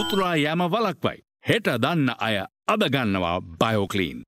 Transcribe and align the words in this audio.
උතුරා 0.00 0.36
යෑම 0.36 0.62
වලක්වයි. 0.72 1.18
හෙට 1.48 1.66
දන්න 1.82 2.08
අය 2.18 2.36
අදගන්නවා 2.74 3.40
බයෝකලීන්. 3.60 4.22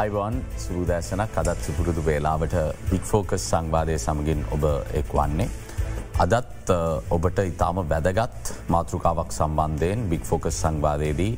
අයිවන් 0.00 0.36
සුරූදෑසනක් 0.62 1.34
අදත් 1.40 1.58
සුපුරුදු 1.64 2.02
වේලාවට 2.06 2.54
බික්‍ෆෝකස් 2.90 3.42
සංවාදය 3.50 3.96
සමගින් 4.04 4.40
ඔබ 4.54 4.62
එක් 5.00 5.10
වන්නේ. 5.18 5.48
අදත් 6.24 6.70
ඔබට 7.16 7.40
ඉතාම 7.50 7.80
වැදගත් 7.90 8.52
මාතෘකාවක් 8.74 9.34
සම්බන්ධයෙන් 9.38 10.06
බික්‍ෆෝකස් 10.12 10.60
සංවාදයේදී 10.64 11.32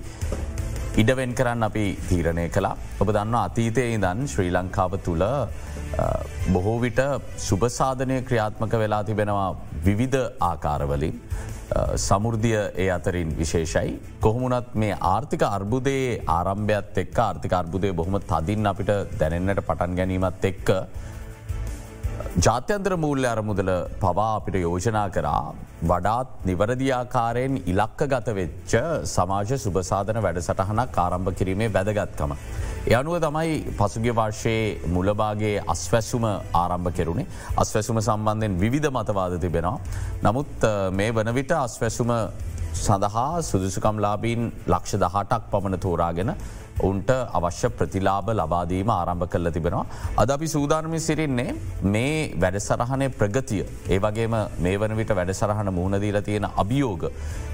ඉඩවෙන් 1.02 1.32
කරන්න 1.38 1.68
අපි 1.68 1.86
තීරණය 2.08 2.46
කලා. 2.56 2.74
ඔබ 3.02 3.08
දන්න 3.16 3.36
අතීතය 3.40 3.86
ඉදන් 3.96 4.20
ශ්‍රී 4.34 4.52
ලංකාව 4.58 4.94
තුළ 5.06 5.26
බොහෝ 6.54 6.78
විට 6.84 7.02
සුභසාධනය 7.48 8.18
ක්‍රියාත්මක 8.28 8.74
වෙලා 8.84 9.02
තිබෙනවා 9.10 9.50
විවිධ 9.88 10.22
ආකාරවලින්. 10.50 11.16
සමුෘදිය 11.98 12.56
ඒ 12.76 12.88
අතරින් 12.90 13.30
විශේෂයි. 13.36 14.00
කොහොමුණත් 14.20 14.74
මේ 14.74 14.96
ආර්ථික 15.12 15.42
අර්බුදයේ 15.48 16.20
ආරම්භයත් 16.28 16.98
එක්ක 16.98 17.18
ආර්ථික 17.18 17.52
අර්බුදය 17.52 17.92
බොහොම 17.92 18.18
තදින් 18.22 18.66
අපිට 18.66 18.92
දැනෙන්න්නට 19.18 19.62
පටන් 19.62 19.96
ගැනීමත් 19.96 20.44
එක්ක. 20.44 20.70
ජාත්‍යන්ත්‍ර 22.38 22.96
මූල්‍ය 22.96 23.26
අරමුදල 23.26 23.70
පවා 24.00 24.28
අපිට 24.36 24.56
යෝජනා 24.56 25.08
කරා 25.10 25.54
වඩාත් 25.84 26.30
නිවරදිආකාරයෙන් 26.44 27.56
ඉලක්ක 27.66 28.06
ගත 28.08 28.34
වෙච්ච 28.34 28.74
සමාජ 29.06 29.50
සුභසාධන 29.58 30.22
වැඩසටහනක් 30.22 30.98
ආරම්භ 30.98 31.34
කිරීමේ 31.34 31.72
වැදගත්කම. 31.72 32.32
යනුව 32.84 33.20
තමයි 33.20 33.74
පසුගිය 33.78 34.12
වර්ෂයේ 34.12 34.88
මුලබාගේ 34.88 35.62
අස්වැසුම 35.64 36.24
ආරම්භ 36.26 36.90
කෙරුණේ 36.90 37.26
අස්වැසුම 37.56 38.00
සම්බන්ධයෙන් 38.00 38.58
විධ 38.58 38.90
මතවාද 38.90 39.38
තිබෙනවා. 39.38 39.78
නමුත් 40.22 40.66
මේ 40.92 41.12
වන 41.12 41.34
විට 41.34 41.52
අස්වැසුම 41.52 42.10
සඳහා 42.74 43.42
සුදුසුකම්ලාබීන් 43.42 44.50
ලක්ෂ 44.66 44.98
දහටක් 44.98 45.46
පමණ 45.50 45.78
තෝරාගෙන 45.78 46.34
ඔවුන්ට 46.78 47.10
අවශ්‍ය 47.10 47.68
ප්‍රතිලාබ 47.70 48.28
ලබාදීම 48.32 48.90
ආරම්භ 48.90 49.26
කරල 49.28 49.50
තිබෙනවා. 49.50 49.86
අද 50.16 50.30
අපි 50.30 50.48
සූදානමි 50.48 51.00
සිරින්නේ 51.00 51.54
මේ 51.84 52.34
වැඩසරහනය 52.36 53.08
ප්‍රගතිය. 53.12 53.64
ඒ 53.88 53.98
වගේම 53.98 54.36
මේ 54.58 54.76
වන 54.76 54.96
විට 54.96 55.12
වැඩසරහන 55.12 55.70
මුහුණදීල 55.70 56.20
තියෙන 56.22 56.48
අභියෝග. 56.56 57.04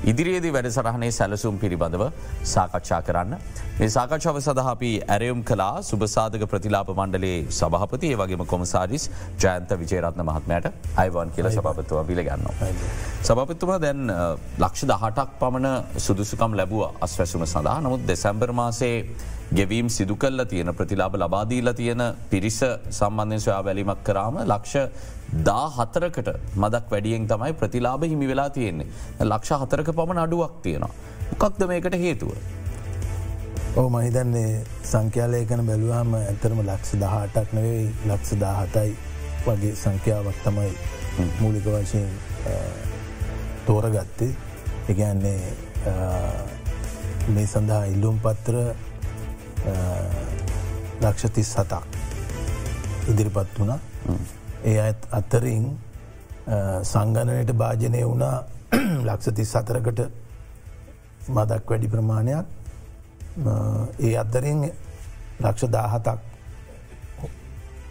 ඉදිරියේදී 0.04 0.52
වැඩසරහනේ 0.52 1.10
සැලසුම් 1.10 1.58
පිළිබඳව 1.58 2.04
සාකච්ඡා 2.44 3.02
කරන්න. 3.02 3.34
මේ 3.78 3.88
සාකච්ඡාව 3.88 4.40
සඳහපි 4.40 4.92
ඇරයුම් 5.08 5.42
කලා 5.44 5.82
සුභසාධක 5.82 6.46
ප්‍රතිලාප 6.46 6.88
මණ්ඩලේ 6.90 7.36
සභහපති 7.50 8.12
ඒ 8.12 8.16
වගේම 8.16 8.46
කොමසාරිස් 8.46 9.10
ජයන්ත 9.38 9.70
විජේරත්න 9.74 10.22
මහත්මයට 10.22 10.66
අයිවන් 10.96 11.30
කියල 11.30 11.50
සභපත්තුව 11.50 12.04
පිළිගන්න. 12.06 12.48
සභපත්තුම 13.20 13.74
දැන් 13.78 14.00
ලක්ෂ 14.58 14.86
දහටක් 14.86 15.30
පමණ 15.40 15.98
සුදුසුකම් 15.98 16.54
ලැබුව 16.54 16.82
අස්වැසුම 17.00 17.46
සඳහා 17.46 17.78
නමුත් 17.80 18.06
දෙසැම්බර් 18.06 18.52
මාසේ 18.52 18.94
ගෙවීම් 19.54 19.88
සිදු 19.88 20.16
කල්ල 20.16 20.44
තියෙන 20.44 20.74
ප්‍රතිලාබ 20.74 21.14
ලබාදීල 21.16 21.72
තියෙන 21.74 22.02
පිරිස 22.30 22.60
සම්බන්ධය 22.90 23.40
සොයා 23.40 23.62
බැලිමක් 23.62 24.02
කරාම 24.04 24.36
ලක්ෂ 24.44 24.76
දා 25.46 25.66
හතරකට 25.76 26.28
මදක් 26.56 26.90
වැඩියෙන් 26.90 27.26
තමයි 27.26 27.52
ප්‍රතිලාබ 27.52 28.02
හිමි 28.04 28.28
වෙලා 28.28 28.50
තියෙන්නේ. 28.50 28.86
ලක්ෂ 29.20 29.60
හතරක 29.62 29.88
පමණ 29.92 30.20
අඩුවක් 30.24 30.54
තියෙනවා. 30.62 30.92
මොකක්ද 31.30 31.66
මේකට 31.68 31.96
හේතුව. 32.04 32.32
ඕ 33.76 33.88
මහිතන්නේ 33.90 34.52
සංඛ්‍යාලයකන 34.82 35.64
බැලුවහම 35.66 36.14
ඇතරම 36.14 36.60
ලක්ෂ 36.64 36.92
දහටක් 37.02 37.52
නෙවෙයි 37.52 37.86
ලක්ෂ 38.08 38.40
දාහතයි 38.40 38.92
වගේ 39.46 39.74
සංඛ්‍යාවක් 39.82 40.38
තමයි 40.44 40.72
මූලික 41.40 41.66
වශයෙන් 41.66 42.08
තෝරගත්තේ 43.66 44.30
එකන්නේ 44.88 45.40
මේ 47.34 47.46
සඳහා 47.46 47.84
ඉල්ලුම් 47.94 48.20
පත්‍ර 48.26 48.56
ලක්ෂ 51.00 51.30
තිස් 51.30 51.48
සතක් 51.48 51.82
ඉදිරිපත් 53.08 53.58
වුණ. 53.58 53.72
ඒ 54.64 54.78
අත් 54.80 55.08
අත්තරින් 55.10 55.78
සංගණනයට 56.84 57.52
භාජනය 57.54 58.02
වුණා. 58.02 58.44
ලක්ෂ 59.06 59.34
තිස් 59.34 59.50
සතරකට 59.50 60.00
මදක් 61.28 61.70
වැඩි 61.70 61.88
ප්‍රමාණයක්. 61.88 62.46
ඒ 64.00 64.16
අත්තරින් 64.16 64.70
ලක්ෂ 65.40 65.70
දාහතක් 65.70 66.18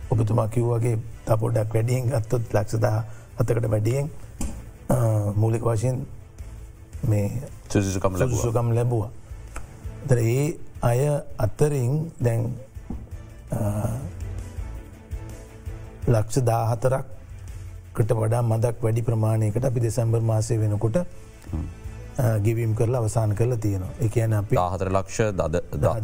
ඔබතුමා 0.09 0.47
කිව්වගේ 0.47 0.97
තපොඩක් 1.25 1.73
වැඩියෙන් 1.73 2.09
ගත්තොත් 2.09 2.53
ලක්ෂදා 2.53 3.03
හතකට 3.37 3.69
වැඩියෙන් 3.69 4.11
මූලික 5.35 5.63
වශයෙන් 5.63 6.07
මේ 7.03 7.27
සුසුකම් 7.69 8.73
ලැබවා. 8.73 9.09
තර 10.07 10.17
ඒ 10.19 10.66
අය 10.81 10.99
අත්තරින් 11.37 12.11
දැන් 12.21 12.41
ලක්ෂ 16.07 16.37
දාහතරක්කට 16.49 18.11
වඩා 18.19 18.41
මදක් 18.41 18.83
වැඩි 18.83 19.01
ප්‍රමාණයකට 19.07 19.65
අපි 19.69 19.79
දෙසැම්බර් 19.85 20.21
මාසය 20.21 20.57
වෙනකොට 20.61 20.97
ගිවීම් 22.45 22.75
කරලා 22.75 23.01
අවසාන 23.01 23.35
කරලා 23.35 23.57
තියෙනවා. 23.57 23.93
එකන 24.05 24.33
අපි 24.33 24.57
ආහතර 24.57 24.89
ලක්ෂ 24.93 25.19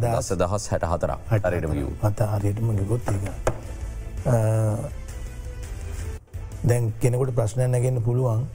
දස 0.02 0.28
දහස් 0.42 0.68
හැට 0.70 0.84
හතර 0.90 1.10
හටරටම 1.30 1.72
අත 2.08 2.20
හරියටම 2.32 2.68
ගොත් 2.90 3.08
එක 3.14 3.24
දැන් 6.64 6.92
කෙනෙකුට 7.00 7.34
ප්‍රශ්නය 7.38 7.68
නැගන්න 7.68 8.02
පුළුවන්. 8.02 8.46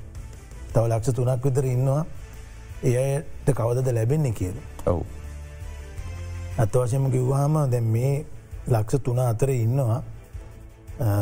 තව 0.73 0.83
ලක්ෂ 0.91 1.15
තුනක් 1.15 1.45
විතර 1.47 1.65
ඉන්නවා. 1.75 2.03
එයට 2.83 3.47
කවදද 3.59 3.87
ලැබෙන්නේ 3.97 4.35
කියල. 4.39 4.57
ඔවු 4.85 5.18
අත්වශයම 6.59 7.05
කිව්වාම 7.11 7.55
දැන් 7.71 7.85
මේ 7.87 8.25
ලක්ෂ 8.67 9.03
තුන 9.03 9.19
අතර 9.21 9.49
ඉන්නවා 9.49 10.01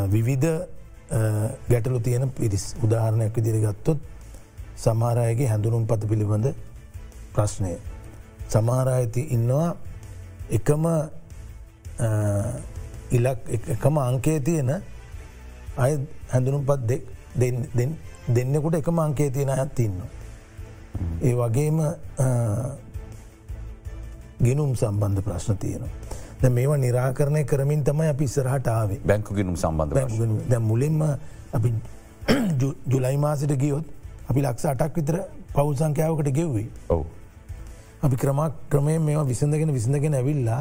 විවිධ 0.06 0.48
ගැටලු 1.70 2.00
තියෙන 2.00 2.30
පිරිස් 2.30 2.64
උදාහරණයක් 2.84 3.32
විදිරගත්තොත් 3.36 3.98
සමහරයගේ 4.76 5.48
හැඳුනුම් 5.48 5.86
පත 5.86 6.02
පිළිබඳ 6.10 6.46
ප්‍රශ්නය. 7.34 7.72
සමහරඇති 8.48 9.22
ඉන්නවා 9.30 9.70
එකම 10.50 10.84
ඉලක් 13.10 13.38
එකම 13.68 13.94
අංකේ 14.00 14.38
තියෙන 14.40 14.70
අය 15.76 15.92
හැඳුනුම් 16.32 16.62
පත් 16.64 16.90
දෙන්නෙකුට 18.28 18.74
එකම 18.74 18.98
අංකේ 18.98 19.30
තියෙන 19.30 19.50
ඇත් 19.50 19.78
ඉන්න. 19.78 19.96
ඒ 21.22 21.34
වගේම 21.34 21.78
ගිනුම් 24.40 24.70
සම්බන්ධ 24.74 25.22
ප්‍රශ්න 25.22 25.56
තියෙනවා. 25.56 25.92
ද 26.38 26.50
මේවා 26.50 26.78
නිරාකරණය 26.78 27.42
කරමින් 27.44 27.82
තමයි 27.82 28.08
අපි 28.08 28.24
ඉස්සරහට 28.24 28.68
ආවේ 28.68 29.00
බැංකු 29.04 29.34
ගිනුම් 29.34 29.56
සම්බන්ධ 29.56 30.48
දැ 30.48 30.60
මුලින්ම 30.62 31.00
අපි 31.52 31.72
ජුලයි 32.92 33.16
මාසිට 33.18 33.54
ගියොත් 33.56 33.86
අපි 34.28 34.40
ලක්ෂ 34.40 34.66
අටක් 34.66 34.96
විතර 34.96 35.16
පවුල් 35.52 35.74
සංඛ්‍යාවකට 35.74 36.30
ගෙව්වේ 36.32 36.68
ඔව 36.88 37.02
අපි 38.00 38.16
ක්‍රමක් 38.16 38.52
ක්‍රමය 38.70 38.98
මේවා 39.00 39.26
විසඳගෙන 39.26 39.72
විසඳගෙන 39.72 40.14
ඇවිල්ලා 40.14 40.60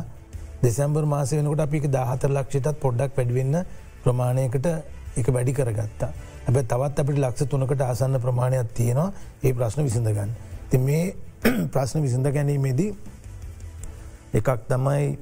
දෙසැම්බර් 0.62 1.06
මාසය 1.06 1.38
වෙනකට 1.38 1.62
අපි 1.62 1.82
දහතර 1.88 2.32
ලක්ෂයටත් 2.32 2.80
පොඩ්ඩක් 2.80 3.14
පැඩිවෙන්න 3.14 3.56
ප්‍රමාණයකට 4.04 4.68
එක 5.16 5.28
වැඩි 5.28 5.54
කරගත්තා. 5.54 6.10
හැබ 6.46 6.58
තවත් 6.64 6.98
අපිට 6.98 7.20
ලක්ෂ 7.20 7.46
තුනකට 7.48 7.82
ආසන්න 7.82 8.18
ප්‍රමාණයක් 8.20 8.74
තියෙනවා 8.74 9.12
ඒ 9.44 9.54
ප්‍රශ්න 9.54 9.84
විසඳගන්න. 9.84 10.32
ති 10.70 10.78
මේ 10.80 11.16
ප්‍රශ්න 11.74 12.02
විසඳ 12.02 12.28
ගැනීමේදී 12.30 12.90
එකක් 14.34 14.50
තමයි 14.68 15.18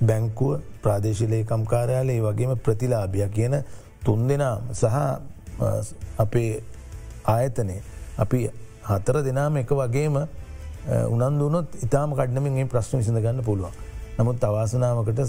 බැංකුව 0.00 0.60
ප්‍රාදේශලේකම් 0.82 1.64
කාරයාලේ 1.64 2.20
වගේම 2.20 2.56
ප්‍රතිලාභය 2.58 3.28
කියන 3.28 3.62
තුන් 4.04 4.28
දෙනාම 4.28 4.72
සහ 4.72 4.84
අපේ 6.18 6.62
ආයතනය 7.24 7.80
අපි 8.18 8.50
හතර 8.84 9.22
දෙනාම 9.22 9.56
එක 9.56 9.70
වගේම 9.72 10.16
උනන්දුනොත් 10.86 11.74
ඉතාම 11.82 12.14
කඩ්නමින් 12.14 12.68
ප්‍රශ්න 12.68 12.98
විසිඳ 12.98 13.18
ගන්න 13.18 13.44
පුළුවන්. 13.44 13.72
නමුත් 14.18 14.44
අවාසනාවකට 14.44 15.20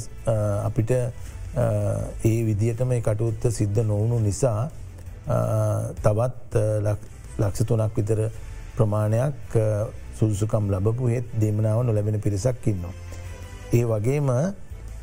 අපිට 0.64 0.92
ඒ 0.92 2.46
විදිහට 2.46 2.86
මේ 2.86 3.02
කටයුත්ත 3.02 3.50
සිද්ධ 3.52 3.82
නොවුණු 3.82 4.20
නිසා 4.20 4.70
තවත් 5.98 6.54
ලක්ෂ 7.40 7.66
තුනක් 7.66 7.96
විතර 7.96 8.30
ප්‍රමාණයක් 8.78 9.58
සුදුසුකම් 10.20 10.66
ලබපු 10.70 11.08
හෙත් 11.08 11.28
දෙමනාව 11.36 11.84
නොලැබෙන 11.84 12.20
පිරිසක් 12.20 12.68
ඉන්නවා. 12.68 12.94
ඒ 13.72 13.86
වගේම 13.86 14.30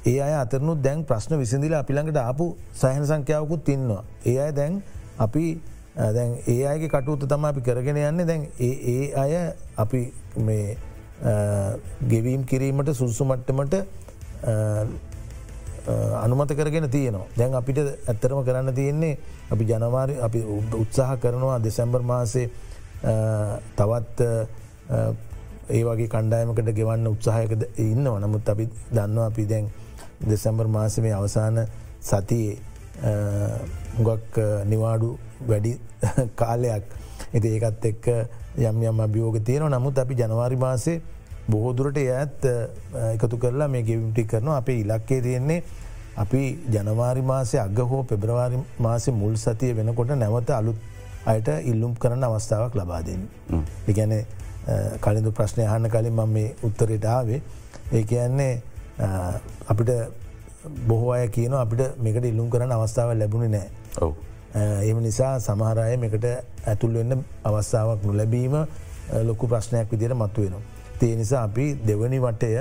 ඒ 0.04 0.18
අය 0.20 0.34
අතරනු 0.34 0.74
දැන් 0.78 1.04
ප්‍රශ්න 1.04 1.38
විසිදිල 1.38 1.74
අපිළඟට 1.74 2.18
ආපු 2.18 2.44
සහන 2.74 3.04
සංඛ්‍යාවකුත් 3.04 3.68
ඉන්නවා. 3.68 4.02
ඒ 4.24 4.36
අය 4.38 4.52
දැන් 4.52 4.82
අපි 5.18 5.44
දැන් 5.96 6.36
ඒ 6.46 6.62
අයගේ 6.64 6.88
කටුත්ත 6.88 7.24
තම 7.24 7.44
අපි 7.44 7.60
කරගෙන 7.60 7.96
යන්න 7.98 8.26
දැන් 8.26 8.42
ඒ 8.60 9.12
අය 9.14 9.32
අපි 9.76 10.00
මේ 10.38 10.76
ගෙවීම් 12.04 12.44
කිරීමට 12.44 12.92
සුල්සු 12.92 13.24
මට්ටමට 13.24 13.74
අනුමත 16.18 16.52
කරගෙන 16.52 16.90
තියනවා. 16.90 17.26
දැන් 17.38 17.54
අපිට 17.54 17.78
ඇත්තරම 17.78 18.44
කරන්න 18.44 18.74
තියෙන්නේ 18.74 19.18
අපි 19.50 19.64
ජනවාරි 19.64 20.20
අපි 20.20 20.44
උත්සාහ 20.74 21.16
කරනවා 21.16 21.58
දෙසැම්බර් 21.60 22.02
මාසේ 22.02 22.50
තවත් 23.76 24.20
ඒ 24.90 25.82
වගේ 25.84 26.08
කණ්ඩායමකට 26.08 26.70
ගෙවන්න 26.72 27.06
උත්සාහයකද 27.08 27.62
ඉන්නවා. 27.78 28.20
නමුත් 28.20 28.48
අපි 28.48 28.68
දන්න 28.90 29.18
අපි 29.20 29.46
දැන් 29.46 29.70
දෙසැම්බර් 30.22 30.68
මාසමේ 30.68 31.12
අවසාන 31.12 31.66
සතියේ 32.02 32.58
හුගක් 33.98 34.38
නිවාඩු 34.64 35.18
වැඩි 35.42 35.72
කාලයක්. 36.36 36.84
ඇති 37.28 37.48
ඒකත් 37.50 37.84
එක්ක 37.84 38.06
යම් 38.58 38.82
යම් 38.82 39.00
අභියෝග 39.00 39.42
තියෙන 39.42 39.70
නමුත් 39.70 39.98
අපි 39.98 40.14
ජනවාරි 40.14 40.56
මාසේ 40.58 41.00
බොහෝදුරට 41.48 41.98
ඇත් 41.98 42.46
එකතු 43.12 43.38
කරලා 43.38 43.68
මේ 43.68 43.82
ගෙවිම්ටි 43.82 44.24
කරනවා. 44.24 44.56
අපේ 44.56 44.80
ඉලක්කේ 44.80 45.20
තියෙන්නේ 45.20 45.62
අපි 46.16 46.42
ජනවාරි 46.70 47.22
මාසය 47.22 47.58
අග 47.58 47.78
හෝ 47.80 48.02
පෙබ්‍රවාරි 48.04 48.58
මාසය 48.78 49.10
මුල් 49.12 49.36
සතිය 49.36 49.72
වෙනකොට 49.74 50.14
නැවත 50.14 50.50
අලුත් 50.52 50.76
අයට 51.26 51.48
ඉල්ලුම් 51.64 51.94
කරන 51.96 52.24
අවස්ථාවක් 52.24 52.74
ලබාදෙන්. 52.74 53.28
එකැන 53.88 54.12
කලින්දු 55.00 55.30
ප්‍රශ්නය 55.32 55.64
අහන්න 55.64 55.90
කලින් 55.90 56.22
මේ 56.28 56.54
උත්තරයට 56.62 57.04
ආවේ 57.06 57.40
ඒ 57.92 58.02
කියන්නේ 58.04 58.52
අපිට 59.68 59.90
බොහෝ 60.86 61.12
අය 61.12 61.28
කියන 61.28 61.54
අපිට 61.54 61.98
මේකට 61.98 62.24
ඉල්ලුම් 62.24 62.50
කරන 62.50 62.72
අවස්ථාව 62.72 63.12
ලැබුණේ 63.14 63.50
නෑ. 63.50 64.12
එම 64.82 64.98
නිසා 65.02 65.38
සමහරය 65.40 65.96
මේකට 65.96 66.26
ඇතුල් 66.66 66.94
වෙන්න 66.94 67.24
අවස්ථාවක් 67.44 68.02
නොලැබීම 68.04 68.54
ලොකු 69.22 69.46
ප්‍රශ්නයක් 69.46 69.90
විදිර 69.90 70.14
මත්තුවෙනවා. 70.14 70.62
තේ 71.00 71.14
නිසා 71.16 71.42
අපි 71.42 71.66
දෙවනි 71.86 72.18
වටය 72.18 72.52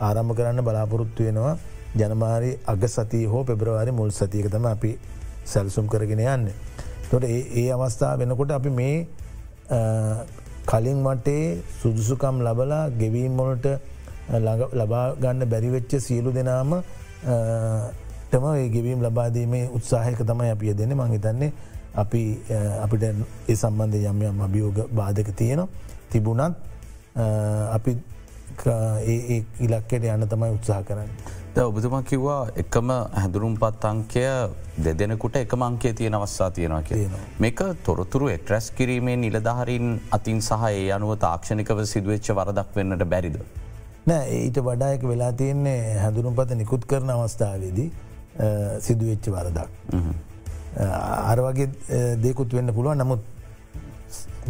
ආරම්භ 0.00 0.34
කරන්න 0.34 0.62
බලාපොරොත්තු 0.62 1.24
වෙනවා 1.24 1.56
ජනමාරි 1.94 2.50
අග 2.66 2.82
සතිය 2.86 3.24
හෝ 3.26 3.44
පෙබ්‍රවාරි 3.44 3.92
මුල් 3.92 4.10
සතියක 4.10 4.50
තම 4.50 4.66
අපි 4.66 4.98
සැල්සුම් 5.44 5.86
කරගෙන 5.88 6.20
යන්න. 6.20 6.50
තොට 7.10 7.24
ඒ 7.24 7.70
අවස්ථා 7.72 8.12
වෙනකොට 8.16 8.50
අපි 8.50 8.70
මේ 8.70 8.96
කලින් 10.68 10.98
මටේ 11.00 11.44
සුදුසුකම් 11.74 12.36
ලබලා 12.40 12.84
ගෙවීම්මොලට 12.92 13.66
ලබා 14.74 15.06
ගන්න 15.16 15.46
බැරිවෙච්ච 15.46 15.92
සියලු 15.98 16.30
දෙනාම 16.32 16.70
තම 18.30 18.46
ගෙවීම් 18.68 19.00
ලබාදීමේ 19.00 19.64
උත්සාහයක 19.70 20.20
තමයි 20.22 20.50
අපිය 20.50 20.74
දෙන්න 20.74 20.92
මංහිතන්නේ 20.94 21.52
අපි 21.94 22.22
අපිට 22.78 23.02
ඒ 23.02 23.56
සම්බන්ධ 23.56 24.04
යම් 24.04 24.22
යම් 24.24 24.40
අභියෝග 24.40 24.78
බාධක 24.92 25.30
තියෙනවා 25.32 25.68
තිබුණත් 26.10 26.54
අපි 27.70 27.96
ඒ 29.06 29.44
ඉලක්කයට 29.60 30.04
යන්න 30.04 30.26
තමයි 30.26 30.50
උත්සාහ 30.50 30.82
කරන්න. 30.82 31.10
ඔබතුමා 31.56 32.02
කිව්වා 32.02 32.48
එකම 32.56 32.90
හැඳුරුම් 32.90 33.54
පත් 33.62 33.84
අංකය 33.84 34.24
දෙදෙනකුට 34.84 35.36
එක 35.36 35.54
මංකේ 35.54 35.92
තියෙන 35.92 36.14
අවස්සා 36.14 36.50
තියෙනවා 36.50 36.82
කියනවා. 36.82 37.20
මේක 37.40 37.60
තොරතුරු 37.84 38.28
එක්ට්‍රැස් 38.28 38.70
කිරීමේ 38.70 39.16
නිලධහරින් 39.16 40.00
අතින් 40.10 40.40
සහ 40.40 40.66
ඒ 40.70 40.92
අනුව 40.92 41.16
තාක්ෂණිකව 41.24 41.84
සිදුවච්ච 41.92 42.28
වරදක් 42.38 42.76
වෙන්නට 42.76 43.04
බැරිද. 43.04 43.38
නෑ 44.06 44.42
ඊට 44.44 44.60
වඩායක 44.68 45.08
වෙලා 45.12 45.32
තියෙන්නේ 45.32 45.98
හැඳුරුම් 46.02 46.34
පත 46.34 46.58
නිකුත් 46.62 46.86
කරන 46.86 47.10
අවස්ථාවේදී 47.10 47.90
සිදුවෙච්ච 48.80 49.30
වරදක්. 49.36 49.68
අර 51.30 51.38
වගේ 51.48 51.68
දෙකුත් 52.22 52.52
වෙන්න 52.52 52.74
පුළුවන් 52.74 53.02
නමුත් 53.04 53.20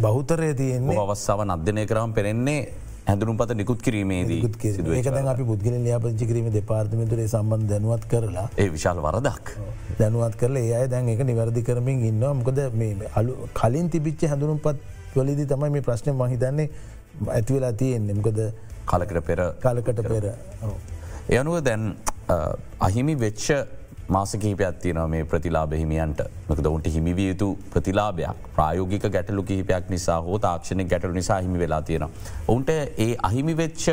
බෞතරය 0.01 0.53
තියෙන්නේ 0.53 1.01
අවස්සාාව 1.07 1.49
අධ්‍යනය 1.57 1.85
කරම් 1.85 2.13
පෙරෙන්නේ 2.13 2.61
හැඳරුම් 3.09 3.37
පත 3.41 3.55
නිකුත් 3.61 3.81
කිරීමේදී 3.85 4.39
ඒක 4.97 5.07
අපි 5.33 5.43
පුද්ගල 5.51 5.75
්‍යාපචි 5.89 6.25
කිරීම 6.29 6.47
දෙපාර්තමතුරේ 6.57 7.27
සම්බන්ධ 7.33 7.69
දැනුවත් 7.71 8.05
කරලා 8.11 8.47
ඒ 8.57 8.69
විශාල 8.75 9.01
වරදක්. 9.05 9.45
දැනුවත් 9.99 10.35
කරලා 10.41 10.63
ඒ 10.67 10.75
අය 10.79 10.87
දැන් 10.93 11.09
එක 11.15 11.23
නිවැරදි 11.31 11.63
කරමින් 11.69 12.05
ඉන්න 12.11 12.23
මොකද 12.41 12.61
මේ 12.81 13.11
අලු 13.21 13.49
කලින් 13.59 13.89
තිබිච්ච 13.95 14.27
හැඳුරුම් 14.31 14.59
පත් 14.65 14.77
වලදි 15.15 15.45
තමයි 15.53 15.71
මේ 15.75 15.85
ප්‍රශ්නය 15.87 16.13
මහිතන්නේ 16.21 16.69
ඇතිවෙලා 17.37 17.73
තියෙන්නේ. 17.81 18.15
මොකද 18.19 18.39
කලකට 18.91 19.25
පෙර 19.29 19.39
කාලකට 19.65 19.99
පෙර. 20.11 20.23
ඒ 21.29 21.37
අනුව 21.41 21.59
දැන් 21.69 21.83
අහිමි 22.87 23.15
වෙච්ච 23.25 23.45
මාසකහිපයක් 24.09 24.79
තියන 24.83 24.99
මේ 25.09 25.23
ප්‍රතිලාබ 25.23 25.73
හිමියන්ට 25.73 26.21
මක 26.49 26.65
ඔවුන්ට 26.65 26.87
හිමිවිය 26.87 27.27
යුතු 27.27 27.49
ප්‍රතිලාභයක් 27.73 28.47
ප්‍රායෝගික 28.55 29.05
ගැටලු 29.15 29.43
කිහිපයක් 29.43 29.91
නිසා 29.93 30.17
හෝ 30.21 30.39
තාක්ෂණය 30.39 30.85
ගැටලු 30.85 31.13
නිසා 31.13 31.39
හිමි 31.39 31.59
වෙලා 31.59 31.81
තියෙන. 31.81 32.05
ඔවුන්ට 32.47 32.69
ඒ 32.69 33.11
අහිමි 33.23 33.55
වෙච්ච 33.57 33.85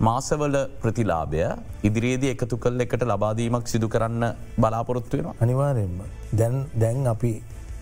මාසවල 0.00 0.56
ප්‍රතිලාභය 0.82 1.46
ඉදිරියේදී 1.84 2.34
එකතු 2.34 2.58
කල් 2.58 2.86
එකට 2.86 3.04
ලබාදීමක් 3.04 3.66
සිදු 3.66 3.88
කරන්න 3.88 4.26
බලාපොරොත්තු 4.58 5.16
වෙන. 5.18 5.30
අනිවාරයෙන්ම 5.40 5.98
දැන් 6.34 6.58
දැන් 6.76 7.06
අපි 7.06 7.32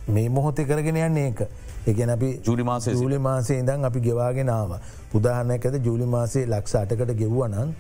මේ 0.09 0.29
මොහොතේ 0.31 0.67
කරගෙන 0.67 1.03
යන්නේ 1.03 1.27
ඒක. 1.27 1.43
එකන 1.87 2.11
අපි 2.11 2.31
ජුලි 2.47 2.65
මාසේ 2.65 2.95
ජුලි 2.95 3.19
මාසේ 3.21 3.61
ඉදන් 3.61 3.85
අපි 3.85 4.01
ගෙවාගෙනාව. 4.01 4.81
උදාහරණයක් 5.15 5.67
ඇත 5.67 5.85
ජුලි 5.85 6.09
මාසේ 6.17 6.45
ලක්ෂ 6.47 6.83
අටකට 6.83 7.21
ගෙව්වනන් 7.23 7.77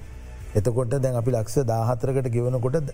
එතකොට 0.54 1.02
දැන් 1.02 1.16
අපි 1.16 1.30
ලක්ෂ 1.32 1.66
දාහතරකට 1.66 2.30
ගෙවනකොට 2.36 2.86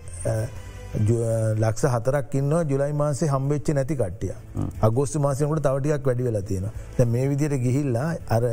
ලක්ෂ 0.95 1.85
හතරක් 1.85 2.35
ඉන්න 2.35 2.51
ජුලයි 2.69 2.93
මාසේ 2.93 3.29
හම්බෙච්ච 3.29 3.69
නැති 3.73 3.95
කට්ටිය. 3.95 4.33
අගෝස්තු 4.81 5.19
මාසයකට 5.19 5.63
තවටියක් 5.63 6.05
වැඩි 6.05 6.23
වෙලා 6.23 6.41
තියෙන 6.41 7.09
මේ 7.11 7.29
විදියට 7.29 7.57
ගිහිල්ලා 7.61 8.09
අර 8.29 8.43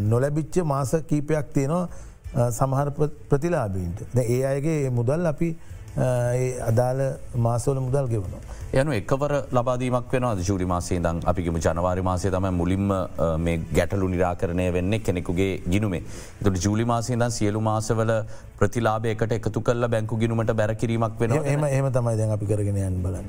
නොලැබිච්ච 0.00 0.62
මාස 0.64 0.92
කීපයක් 1.08 1.52
තියෙනවා 1.52 2.50
සමහර 2.50 2.90
ප්‍රතිලාබීන්ට 3.30 4.18
ඒ 4.18 4.40
අයගේ 4.46 4.90
මුදල් 4.90 5.26
අපි 5.26 5.56
අදාළ 5.96 7.00
මාසවල 7.46 7.78
මුදල් 7.86 8.06
ගෙවනවා. 8.12 8.42
යනු 8.80 8.92
එකවර 8.98 9.32
ලබාදීමක් 9.52 10.12
වෙන 10.12 10.24
ජූරි 10.48 10.66
මාසේ 10.66 10.98
දං 10.98 11.20
අපිගම 11.30 11.58
ජනවාරි 11.66 12.02
මාසේ 12.02 12.30
තම 12.34 12.48
මුලින්ම 12.60 12.90
මේ 13.38 13.60
ගැටලු 13.78 14.08
නිරාකරණය 14.08 14.66
වෙන්නේ 14.72 14.98
කෙනෙකුගේ 14.98 15.62
ගිනුමේ. 15.70 16.02
තුට 16.42 16.58
ජූලි 16.64 16.84
මාසේ 16.84 17.16
දන් 17.16 17.30
සියලු 17.38 17.60
මාසවල 17.60 18.12
ප්‍රතිලාබයකට 18.58 19.32
එකතු 19.38 19.60
කල්ල 19.62 19.88
බැංකු 19.88 20.18
ගිනුමට 20.22 20.54
බැරකිරීමක් 20.60 21.20
වෙන 21.20 21.36
එම 21.54 21.64
එහම 21.64 21.90
තමයි 21.98 22.16
දැන් 22.18 22.30
අපි 22.36 22.46
කරගෙන 22.46 22.76
යන් 22.76 23.02
බලන්න. 23.06 23.28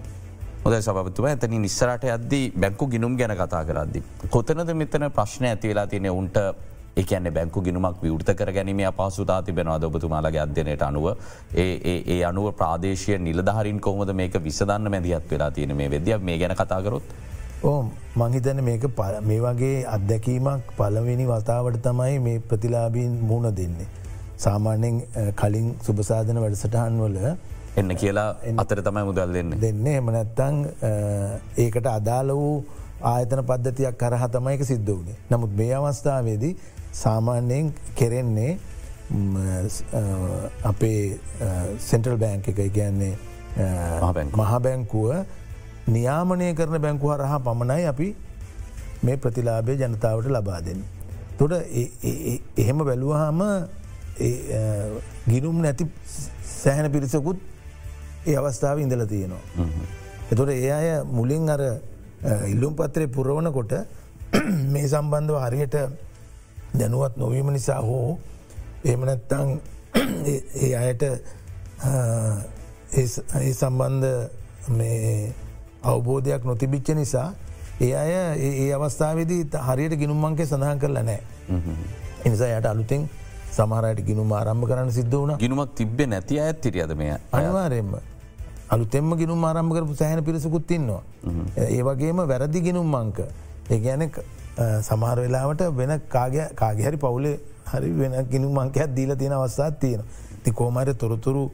හොද 0.66 0.76
සබතුම 0.82 1.26
ඇතනි 1.30 1.60
නිස්සරට 1.66 2.06
අද්දී 2.18 2.46
බැංකු 2.64 2.88
ගිනුම් 2.94 3.18
ගැන 3.18 3.38
කතා 3.42 3.66
කරද්දි. 3.70 4.02
කොතනද 4.36 4.74
මෙතන 4.74 5.12
ප්‍රශ්න 5.18 5.52
ඇතිවෙලා 5.52 5.88
තියනෙ 5.92 6.10
උන්ට 6.10 6.40
එකන්න 6.96 7.30
බැංකු 7.30 7.62
ගිනුමක් 7.62 7.98
විවෘත 8.02 8.30
කර 8.34 8.52
ගැනීම 8.52 8.82
පහසුතා 8.94 9.40
තිබෙනවා 9.42 9.80
ඔබතුමාලගේ 9.88 10.42
අධ්‍යනයට 10.42 10.84
අනුව 10.84 11.08
ඒ 11.56 12.20
අනුව 12.24 12.48
ප්‍රාදේශය 12.54 13.18
නිලධහරින් 13.20 13.80
කොහොමද 13.80 14.14
මේක 14.14 14.38
විසදන්න 14.42 14.92
මැදිහත් 14.92 15.32
වෙලා 15.32 15.52
තියෙන 15.52 15.76
මේ 15.76 15.90
වෙද්‍ය 15.90 16.18
මේ 16.22 16.38
ගැන 16.38 16.56
කතාකරොත්. 16.56 17.04
ඕ 17.64 17.80
මංහිතන 18.16 18.64
මේක 18.64 18.88
මේ 19.24 19.42
වගේ 19.42 19.76
අත්දැකීමක් 19.88 20.72
පලවෙනි 20.78 21.26
වතාවට 21.28 21.82
තමයි 21.84 22.20
මේ 22.20 22.40
ප්‍රතිලාබීන් 22.42 23.20
මුණ 23.24 23.52
දෙන්නේ. 23.54 23.90
සාමාන්‍යෙන් 24.38 25.04
කලින් 25.36 25.68
සුභසාධන 25.82 26.42
වැඩසටහන් 26.42 26.98
වල 27.00 27.20
එන්න 27.76 27.96
කියලා 27.96 28.30
අතර 28.58 28.82
තමයි 28.82 29.04
මුදල් 29.04 29.34
දෙන්න. 29.34 29.52
දෙන්න 29.60 29.88
එම 29.90 30.10
නැත්තං 30.10 30.58
ඒකට 31.58 31.88
අදාළ 31.90 32.32
වූ 32.34 32.56
ආයතන 33.04 33.44
පද්ධතියක් 33.44 33.98
කරහ 33.98 34.24
තමයික 34.30 34.64
සිද්ධ 34.64 34.92
වනේ. 34.94 35.18
නමුත් 35.30 35.52
මේ 35.54 35.74
අවස්ථාවේදී 35.74 36.54
සාමාන්‍යයෙන් 36.96 37.74
කෙරෙන්නේ 37.96 38.52
අපේ 40.64 41.00
සෙන්ටල් 41.80 42.18
බෑංක 42.18 42.48
එක 42.48 42.62
කියන්නේ 42.74 43.14
මහබැංකුව 44.34 45.10
නියාමනය 45.88 46.54
කරන 46.54 46.78
බැංකු 46.82 47.12
හරහා 47.14 47.40
පමණයි 47.40 47.86
අපි 47.86 48.08
මේ 49.04 49.18
ප්‍රතිලාබය 49.18 49.78
ජනතාවට 49.78 50.30
ලබා 50.30 50.62
දෙන්න. 50.62 50.82
තොට 51.38 51.54
එහෙම 52.58 52.78
බැලුවහම 52.80 53.42
ගිනුම් 55.28 55.58
නැති 55.62 55.86
සෑහන 56.56 56.92
පිරිසකුත් 56.92 57.38
ඒ 58.26 58.36
අවස්ථාව 58.36 58.80
ඉඳල 58.80 59.06
තියෙනවා. 59.06 59.68
එතොට 60.32 60.50
ඒ 60.50 60.72
අය 60.72 60.88
මුලින් 61.18 61.50
අර 61.50 61.62
ඉල්ලුම් 62.48 62.74
පත්‍රය 62.76 63.08
පුරවනකොට 63.08 63.74
මේ 64.74 64.88
සම්බන්ධව 64.88 65.38
හරියට 65.46 65.76
දැනුවත් 66.76 67.18
නොවීම 67.18 67.50
නිසා 67.52 67.82
හෝ 67.82 68.20
එහමනැත්තං 68.86 69.50
ඒ 70.64 70.72
අයට 70.76 71.04
ඒ 72.94 73.54
සම්බන්ධ 73.54 74.08
මේ 74.70 75.34
අවබෝධයක් 75.84 76.44
නොතිබිච්ච 76.46 76.90
නිසා 76.96 77.28
ඒ 77.82 77.94
අය 77.96 78.12
ඒ 78.42 78.74
අවස්ථාවේදී 78.74 79.42
හරියට 79.68 79.96
ගිනුම්මන්ගේ 79.98 80.46
සඳහන් 80.46 80.80
කරලා 80.80 81.04
නෑ. 81.04 81.22
එනිසා 82.26 82.50
යට 82.50 82.66
අලුතෙන් 82.66 83.10
සමහරයට 83.52 84.02
ගිනුම් 84.08 84.32
ආරම්භ 84.32 84.68
කරන්න 84.68 84.92
සිද්ධ 84.92 85.16
වුණ 85.16 85.38
ගිනුමක් 85.38 85.76
තිබ්බේ 85.76 86.08
නැති 86.08 86.40
ඇත් 86.40 86.62
තිරියද 86.62 86.94
මේ 86.96 87.18
අනිවාරයෙන්ම 87.32 87.92
අලුතෙම 88.70 89.12
ගිනුම් 89.18 89.44
ආරම්භ 89.44 89.76
කරපු 89.76 89.96
සෑහන 89.96 90.24
පිරිසකුත් 90.24 90.72
ඉන්නවා. 90.72 91.04
ඒ 91.58 91.84
වගේම 91.84 92.24
වැරදි 92.26 92.62
ගිනුම් 92.62 92.88
මංක. 92.96 93.20
ඒ 93.72 93.80
ගැන 93.80 94.10
සමහර 94.58 95.18
වෙලාවට 95.18 95.62
වෙන 95.74 96.00
කාගහරි 96.10 96.98
පවුලේ 96.98 97.40
හරි 97.66 97.92
වෙන 97.94 98.14
ගිනු 98.26 98.50
මංකයක් 98.52 98.94
දීල 98.94 99.16
තියෙන 99.16 99.34
අවස්සාත් 99.34 99.80
තියෙන. 99.80 100.04
ති 100.44 100.52
කෝමර 100.52 100.94
තොරතුරු 100.96 101.52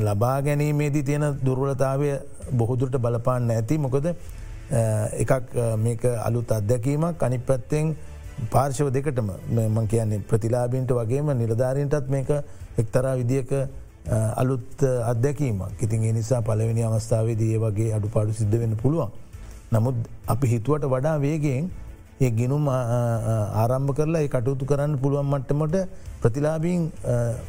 ලබා 0.00 0.42
ගැනීමේදී 0.42 1.02
තියෙන 1.02 1.38
දුර්වලතාවය 1.40 2.08
බොහොදුරට 2.52 2.96
බලපාන්න 2.98 3.50
ඇති 3.50 3.78
මොකද 3.78 4.06
එකක් 5.14 5.54
මේක 5.76 6.04
අලුත් 6.04 6.50
අත්දැකීමක් 6.50 7.22
අනි 7.22 7.38
පැත්තෙන් 7.40 7.94
පාර්ශව 8.50 8.90
දෙකටම 8.90 9.30
මං 9.68 9.86
කියන්නේ 9.86 10.22
ප්‍රතිලාබීන්ට 10.22 10.90
වගේම 10.90 11.32
නිලධාරීන්ටත් 11.34 12.08
මේක 12.08 12.30
එක්තරා 12.78 13.16
විදික 13.16 13.52
අලුත් 14.36 14.82
අත්දැකීමක් 15.04 15.82
ඉතින් 15.82 16.14
නිසා 16.14 16.42
පලවෙනි 16.42 16.82
අවස්ථාවේදී 16.82 17.54
ඒ 17.54 17.60
වගේ 17.60 17.92
අඩුපාඩු 17.92 18.32
සිද්ධ 18.32 18.58
වෙන්න 18.58 18.76
පුළුවන්. 18.76 19.10
නමුත් 19.72 19.96
අපි 20.26 20.46
හිතුවට 20.46 20.84
වඩා 20.86 21.16
වේගෙන් 21.18 21.70
ඒ 22.20 22.30
ගිනුම් 22.30 22.66
ආරම්භ 22.70 23.92
කරලා 23.98 24.22
ඒ 24.22 24.28
කටයුතු 24.28 24.64
කරන්න 24.66 24.98
පුළුවන් 24.98 25.26
මට්ටමට 25.26 25.76
ප්‍රතිලාබීන් 26.22 26.82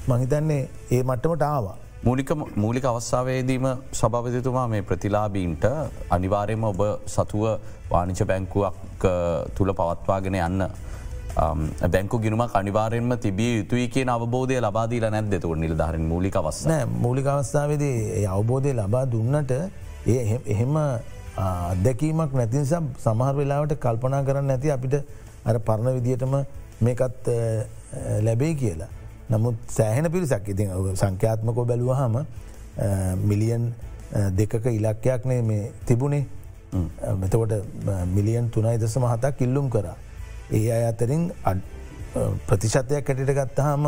මහිතන්නේ 0.07 0.61
ඒ 0.91 1.03
මට්ටමට 1.03 1.43
ආවා. 1.43 1.75
මූලික 2.03 2.31
මූලික 2.55 2.85
අවස්ථාවේදීම 2.85 3.67
සභාපතිතුමා 3.91 4.65
මේ 4.67 4.81
ප්‍රතිලාබීන්ට 4.81 5.65
අනිවාරයම 6.09 6.63
ඔබ 6.63 6.81
සතුව 7.07 7.45
වානිච 7.91 8.21
බැංකුවක් 8.25 9.05
තුළ 9.55 9.71
පවත්වාගෙන 9.73 10.37
යන්න 10.39 10.67
බැංකු 11.93 12.19
ගිනුම 12.19 12.43
අනිවාරෙන්ම 12.53 13.17
තිබිය 13.17 13.51
යුතුයි 13.57 13.87
කිය 13.87 14.05
අවබෝධය 14.09 14.59
ලබාදීල 14.59 15.09
නැත් 15.09 15.29
දෙතුව 15.29 15.55
නිල්ධාරෙන් 15.57 16.05
මූලික 16.13 16.35
අවස්ස 16.35 16.65
මූලික 17.05 17.27
අවස්ථාවේදී 17.27 18.25
අවබෝධය 18.27 18.73
ලබා 18.73 19.05
දුන්නට 19.07 19.51
ඒ 20.07 20.39
එහෙම 20.47 20.75
අත්දැකීමක් 21.37 22.33
නැතිනිසා 22.33 22.81
සමහර 22.97 23.35
වෙලාවට 23.35 23.75
කල්පනා 23.77 24.23
කරන්න 24.23 24.51
ඇති 24.51 24.71
අපිට 24.71 24.95
අර 25.45 25.59
පරණ 25.59 25.95
විදිහටම 25.95 26.35
මේකත් 26.81 27.27
ලැබේ 28.21 28.53
කියලා. 28.55 28.87
නමුත් 29.29 29.55
සෑහෙන 29.69 30.11
පිරිසක් 30.11 30.47
ඉතින් 30.47 30.71
සංඛ්‍යාත්මකෝ 30.95 31.65
බැලුවහම 31.65 32.15
මිලියන් 33.23 33.73
දෙකක 34.31 34.65
ඉලක්කයක්නේ 34.67 35.41
මේ 35.41 35.71
තිබුණේ 35.85 36.25
මෙතකොට 37.15 37.53
මිලියන් 38.07 38.49
තුනයි 38.49 38.77
දස 38.77 38.97
මහතක් 38.97 39.41
ඉල්ලුම් 39.41 39.69
කර. 39.69 39.87
ඒ 40.51 40.71
අය 40.71 40.83
අතරින් 40.85 41.31
ප්‍රතිශතයක් 42.47 42.91
හැටිට 43.01 43.31
ගත්තහම 43.31 43.85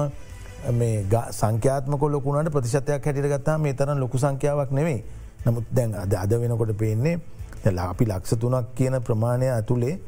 මේ 0.71 1.05
සංඛ්‍යාත්මක 1.31 2.01
ලොකුණට 2.03 2.51
ප්‍රතිශතයක් 2.51 3.05
හැටිට 3.05 3.29
ගත්තා 3.29 3.57
මේ 3.57 3.73
තරන් 3.73 3.99
ලොකු 3.99 4.17
සංඛ්‍යාවක් 4.17 4.71
නෙවෙයි 4.71 5.03
නමුත් 5.45 5.65
දැන් 5.71 5.95
අද 5.95 6.13
අද 6.13 6.31
වෙනකොට 6.33 6.77
පේන්නේ 6.77 7.19
අපි 7.67 8.05
ලක්ෂ 8.05 8.39
තුනක් 8.39 8.75
කියන 8.75 9.01
ප්‍රමාණය 9.01 9.49
ඇතුළේ 9.49 9.99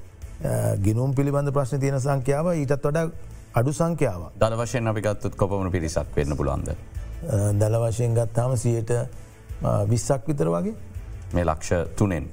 ගිනුම් 0.81 1.13
පිළිබඳ 1.13 1.51
ප්‍රශ්න 1.51 1.79
තියෙන 1.79 1.99
සංඛ්‍යාව 1.99 2.53
ඊටත් 2.53 2.75
වඩා 2.81 3.07
අඩු 3.53 3.71
සංඛ්‍යාව 3.73 4.21
දල 4.39 4.55
වශයෙන් 4.55 4.87
අපිගත්තුත් 4.87 5.35
කොපමන 5.35 5.71
පිරිසක් 5.71 6.15
වෙන්න 6.15 6.35
පුළන්ද. 6.35 6.69
දල 7.53 7.75
වශයෙන් 7.83 8.13
ගත්තාම 8.15 8.57
සියයට 8.57 8.91
විස්සක් 9.87 10.27
විතර 10.27 10.47
වගේ. 10.47 10.75
මේ 11.33 11.45
ලක්ෂ 11.45 11.95
තුනෙන්. 11.95 12.29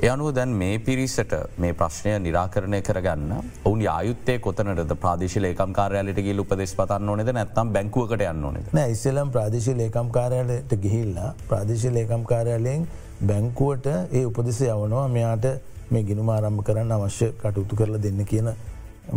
ඒ 0.00 0.08
අනුව 0.08 0.34
දැන් 0.34 0.48
මේ 0.50 0.78
පිරිසට 0.78 1.32
මේ 1.58 1.72
ප්‍රශ්නය 1.72 2.18
නිරාකරණය 2.18 2.80
කරගන්න 2.82 3.32
ඔවුන් 3.64 3.80
ආයුත්තේ 3.88 4.38
කොතනට 4.38 4.94
ප්‍රාදේශ 4.96 5.36
ලේකම් 5.38 5.72
කාරයාලට 5.72 6.20
ගිල් 6.20 6.38
උපදෙස් 6.38 6.74
පතන්න 6.74 7.08
ඕනෙද? 7.08 7.32
නැත්තම් 7.32 7.72
බැංකුවකට 7.72 8.22
යන්න 8.22 8.44
ඕනෙද? 8.44 8.72
නෑ 8.72 8.90
ඉස්සලම් 8.90 9.30
ප්‍රාදේශ 9.30 9.70
ලේකම් 9.74 10.10
කාරයාලට 10.10 10.74
ගිහිල්ලා 10.76 11.34
ප්‍රාදේශ 11.48 11.86
ලේකම් 11.92 12.24
කාරයාලයෙන් 12.24 12.88
බැංකුවට 13.26 13.86
ඒ 14.12 14.24
උපදෙස 14.24 14.60
යවනවා. 14.60 15.08
මෙයාට 15.08 15.46
මේ 15.90 16.02
ගිනුම 16.02 16.28
ආරම්භ 16.28 16.62
කරන්න 16.66 16.92
අවශ්‍ය 16.92 17.32
කටයුතු 17.42 17.76
කරලා 17.76 18.02
දෙන්න 18.02 18.24
කියන 18.24 18.48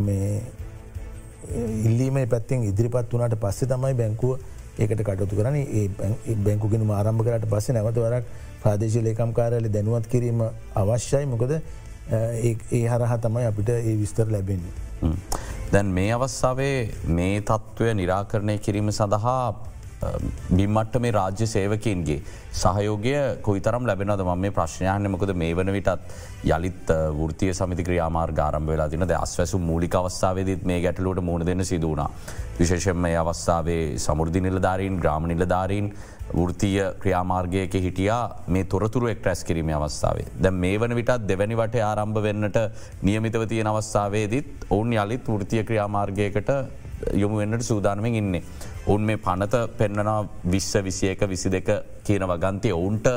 මේ 0.08 0.42
ඉල්ලීම 1.88 2.18
පැත්තිෙන් 2.30 2.64
ඉදිරිපත් 2.72 3.14
වනට 3.14 3.40
පස්සේ 3.44 3.70
තමයි 3.74 3.94
බැංකුව 4.02 4.40
ඒකට 4.80 5.04
කටතු 5.04 5.36
කරන 5.36 5.58
බැංකුගෙන 6.46 6.90
ආරම්භ 6.98 7.24
කරට 7.28 7.48
පස්සේ 7.54 7.76
නැවතවරක් 7.78 8.26
ප්‍රාදේශ 8.64 8.98
ලේකම් 9.08 9.34
කාරල 9.40 9.68
දැනුවත් 9.76 10.08
කිරීම 10.14 10.44
අවශ්‍යයි. 10.76 11.26
මොකද 11.26 11.52
ඒ 12.12 12.86
හරහ 12.92 13.14
තමයි 13.26 13.46
අපිට 13.50 13.70
ඒ 13.70 13.96
විස්තර 14.02 14.28
ලැබෙන්නේ. 14.36 14.74
දැන් 15.74 15.92
මේ 15.98 16.12
අවස්ථාවේ 16.14 16.78
මේ 17.18 17.42
තත්ත්වය 17.42 17.94
නිරාකරණය 18.00 18.58
කිරීම 18.66 18.92
සඳහා 18.92 19.44
බිම්මට්ට 20.52 21.00
මේ 21.00 21.12
රාජ්‍ය 21.12 21.48
සේවකන්ගේ 21.48 22.20
සහයෝගය 22.54 23.14
කොයිතරම් 23.42 23.86
ලැබෙනද 23.86 24.24
ම 24.26 24.32
මේ 24.44 24.52
ප්‍රශ්නයන්න 24.52 25.10
මොකද 25.14 25.34
මේ 25.36 25.54
වන 25.54 25.72
විටත් 25.72 25.92
යළිත් 26.46 26.94
ෘතිය 27.24 27.54
සමිති 27.54 27.84
ක්‍රියාමාර් 27.84 28.34
ගාරම්භ 28.34 28.72
වෙලා 28.74 28.90
තිනද 28.90 29.14
අස්වැසු 29.18 29.60
මූලික 29.62 29.96
අවස්ථාවේදත් 29.96 30.66
මේ 30.66 30.80
ගැටලුවට 30.82 31.24
මුණ 31.24 31.46
දෙන්න 31.46 31.66
සිදුවනා. 31.66 32.10
විශේෂෙන් 32.60 32.98
මේ 32.98 33.16
අවස්ථාවේ 33.16 33.84
සමුෘදි 33.98 34.42
නිලධාරීන් 34.42 34.98
ග්‍රාම 35.00 35.28
නිලධාරීන් 35.28 35.94
ෘතිය 36.42 36.82
ක්‍රියාමාර්ගයක 37.00 37.74
හිටියා 37.86 38.24
මේ 38.48 38.64
තොරතුරු 38.66 39.08
එක් 39.08 39.26
රැස් 39.26 39.44
කිරීම 39.44 39.72
අවස්ථාවේ. 39.72 40.28
දැ 40.42 40.52
මේ 40.54 40.78
වන 40.80 40.96
විටත් 40.96 41.28
දෙවැනි 41.28 41.56
වට 41.56 41.84
ආරම්භ 41.84 42.22
වෙන්නට 42.24 42.58
නියමිතව 43.04 43.48
තියෙන 43.48 43.68
අවස්ථාවේදත් 43.68 44.70
ඔවුන් 44.70 44.94
යළිත් 44.96 45.34
ෘතිය 45.36 45.64
ක්‍රියාමාර්ගයකට 45.64 46.52
යොමු 47.14 47.38
වෙන්නට 47.38 47.64
සූදානමින් 47.64 48.16
ඉන්නේ. 48.16 48.44
ඔවුන් 48.88 49.02
මේ 49.02 49.18
පනත 49.18 49.64
පෙන්න්නනා 49.78 50.20
විශ්ව 50.52 50.84
විසියක 50.84 51.22
විසි 51.30 51.52
දෙක 51.52 51.70
කියන 52.04 52.28
වගන්තය 52.28 52.72
ඔවුන්ට 52.72 53.08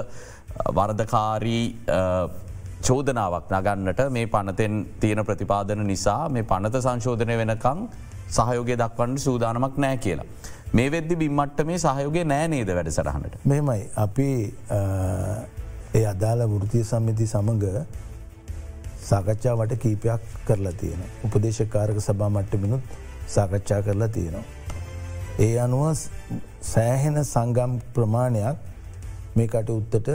වර්ධකාරී 0.71 1.65
චෝදනාවක් 2.83 3.51
නගන්නට 3.51 4.01
මේ 4.11 4.27
පනතෙන් 4.29 4.75
තියෙන 5.01 5.25
ප්‍රතිපාදන 5.25 5.87
නිසා 5.87 6.29
මේ 6.29 6.43
පනත 6.45 6.83
සංශෝධනය 6.83 7.37
වෙනකං 7.39 7.89
සහයෝගය 8.29 8.77
දක්වන්න 8.77 9.19
සූදානමක් 9.19 9.77
නෑ 9.79 9.97
කියලා. 9.99 10.27
මේ 10.73 10.91
වෙද්දි 10.91 11.17
බිම්මට්ට 11.17 11.67
මේ 11.67 11.79
සහයෝගේ 11.79 12.25
නෑ 12.25 12.49
නේද 12.49 12.75
වැඩ 12.79 12.91
සටහනට. 12.91 13.39
මෙමයි 13.45 13.91
අපි 13.97 14.29
ඒ 15.95 16.07
අදාළ 16.07 16.43
වෘතිය 16.53 16.85
සම්මිති 16.85 17.27
සමඟ 17.27 17.87
සාකච්ඡාවට 19.05 19.75
කීපයක් 19.79 20.23
කරලා 20.47 20.73
තියෙන. 20.73 21.01
උපදේශකාරක 21.25 22.01
සභා 22.01 22.31
මට්ටමිනුත් 22.31 22.83
සාකච්ඡා 23.27 23.83
කරලා 23.83 24.09
තියෙනවා. 24.09 24.45
ඒ 25.39 25.59
අනුව 25.59 25.99
සෑහෙන 26.63 27.25
සංගම් 27.25 27.73
ප්‍රමාණයක් 27.95 28.57
මේ 29.37 29.49
කටයුත්තට 29.49 30.09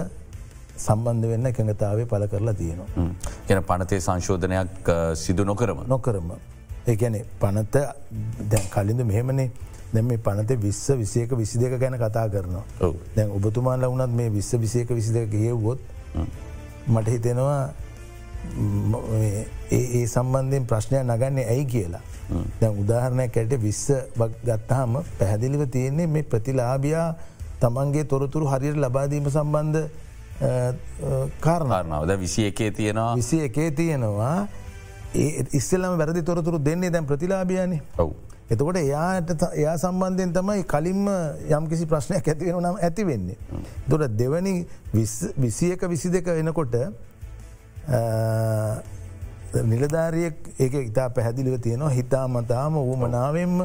සම්බන්ධ 0.78 1.28
වෙන්න 1.28 1.46
එකඟතාවේ 1.46 2.06
පල 2.06 2.28
කරලා 2.28 2.54
තියෙනවා. 2.54 3.10
ගැන 3.48 3.64
පනතේ 3.64 4.00
සංශෝධනයක් 4.00 4.94
සිදු 5.16 5.44
නොකරම 5.46 5.84
නොකරම. 5.88 6.32
ඒගැන 6.88 7.18
පනත 7.40 7.76
කලින්ද 8.70 9.04
මෙහෙමනේ 9.04 9.52
දැම 9.94 10.06
මේ 10.06 10.18
පනත 10.20 10.60
විශ්ව 10.60 10.98
විසයක 10.98 11.32
විසි 11.34 11.60
දෙක 11.60 11.80
ගැන 11.80 11.98
කතා 11.98 12.30
කරනවා. 12.30 12.64
දැන් 13.16 13.32
ඔබතුමාල 13.32 13.86
වනත් 13.88 14.14
මේ 14.14 14.30
විශ්ව 14.30 14.60
විසයක 14.60 14.90
විසි 14.92 15.14
දෙක 15.14 15.30
ගෙව්වොත් 15.30 15.80
මට 16.88 17.08
හිතෙනවා 17.08 17.74
ඒ 19.72 20.06
සම්බන්ධයෙන් 20.08 20.66
ප්‍රශ්නයක් 20.66 21.04
නගන්නේ 21.04 21.46
ඇයි 21.46 21.66
කියලා. 21.66 22.02
දැ 22.62 22.72
උදාහරණයක් 22.74 23.38
ඇයට 23.38 23.58
විශ්ස 23.62 23.92
ගත්තහම 24.46 25.02
පැහැදිලිව 25.20 25.66
තියෙන්නේ 25.70 26.08
මේ 26.08 26.24
ප්‍රතිලාබියා 26.26 27.08
තමන්ගේ 27.60 28.06
තොරතුරු 28.06 28.48
හරියට 28.48 28.78
ලබාදීම 28.78 29.30
සම්බන්ධ 29.30 29.82
කාරණාවද 31.40 32.18
විසි 32.20 32.46
එකේ 32.46 32.72
තියෙනවා. 32.72 33.16
විසි 33.16 33.42
එකේ 33.42 33.72
තියෙනවා. 33.72 34.48
ඒ 35.16 35.46
ඉස්සලම 35.54 35.98
වැරදි 35.98 36.24
තොරතුරු 36.24 36.66
දෙන්නේ 36.66 36.92
දැන් 36.92 37.06
ප්‍රතිලාබියන 37.06 37.80
ඔවු. 37.98 38.16
එතකොට 38.50 38.78
එයාට 38.78 39.44
එයා 39.54 39.76
සම්බන්ධයෙන් 39.78 40.34
තමයි 40.34 40.64
කලින්ම 40.66 41.06
යම් 41.50 41.68
කිසි 41.70 41.86
ප්‍රශ්නයක් 41.86 42.28
ඇතිවෙන 42.28 42.62
නම් 42.62 42.78
ඇති 42.82 43.06
වෙන්නේ. 43.06 43.38
දොට 43.90 44.18
දෙවනි 44.18 44.66
විසියක 45.38 45.86
විසි 45.90 46.10
දෙක 46.10 46.26
වෙනකොට 46.28 46.76
නිලධාරියෙක් 49.50 50.36
ඒක 50.60 50.74
ඉතා 50.80 51.10
පැහැදිලිව 51.10 51.58
තියෙනවා 51.58 51.90
හිතාමතාම 51.90 52.76
ඌමනාවෙන්ම 52.78 53.56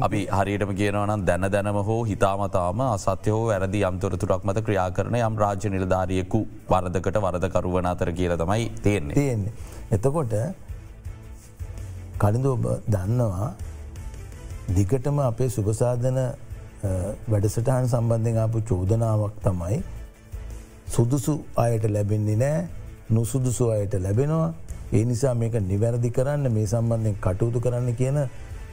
අපි 0.00 0.20
හරියටම 0.30 0.72
කියනවනම් 0.74 1.26
දැන 1.26 1.48
දැනම 1.52 1.78
හෝ 1.84 1.98
හිතාමතාම 2.04 2.80
අසත්‍ය 2.82 3.30
හෝ 3.30 3.42
වැරදි 3.46 3.84
අම්තොරතුරක් 3.84 4.44
මත 4.44 4.64
ක්‍රියා 4.64 4.90
කරන 4.90 5.18
යම් 5.18 5.36
රාජ්‍ය 5.36 5.68
නිලධාරියෙකු 5.68 6.40
වරදකට 6.70 7.20
වරදකරුවන 7.20 7.86
අතර 7.86 8.12
කියල 8.12 8.36
තමයි 8.36 8.70
තියෙන්නේ. 8.82 9.14
තියෙන්නේ. 9.14 9.52
එතකොට 9.92 10.32
කලින්ද 12.18 12.46
ඔබ 12.46 12.64
දන්නවා 12.88 13.50
දිගටම 14.72 15.18
අපේ 15.20 15.50
සුභසාධන 15.50 16.18
වැඩසටහන් 17.28 17.86
සම්බන්ධෙන් 17.86 18.38
ආපු 18.38 18.64
චෝදනාවක් 18.64 19.36
තමයි 19.44 19.78
සුදුසු 20.88 21.38
අයට 21.58 21.84
ලැබෙන්නේ 21.90 22.36
නෑ 22.38 22.85
නුසුදුසු 23.10 23.70
අයට 23.70 23.94
ලැබෙනවා 23.96 24.54
ඒ 24.92 25.04
නිසා 25.04 25.34
මේක 25.34 25.54
නිවැරදි 25.62 26.10
කරන්න 26.10 26.46
මේ 26.48 26.66
සම්බන්ධයෙන් 26.66 27.16
කටයුතු 27.20 27.60
කරන්න 27.60 27.94
කියන 27.94 28.18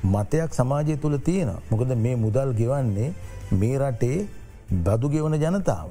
මතයක් 0.05 0.51
සමාජය 0.51 0.97
තුළ 0.97 1.17
තියෙන. 1.19 1.51
මොකද 1.69 1.91
මේ 1.97 2.15
මුදල් 2.15 2.49
ගෙවන්නේ 2.53 3.13
මේ 3.53 3.77
රටේ 3.79 4.27
බදු 4.83 5.09
ගෙවන 5.09 5.35
ජනතාව. 5.35 5.87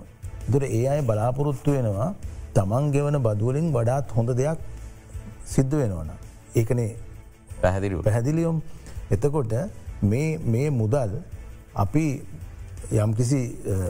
දුර 0.49 0.63
ඒ 0.65 0.85
අය 0.89 1.01
බලාපොරොත්තු 1.03 1.71
වෙනවා 1.71 2.15
තමන් 2.55 2.93
ගෙවන 2.93 3.17
බදුවලින් 3.19 3.73
වඩාත් 3.73 4.11
හොඳ 4.11 4.31
දෙයක් 4.33 4.59
සිද්ධ 5.45 5.75
වෙනවන. 5.75 6.11
ඒකනේ 6.57 6.91
පැහැදිලි 7.63 8.03
පැහැදිලියොම් 8.03 8.63
එතකොට 9.11 9.53
මේ 10.05 10.71
මුදල් 10.73 11.13
අපි 11.75 12.07
යම්කිසි 12.95 13.41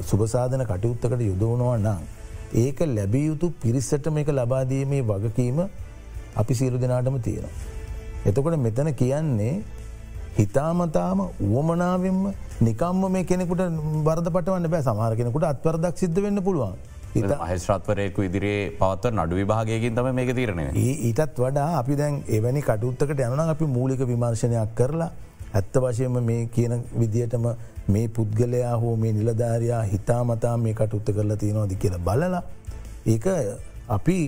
සුභසාධන 0.03 0.65
කටයුත්තකට 0.65 1.23
යොදවනවා 1.23 1.77
නම්. 1.79 2.03
ඒක 2.55 2.81
ලැබිය 2.97 3.27
යුතු 3.27 3.53
පිරිස්සට 3.63 4.07
මේක 4.17 4.29
ලබාදීමේ 4.29 5.03
වගකීම 5.11 5.61
අපි 6.41 6.55
සියලු 6.55 6.79
දෙනාටම 6.79 7.17
තියෙනවා. 7.27 7.53
එතකොට 8.27 8.57
මෙතන 8.67 8.95
කියන්නේ 8.95 9.63
හිතාමතාම 10.39 11.21
වුවමනාවෙන්ම 11.41 12.21
නිකම්ම 12.61 13.03
මේ 13.13 13.25
කෙනෙකුට 13.25 13.63
බරද 14.05 14.29
පටවන්න 14.35 14.71
බෑ 14.75 14.83
සමහර 14.83 15.17
කෙනෙකුට 15.21 15.49
අත්වරදක් 15.53 15.97
සිද්ධ 16.03 16.21
වෙන්න 16.27 16.43
පුළුවන්. 16.43 16.77
අහිස්ත්‍රත්වරයකු 17.47 18.29
ඉදිරියේ 18.29 18.71
පවත්ව 18.79 19.15
නඩු 19.17 19.41
විභාගයකින් 19.41 19.97
තම 19.97 20.15
මේක 20.21 20.35
තිරණය. 20.37 20.69
ඊටත් 21.09 21.43
වඩා 21.45 21.69
අපි 21.81 21.97
දැන් 21.97 22.23
එවැනි 22.29 22.63
කටුත්තකට 22.69 23.27
යන 23.27 23.45
අපි 23.55 23.65
මූලික 23.77 24.05
විමර්ශනයක් 24.13 24.77
කරලා 24.81 25.11
ඇත්ත 25.53 25.75
වශයම 25.77 26.19
මේ 26.23 26.47
කියන 26.47 26.75
විදිහටම 26.99 27.47
මේ 27.89 28.07
පුද්ගලයා 28.09 28.77
හෝ 28.77 28.97
මේ 28.97 29.13
නිලධාරයා 29.13 29.83
හිතාමතා 29.85 30.57
මේ 30.59 30.75
කටුත්ත 30.75 31.13
කරලා 31.13 31.37
තියෙනවාදි 31.37 31.77
කියල 31.77 31.99
බලලා 32.01 32.43
ඒක 33.07 33.27
අපි 33.89 34.19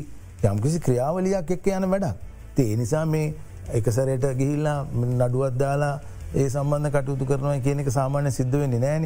යම්කිසි 0.45 0.81
ක්‍රියාවලියක් 0.81 1.51
එක්ක 1.51 1.67
යන 1.69 1.91
වැඩක්. 1.91 2.17
ඒ 2.59 2.77
නිසා 2.77 3.07
මේ 3.07 3.35
එකසරයට 3.73 4.27
ගිහිල්ලා 4.37 4.79
නඩුවත් 4.93 5.59
දාලා 5.59 5.95
ඒ 6.35 6.49
සම්බන්ධ 6.49 6.91
කටයුතු 6.91 7.25
කරනවා 7.25 7.59
කියන 7.61 7.81
එක 7.81 7.91
සාමාන්‍ය 7.91 8.31
සිද්ධ 8.31 8.57
වෙන්නේ 8.59 8.81
නෑන 8.81 9.05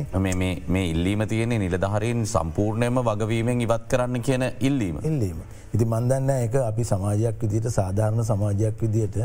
මේ 0.69 0.85
ඉල්ලීම 0.87 1.25
තියන්නේ 1.29 1.59
නිලධහරින් 1.59 2.25
සම්පූර්ණයම 2.27 3.01
වගවීමෙන් 3.01 3.61
ඉවත් 3.61 3.85
කරන්න 3.87 4.23
කියන 4.23 4.45
ඉල්ලීම. 4.61 4.97
ඉල්ලීම. 5.03 5.43
ඉති 5.75 5.85
මන්දන්න 5.87 6.31
එක 6.37 6.55
අපි 6.63 6.85
සමාජයක් 6.85 7.43
විදිට 7.43 7.69
සාධාරණ 7.71 8.25
සමාජයක් 8.25 8.83
විදියට 8.83 9.19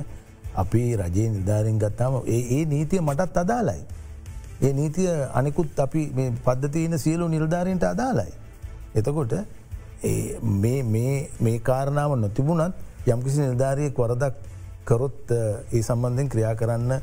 අපි 0.56 0.82
රජයේ 0.96 1.30
නිධාරින් 1.30 1.80
ගත්තාම 1.80 2.22
ඒ 2.28 2.42
ඒ 2.58 2.66
නීතිය 2.66 3.02
මටත් 3.02 3.38
අදාලයි. 3.38 3.82
ඒ 4.62 4.74
නීතිය 4.74 5.10
අනෙකුත් 5.34 5.80
අපි 5.80 6.02
පද්ධතියන 6.46 7.00
සියලු 7.00 7.28
නිර්ධාරයට 7.28 7.84
අදාලයි. 7.84 8.34
එතකොට 8.96 9.34
මේ 10.04 11.60
කාරණාව 11.64 12.16
නොතිබුණත් 12.18 12.76
යම්කිසි 13.08 13.40
නිර්ධාරය 13.40 13.92
කොරදක් 13.92 14.36
කරොත් 14.86 15.32
ඒ 15.32 15.82
සම්බන්ධෙන් 15.82 16.30
ක්‍රියා 16.30 16.56
කරන්න 16.56 17.02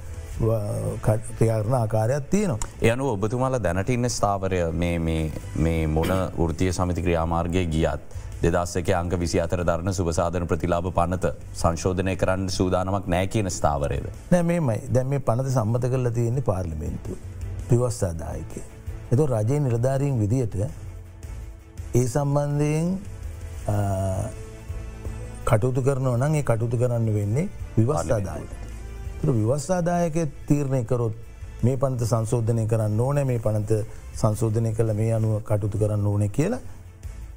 ක්‍රියාරණ 1.39 1.75
ආකාරයක් 1.75 2.31
තියනවා. 2.31 2.59
යනු 2.83 3.11
ඔබතුමාල 3.13 3.59
දැනට 3.63 3.91
ඉන්න 3.91 4.09
ස්ථාවරය 4.09 4.61
මේ 4.73 5.87
මොන 5.87 6.13
ෘතිය 6.49 6.73
සමිති 6.73 7.03
ක්‍රියාමාර්ගය 7.03 7.67
ගියත්. 7.67 8.01
දෙදස්සක 8.43 8.89
අංක 8.93 9.15
විසි 9.15 9.39
අතර 9.39 9.61
ධරණ 9.63 9.93
සුපසාධන 9.93 10.47
ප්‍රතිලාබ 10.47 10.87
පනත 10.93 11.33
සංශෝධනය 11.55 12.15
කරන්න 12.17 12.49
සූදානමක් 12.51 13.07
නෑ 13.07 13.27
කියන 13.27 13.49
ස්ථාවරයද. 13.51 14.07
නෑ 14.31 14.43
මේමයි 14.43 14.79
දැන් 14.89 15.09
මේ 15.09 15.21
පනත 15.21 15.49
සම්මත 15.51 15.85
කරලා 15.87 16.13
තියෙන්නේ 16.13 16.43
පාර්ලිමෙන්තු 16.43 17.19
පිවස්සාදායක. 17.69 18.53
එතු 19.13 19.27
රජය 19.27 19.61
නිලධාරීන් 19.61 20.17
විදියට 20.19 20.57
ඒ 20.57 22.07
සම්බන්ධයෙන් 22.07 22.89
කටුතු 25.47 25.83
කරන 25.83 26.11
නන් 26.15 26.35
ඒ 26.35 26.45
කටුතු 26.45 26.77
කරන්න 26.77 27.15
වෙන්නේ 27.15 27.49
විවස්සාදායක. 27.77 28.51
විවස්සාදායක 29.23 30.17
තීරණය 30.47 30.85
කරොත් 30.87 31.15
මේ 31.63 31.77
පනත 31.77 32.07
සංශෝධනය 32.07 32.67
කරන්න 32.67 33.01
ඕනෑ 33.01 33.25
මේ 33.27 33.41
පනත 33.41 33.85
සංශෝධනය 34.15 34.73
කළ 34.73 34.93
මේ 34.97 35.15
අනුව 35.15 35.43
කටුතු 35.45 35.79
කරන්න 35.79 36.07
ඕන 36.07 36.31
කියලා 36.31 36.61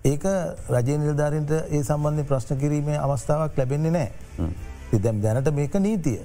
ඒක 0.03 0.23
රජය 0.69 0.95
නිලධාරන්ට 0.99 1.51
ඒ 1.51 1.79
සම්බන්ධය 1.81 2.23
ප්‍රශ්න 2.29 2.57
කිරීමේ 2.61 2.97
අවස්ථාවක් 2.99 3.59
ලැබෙන්නේ 3.59 3.91
නෑ. 3.91 4.09
ඉදැම් 4.97 5.21
දැනට 5.23 5.47
මේක 5.59 5.75
නීතිය. 5.85 6.19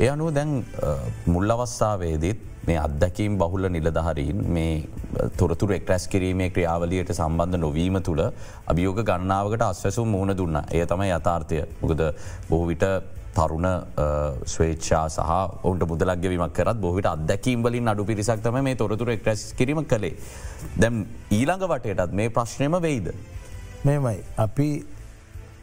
ඒ 0.00 0.08
අනුව 0.14 0.34
දැන් 0.38 0.52
මුල් 1.26 1.54
අවස්ථාවේදීත් 1.54 2.42
මේ 2.66 2.76
අත්දැකීම් 2.78 3.38
බහුල 3.42 3.68
නිලධහරීන් 3.70 4.42
මේ 4.56 4.74
තොරතුර 5.38 5.72
එක්රැස් 5.78 6.06
කිරීමේ 6.14 6.50
ක්‍රියාවලියට 6.50 7.14
සම්බන්ධ 7.14 7.60
නොවීම 7.64 7.96
තුළ 8.08 8.22
අභියෝග 8.66 9.00
ගන්නාවකට 9.10 9.64
අස්වැසු 9.64 10.04
මුණ 10.14 10.36
දුන්න 10.40 10.60
ඒ 10.70 10.84
තමයි 10.86 11.10
යථාර්ථය 11.16 11.62
මොකද 11.82 12.02
බොහවිට 12.50 12.84
තරුණ 13.36 13.68
ස්වේච්ෂා 14.54 15.04
සහ 15.08 15.64
ඔන්ට 15.70 15.82
මුදලක්ගවීමක් 15.92 16.52
කරත් 16.58 16.78
බොහිට 16.84 17.08
අදැකීම් 17.12 17.62
වලින් 17.66 17.92
අඩු 17.92 18.04
පිරිසක් 18.10 18.42
තම 18.44 18.58
මේ 18.66 18.76
තොරතුර 18.82 19.10
එක්රැස් 19.16 19.42
කිරීම 19.58 19.80
කළේ. 19.92 20.14
දැම් 20.80 20.94
ඊළඟ 21.38 21.64
වටයටත් 21.72 22.12
මේ 22.20 22.34
ප්‍රශ්නයම 22.36 22.76
වෙයිද. 22.86 23.08
මෙමයි 23.86 24.18
අපි 24.44 24.68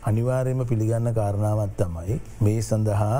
අනිවාර්යම 0.09 0.65
පිළිගන්න 0.71 1.13
කාරණාවත් 1.19 1.73
තමයි 1.81 2.19
මේ 2.47 2.59
සඳහා 2.69 3.19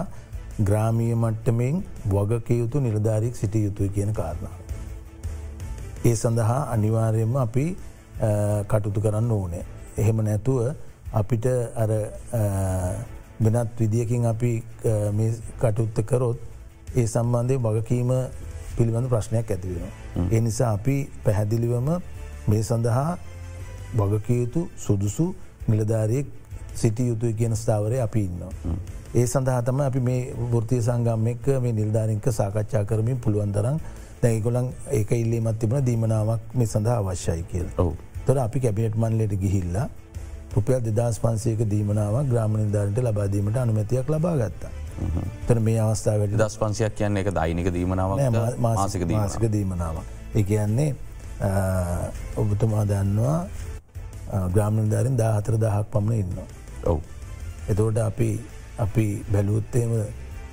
ග්‍රාමීය 0.67 1.15
මට්ටමෙන් 1.15 1.83
වගකයුතු 2.13 2.83
නිලධාරික් 2.87 3.35
සිටිය 3.41 3.63
යුතුයි 3.67 3.89
කියන 3.89 4.13
කාරණාව. 4.13 4.59
ඒ 6.05 6.15
සඳහා 6.15 6.61
අනිවාර්යම 6.75 7.35
අපි 7.45 7.65
කටුතු 8.71 8.99
කරන්න 9.05 9.31
ඕනේ. 9.31 9.65
එහෙම 9.97 10.17
නැතුව 10.27 10.59
අපිට 11.13 11.45
අර 11.83 11.91
වෙනත් 13.39 13.79
විදිියකින් 13.79 14.25
අපි 14.25 14.63
කටුත්ත 15.59 16.05
කරොත් 16.05 16.37
ඒ 16.95 17.07
සම්බන්ධය 17.07 17.57
වගකීම 17.57 18.11
පිළිබඳ 18.77 19.09
ප්‍රශ්නයක් 19.09 19.51
ඇතිවෙන. 19.51 19.91
ඒ 20.31 20.41
නිසා 20.41 20.73
අපි 20.73 21.09
පැහැදිලිවම 21.25 21.89
මේ 22.47 22.63
සඳහා 22.63 23.17
වගකයුතු 23.97 24.69
සුදුසු 24.77 25.35
නිලධාරයෙක් 25.67 26.27
සිටි 26.73 27.07
යුතුයි 27.07 27.33
කියන 27.33 27.55
ස්ථාවරය 27.55 27.99
අපි 28.01 28.19
ඉන්නවා. 28.19 28.51
ඒ 29.15 29.25
සඳහතම 29.25 29.81
අපි 29.81 29.99
මේ 29.99 30.21
ෘතිය 30.53 30.81
සංගම් 30.81 31.27
එක්ක 31.27 31.47
මේ 31.61 31.73
නිල්ධාරින්ක 31.73 32.25
සාකච්ඡා 32.31 32.85
කරමින් 32.85 33.19
පුළුවන්තරම් 33.19 33.77
දැයිගොලන් 34.21 34.69
ඒක 34.91 35.11
ඉල්ලීමත් 35.13 35.59
තිබන 35.59 35.85
දීමනාවක් 35.85 36.55
මේ 36.55 36.67
සඳහා 36.67 36.97
අවශ්‍යයි 36.97 37.43
කියල. 37.51 37.67
තොර 38.25 38.37
අපි 38.37 38.59
කැබිනට් 38.59 38.95
මන්ලට 38.95 39.35
ගිහිල්ලා 39.39 39.87
රුපියල් 40.55 40.81
දෙදස් 40.91 41.19
පන්සේක 41.19 41.61
දීමනාව 41.65 42.15
ග්‍රාම 42.29 42.57
නිධාරට 42.57 42.97
ලබාදීමට 42.99 43.57
අනුමැතියක් 43.57 44.09
ලබා 44.09 44.35
ගත්තා. 44.37 44.71
තන 45.47 45.61
මේ 45.61 45.79
අවස්ථාවට 45.79 46.37
දස් 46.37 46.57
පන්සියක් 46.57 46.95
කියන්න 46.95 47.17
එක 47.17 47.29
දෛනික 47.31 47.69
දීමනාව 47.73 48.11
මාසික 48.59 49.05
මාසික 49.09 49.45
දීමනාව. 49.49 49.97
ඒ 50.35 50.43
කියන්නේ 50.43 50.89
ඔබතුමා 52.37 52.85
දන්නවා 52.85 53.39
ග්‍රාමනිධාරින් 54.49 55.17
දාහතර 55.17 55.57
දහක් 55.57 55.85
පමණ 55.91 56.19
ඉන්නවා. 56.19 56.47
ඔවු. 56.85 57.01
එතෝට 57.69 57.97
අපි 57.99 58.29
අපි 58.79 59.07
බැලුත්තේම 59.31 59.91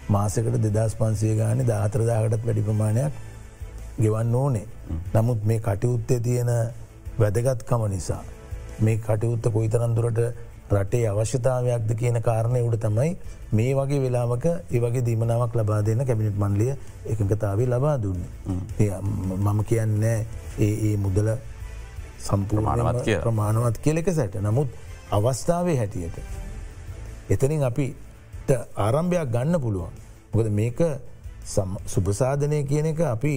මාසකට 0.09 0.61
දෙදස් 0.69 0.95
පන්සිය 0.97 1.37
ගාන 1.37 1.65
දාහතර 1.67 2.05
දාකටත් 2.05 2.45
වැඩි 2.47 2.63
ප්‍රමාණයක් 2.63 3.13
ගෙවන්න 3.99 4.35
ඕනේ. 4.35 4.67
නමුත් 5.15 5.41
මේ 5.45 5.61
කටයුත්තේ 5.61 6.21
තියෙන 6.21 6.51
වැදගත්කම 7.19 7.89
නිසා. 7.89 8.23
මේ 8.81 8.97
කටයුත්ත 8.99 9.45
කොයිතරන්දුරට 9.49 10.21
රටේ 10.71 11.07
අවශ්‍යතාවයක්ද 11.09 11.91
කියන 11.95 12.19
කාරණය 12.23 12.61
උඩ 12.63 12.77
තමයි 12.79 13.11
මේ 13.53 13.73
වගේ 13.75 14.01
වෙලාමක 14.01 14.47
ඒවගේ 14.47 15.03
දීමනාවක් 15.03 15.55
ලබා 15.55 15.81
දෙන්න 15.83 16.03
කැමිනිට් 16.03 16.39
මන්ලිය 16.39 16.73
එකඟතාවේ 17.07 17.69
ලබා 17.69 17.97
දුන්න. 17.99 18.21
මම 18.79 19.61
කියන්නේ 19.65 20.19
ඒ 20.59 20.75
ඒ 20.83 20.97
මුදල 20.97 21.31
සම්පූර්ණවත් 22.21 23.03
කිය 23.03 23.19
ප්‍රමාණවත් 23.19 23.79
කියලෙක 23.79 24.13
සැට 24.13 24.39
නමුත් 24.41 24.69
අවස්ථාවේ 25.11 25.77
හැටියට. 25.77 26.17
එතනින් 27.31 27.65
අපිට 27.65 28.51
ආරම්භයක් 28.79 29.29
ගන්න 29.29 29.61
පුළුවන්. 29.61 29.95
මොකද 30.33 30.53
මේක 30.53 30.81
සුභසාධනය 31.87 32.63
කියන 32.65 32.87
එක 32.87 33.01
අපි 33.09 33.35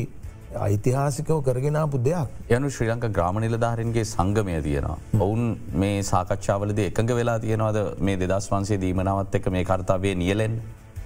ඓතිහාසිකව 0.67 1.39
කරගෙනපු 1.47 1.97
දෙයක්. 2.07 2.29
යනු 2.55 2.69
ශ්‍රී 2.75 2.89
ලංක 2.93 3.05
ග්‍රාමනිලධාරන්ගේ 3.17 4.05
සංගමය 4.13 4.61
තියෙනවා. 4.67 4.97
ඔවුන් 5.25 5.43
මේ 5.81 6.03
සාකච්ඡාවලද 6.11 6.79
එකඟ 6.85 7.11
වෙලා 7.19 7.39
තියෙනවද 7.45 7.79
මේ 7.99 8.17
දෙදස් 8.21 8.49
වන්සේ 8.51 8.81
දීමනාවත් 8.85 9.35
එක 9.35 9.49
මේ 9.55 9.63
කර්තාවේ 9.71 10.15
නියලෙන්. 10.23 10.61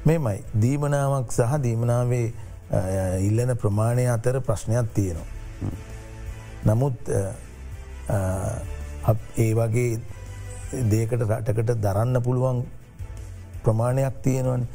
මෙමයි 0.06 0.44
දීමනාවක් 0.64 1.32
සහ 1.38 1.60
දීමනාවේ 1.66 2.28
ඉල්ලන 3.28 3.52
ප්‍රමාණය 3.64 4.06
අතර 4.16 4.42
ප්‍රශ්නයක් 4.48 4.88
තියෙනවා. 4.94 5.28
නමුත් 6.66 6.98
ඒ 9.38 9.52
වගේ 9.60 10.00
දේකට 10.92 11.22
රටකට 11.24 11.78
දරන්න 11.86 12.22
පුළුවන් 12.24 12.66
ප්‍රමාණයක් 13.64 14.16
තියෙනවන් 14.24 14.68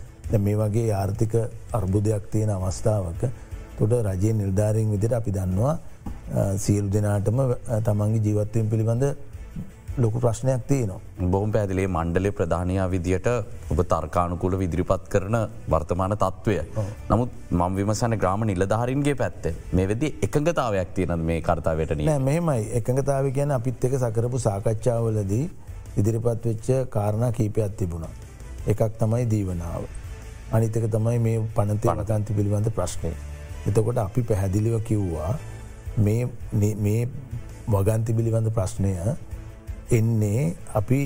මේ 0.45 0.57
වගේ 0.57 0.93
ආර්ථික 1.01 1.35
අර්බුදයක් 1.79 2.25
තියෙන 2.33 2.51
අවස්ථාවක 2.51 3.23
තොට 3.83 4.07
රජයේ 4.07 4.39
නිර්ධාරයෙන් 4.41 4.95
විදිර 4.95 5.13
අපි 5.19 5.31
දන්නවා 5.37 5.75
සියලු 6.65 6.89
දෙනාටම 6.97 7.39
තමන්ගේ 7.87 8.25
ජීවත්වයෙන් 8.27 8.69
පිළිබඳ 8.73 9.05
ලොකු 10.03 10.21
ප්‍රශ්නයක් 10.25 10.63
තියනවා. 10.69 11.01
බොහම් 11.33 11.51
පැදිලේ 11.55 11.89
මණ්ඩලේ 11.97 12.33
ප්‍රධානයා 12.39 12.87
විදියට 12.95 13.27
ඔබ 13.73 13.81
තර්කානුකුල 13.93 14.55
විදිරිපත් 14.63 15.09
කරන 15.13 15.37
වර්තමාන 15.73 16.15
තත්ත්වය. 16.23 16.57
නමුත් 17.11 17.31
මං 17.61 17.77
විමසන 17.79 18.17
ග්‍රාම 18.23 18.47
නිලධාරින්ගේ 18.51 19.17
පැත්තේ 19.23 19.55
මේ 19.73 19.89
වෙදි 19.91 20.09
එකඟතාවයක් 20.27 20.95
තියෙනද 20.99 21.25
මේ 21.31 21.41
කර්තාවයට 21.49 21.97
නෑ 21.99 22.23
මෙහෙමයි 22.29 22.71
එකඟතාව 22.81 23.29
ගැන 23.39 23.57
අපිත් 23.59 23.85
එක 23.89 23.99
සකරපු 24.05 24.41
සාකච්ඡාවලදී 24.47 25.45
ඉදිරිපත් 26.01 26.47
වෙච්ච 26.51 26.71
කාරණා 26.97 27.33
කීපයක් 27.33 27.77
තිබුණා. 27.83 28.15
එකක් 28.73 28.81
තමයි 29.03 29.27
දීවනාව. 29.35 29.83
අනිතක 30.57 30.89
තමයි 30.97 31.19
මේ 31.27 31.45
පනති 31.59 31.93
අනකන්ති 31.97 32.39
පිළිබඳ 32.39 32.73
ප්‍රශ්නය. 32.79 33.13
එතකොට 33.67 33.99
අපි 33.99 34.23
පැහැදිලිව 34.23 34.79
කිව්වා 34.85 35.35
මේ 35.99 37.03
වගන්ති 37.69 38.15
පිළිබඳ 38.15 38.51
ප්‍රශ්නය 38.51 38.95
එන්නේ 39.91 40.55
අපි 40.75 41.01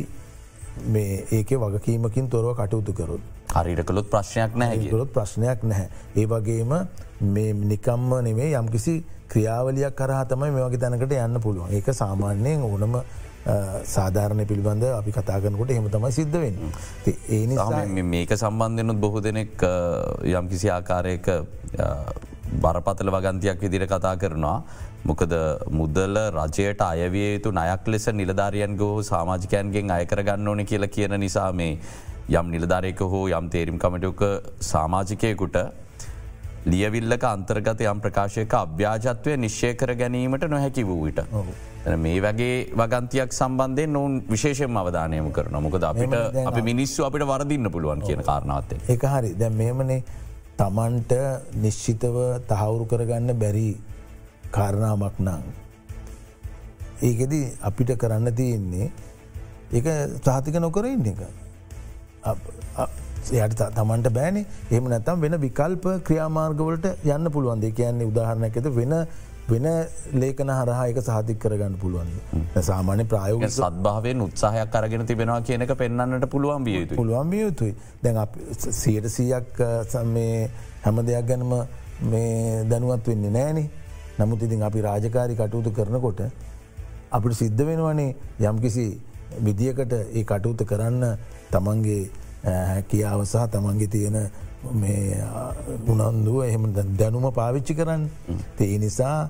ඒක 1.33 1.51
වගකීමකින් 1.51 2.31
තොරව 2.31 2.55
කටයුතු 2.55 2.93
කරුත්. 2.93 3.21
හරිට 3.57 3.85
කළොත් 3.85 4.09
ප්‍රශ්නයක් 4.11 4.55
නැහැ 4.55 4.89
කළොත් 4.89 5.13
ප්‍රශ්නයක් 5.13 5.63
නැහැ. 5.63 5.89
ඒ 6.17 6.27
වගේම 6.27 6.73
මේ 7.35 7.53
නිකම්ම 7.53 8.11
නෙවේ 8.23 8.51
යම්කිසි 8.55 9.05
ක්‍රියාවලියක් 9.29 9.95
කරහතමයි 9.95 10.51
මේ 10.51 10.67
වගේ 10.67 10.81
තැනකට 10.81 11.13
යන්න 11.13 11.41
පුළුවන් 11.41 11.73
ඒක 11.73 11.89
සාමාන්‍යයෙන් 11.93 12.63
ඕනම 12.63 13.01
සාධාරණය 13.87 14.47
පිළිබඳ 14.47 14.85
අපි 14.91 15.13
කතාගනකොට 15.13 15.71
හෙම 15.71 15.89
තමයි 15.91 16.13
සිද්ධ 16.13 16.39
වෙන්න. 16.41 16.57
ඒ 17.29 18.03
මේක 18.03 18.33
සම්බන්ධයනුත් 18.37 19.01
බොහෝ 19.01 19.23
දෙනෙක් 19.23 19.67
යම්කිසි 20.25 20.71
ආකාරයක 20.71 21.29
බරපතල 22.65 23.11
වගන්තියක් 23.17 23.61
විදිර 23.61 23.87
කතා 23.87 24.17
කරනවා. 24.17 24.59
මොකද 25.05 25.33
මුදල 25.71 26.19
රජයට 26.35 26.81
අයවිය 26.91 27.29
යුතු 27.35 27.51
නයක් 27.61 27.89
ලෙස 27.93 28.07
නිලධාරියන් 28.21 28.77
ගෝ 28.77 29.03
සාමාජිකයන්ගෙන් 29.13 29.91
අයකරගන්න 29.97 30.49
ඕන 30.49 30.67
කියලා 30.73 30.95
කියන 30.99 31.21
නිසා 31.25 31.53
මේ 31.53 31.79
යම් 32.29 32.47
නිලධාරයක 32.55 33.01
හෝ 33.13 33.27
යම් 33.39 33.51
තේරීම් 33.55 33.79
කමටක 33.79 34.23
සාමාජිකයකුට 34.71 35.59
ලියවිල්ලක 36.73 37.25
අන්තර්ගත 37.31 37.81
යම් 37.93 38.01
ප්‍රකාශයක 38.05 38.55
අභ්‍යාජත්වය 38.61 39.37
නිශ්ෂය 39.45 39.75
කර 39.81 39.95
ගැනීමට 40.03 40.49
නොහැකි 40.51 40.87
වූට. 40.89 41.21
මේ 42.05 42.21
වගේ 42.25 42.55
වගන්තියක් 42.81 43.31
සම්බන්ධය 43.39 43.87
නොවන් 43.87 44.15
විශේෂෙන් 44.31 44.79
අවධානයම 44.83 45.31
කරන 45.37 45.59
මොකද 45.67 45.85
අපිට 45.91 46.15
අපි 46.51 46.63
මිනිස්සු 46.71 47.05
අපිට 47.09 47.27
වරදින්න 47.33 47.71
පුළුවන් 47.71 48.03
කියන 48.03 48.23
කාරණාවත්තේ. 48.31 48.81
එක 48.95 49.07
හරි 49.13 49.35
දැ 49.39 49.51
මේමනේ 49.51 50.03
තමන්ට 50.59 51.13
නිශ්චිතව 51.63 52.17
තහවුරු 52.51 52.85
කරගන්න 52.91 53.39
බැරි 53.43 53.69
කාරණාවක් 54.51 55.17
නං. 55.21 55.43
ඒකෙද 57.03 57.33
අපිට 57.63 57.91
කරන්න 58.03 58.35
තියෙන්නේ 58.35 58.91
ඒක 59.73 59.87
සාතික 60.25 60.57
නොකර 60.61 60.87
ඉන්න 60.87 61.07
එක. 61.07 61.21
යට 63.27 63.63
තමන්ට 63.77 64.09
බෑනේ 64.17 64.47
එම 64.71 64.89
නැතම් 64.89 65.21
වෙන 65.21 65.37
විකල්ප 65.45 65.87
ක්‍රියාමාර්ගවලට 66.07 66.87
යන්න 67.05 67.31
පුළුවන් 67.35 67.61
දෙ 67.61 67.71
කියන්නේ 67.71 68.11
උදාහරණයක් 68.13 68.59
ඇත 68.59 68.69
වෙන 68.77 68.95
වෙන 69.49 69.67
ලේකන 70.15 70.51
හරහායක 70.51 70.99
සාතික් 71.01 71.39
කරගන්න 71.39 71.77
පුළුවන්. 71.77 72.11
සාමාන්‍ය 72.61 73.05
ප්‍රයෝග 73.07 73.47
සත්භාවෙන් 73.49 74.23
උත්සාහයක් 74.23 74.71
කරගෙන 74.71 75.07
තිබෙනවා 75.07 75.41
කියනක 75.43 75.73
පෙන්න්නට 75.77 76.29
පුළුවන් 76.29 76.65
බිය 76.65 76.77
යුතු 76.77 76.95
පුළුවන් 76.95 77.31
බිය 77.31 77.43
යුතුයි. 77.43 77.75
දැන් 78.03 78.17
සියට 78.73 79.09
සීයක් 79.09 79.65
මේ 80.07 80.51
හැම 80.83 81.03
දෙයක් 81.03 81.27
ගැනම 81.27 81.53
මේ 82.05 82.65
දැනුවත් 82.65 83.07
වෙන්නේ 83.07 83.31
නෑනේ 83.33 83.71
නමුත් 84.19 84.43
ඉතින් 84.43 84.63
අපි 84.63 84.81
රාජකාරි 84.83 85.35
කටයුතු 85.37 85.71
කරනකොට 85.73 86.21
අපිට 87.11 87.35
සිද්ධ 87.35 87.63
වෙනවනේ 87.63 88.17
යම්කිසි 88.43 88.87
විදිකට 89.41 89.93
ඒ 89.93 90.25
කටයුතු 90.25 90.65
කරන්න 90.65 91.05
තමන්ගේ 91.51 92.03
හැකියාව 92.45 93.25
සහ 93.25 93.49
තමන්ගේ 93.49 93.89
තියෙන 93.89 94.17
උනන්දුව 95.87 96.39
එහෙම 96.45 96.65
දැනුම 96.97 97.29
පාවිච්චි 97.33 97.75
කරන්න. 97.75 98.09
ඒ 98.61 98.79
නිසා 98.79 99.29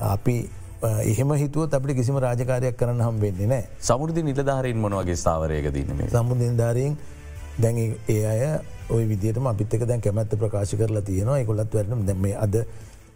අපි 0.00 0.36
එහෙම 0.82 1.30
හිතුව 1.34 1.68
අපට 1.72 1.94
කිසිම 1.94 2.18
රාජකාරයක් 2.18 2.76
කරන්න 2.76 3.00
හම් 3.00 3.20
වෙන්නේ 3.20 3.46
නෑ 3.46 3.64
සමුෘදි 3.82 4.22
නිලධාරීන් 4.22 4.78
මොනවගේ 4.78 5.16
ස්ථාවරයක 5.16 5.70
දීම 5.74 6.02
සමුදින්ධාරීන් 6.08 6.98
දැන් 7.58 7.78
ඒ 8.08 8.20
අය 8.24 8.42
ඔය 8.90 9.04
විදිට 9.04 9.38
අපිතක 9.44 9.84
දැන් 9.84 10.00
කැමැත්ත 10.00 10.34
ප්‍රකාශ 10.34 10.74
කරලා 10.76 11.02
තියෙනවා. 11.02 11.38
එකොලත් 11.38 11.74
වැරන 11.74 12.06
දැම 12.06 12.24
අද 12.38 12.54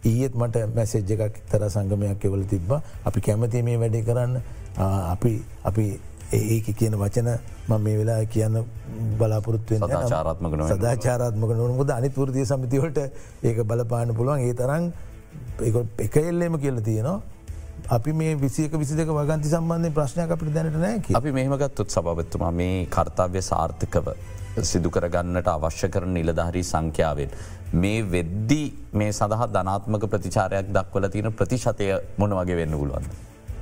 ඊයත් 0.03 0.35
මට 0.35 0.67
මැසේජ් 0.75 1.11
එකක් 1.15 1.39
තර 1.49 1.69
සංගමයක් 1.69 2.25
එවල 2.25 2.43
තිබ්බ. 2.45 2.71
අපි 3.05 3.21
කැමති 3.21 3.63
මේ 3.63 3.77
වැඩේ 3.77 4.03
කරන්න. 4.03 4.41
අපි 4.77 5.31
අපි 5.63 5.85
ඒක 6.33 6.69
කියන 6.79 6.95
වචන 7.01 7.29
ම 7.67 7.81
මේ 7.85 7.97
වෙලා 7.99 8.25
කියන්න 8.35 8.59
බලාපොරත්තුව 9.19 9.85
චාරත්මක 10.13 10.55
සදාචාරත්මක 10.71 11.55
නොනමුද 11.61 11.93
අනිත් 11.97 12.17
වෘතිය 12.17 12.45
සමිතිවට 12.45 12.99
ඒක 13.43 13.63
බලපාන 13.71 14.15
පුළුවන්. 14.15 14.39
ඒ 14.47 14.53
තරන් 14.53 14.91
එක 16.07 16.15
එල්ලේම 16.17 16.59
කියල 16.59 16.81
තියෙනවා. 16.81 17.21
අපි 17.89 18.13
මේ 18.13 18.35
විසික 18.35 18.77
විසික 18.83 19.09
වගන්ති 19.09 19.49
සම්බන්ධය 19.49 19.91
ප්‍රශ්නයක් 19.97 20.31
අපිට 20.35 20.53
දැනට 20.53 20.77
නෑ 20.85 21.17
අපි 21.19 21.35
මෙහමගත්තුත් 21.39 21.89
සභවත්තුමා 21.95 22.51
මේ 22.61 22.85
කර්තාව්‍ය 22.95 23.41
සාර්ථකව 23.41 24.07
සිදු 24.61 24.89
කරගන්නට 24.95 25.47
අවශ්‍ය 25.47 25.89
කරන 25.89 26.13
නිලධහරී 26.13 26.63
සංඛ්‍යාවෙන්. 26.63 27.29
මේ 27.73 28.01
වෙද්දි 28.15 28.63
මේ 28.93 29.11
සඳහා 29.19 29.47
ධනාත්මක 29.55 30.03
ප්‍රතිචාරයක් 30.13 30.73
දක්වල 30.77 31.07
තියෙන 31.13 31.33
ප්‍රතිශතය 31.39 31.87
මොන 32.17 32.35
වගේ 32.39 32.57
වෙන්න 32.61 32.77
පුළුවන්. 32.81 33.05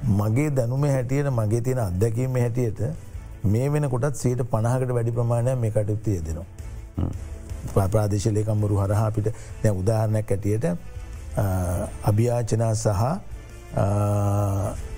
මගේ 0.08 0.50
දැනුම 0.50 0.84
හැටියට 0.84 1.30
මගේ 1.32 1.62
තියෙන 1.62 1.80
අත්දැකීම 1.80 2.36
හැටියට 2.36 2.82
මේ 3.44 3.72
වෙන 3.74 3.90
කොටත් 3.90 4.16
සීට 4.16 4.42
පණහකට 4.52 4.94
වැඩි 4.94 5.12
ප්‍රමාණය 5.12 5.56
මේ 5.56 5.72
කටයුත්තය 5.72 6.22
දෙනවා. 6.26 6.46
ප්‍රාදේශලයකම්බරු 7.74 8.82
හරහා 8.84 9.08
අපිට 9.08 9.34
දැ 9.64 9.72
උදාහරණයක් 9.72 10.32
ඇටියට 10.32 10.66
අභ්‍යාචනා 12.04 12.74
සහ 12.76 13.02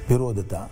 විරෝධතා 0.10 0.66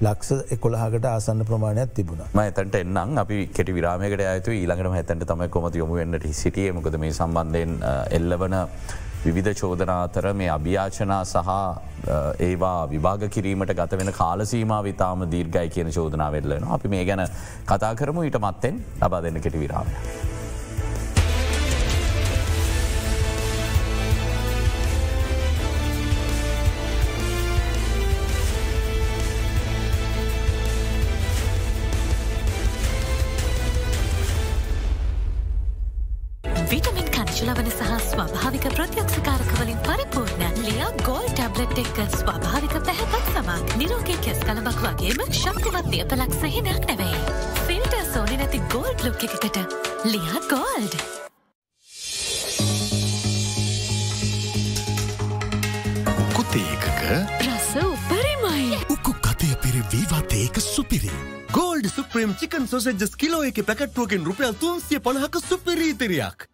ලක්ෂ 0.00 0.52
එකොළහකට 0.52 1.06
ආසන්න 1.06 1.44
ප්‍රමාණයක් 1.44 1.94
තිබුණ. 1.94 2.22
ම 2.34 2.38
ඇතට 2.38 2.74
එන්නම්. 2.74 3.18
අපි 3.18 3.48
කෙටි 3.56 3.72
විරාමකට 3.78 4.20
ඇතු 4.20 4.50
ඊළඟට 4.50 5.10
ඇතට 5.12 5.26
තමයි 5.32 5.48
කොමති 5.48 5.78
යොමු 5.78 5.96
වන්නට 5.96 6.26
සිටිය. 6.42 6.72
මොකද 6.72 6.98
මේ 6.98 7.12
සම්බන්ධයෙන් 7.12 7.78
එල්ලවන 8.18 8.56
විවිධ 9.24 9.52
චෝදනා 9.60 9.98
අතර 10.02 10.32
මේ 10.34 10.48
අභ්‍යාචනා 10.48 11.22
සහ 11.24 11.50
ඒවා 12.40 12.78
විභාග 12.88 13.26
කිරීමට 13.30 13.74
ගත 13.80 14.00
වෙන 14.00 14.12
කාලසීම 14.12 14.74
විතාම 14.88 15.26
දීර්ගයි 15.34 15.68
කියන 15.76 15.90
චෝදනා 15.90 16.30
වෙල්ලන 16.32 16.70
අපි 16.76 16.88
මේ 16.88 17.04
ගැන 17.04 17.26
කතා 17.66 17.92
කරමු 17.94 18.26
ඊට 18.28 18.38
මත්තෙන් 18.38 18.82
ලබා 19.02 19.22
දෙන්න 19.22 19.40
කෙටි 19.40 19.58
විරාමය. 19.58 19.94
ගෝල් 41.76 41.84
ටැබ්ලට් 41.84 42.00
එක්ක 42.00 42.16
ස්වභාවික 42.16 42.74
පැහැපත් 42.86 43.26
සමක් 43.32 43.76
නිරෝගී 43.76 44.16
කෙස් 44.24 44.38
කලබක් 44.48 44.78
වගේම 44.84 45.18
ශක්තිවත් 45.32 45.90
දියපලක් 45.92 46.32
සහිනයක් 46.40 46.86
නැවෙයි. 46.88 47.18
ෆිල්ට 47.66 47.96
සෝනි 48.12 48.38
නැති 48.40 48.60
ගෝල්ඩ් 48.72 49.04
ලුක් 49.04 49.24
එකකට 49.26 49.58
ලියා 50.08 50.40
ගෝල්ඩ්. 50.48 50.96
කුතේකක 56.32 56.88
රස 57.44 57.70
උපරිමයි 57.84 58.80
උකු 58.88 59.12
කතය 59.20 59.52
පිරි 59.60 59.84
වීවතේක 59.92 60.60
සුපිරි. 60.72 61.12
Gold 61.52 61.92
supreme 61.92 62.36
chicken 62.40 62.68
sausages 62.68 63.16
kilo 63.16 63.44
එක 63.44 63.64
පැකට්ුවකින් 63.68 64.24
රුපියල් 64.24 64.56
තුන්සිය 64.56 65.00
පණහක 65.00 65.42
සුපිරීතිරයක්. 65.44 66.48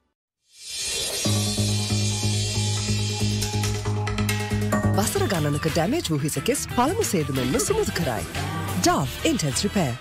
වසර 4.93 5.23
ගණනක 5.25 5.67
ඩැමේජ් 5.73 6.09
වූ 6.11 6.19
හිසකෙස් 6.21 6.67
පළමු 6.77 7.05
සේදුමෙන්ම 7.11 7.55
සුමුදු 7.65 7.93
කරයි. 7.97 8.25
ඩාව් 8.85 9.15
ඉන්ටන්ස් 9.31 9.63
රිපෑ. 9.65 9.95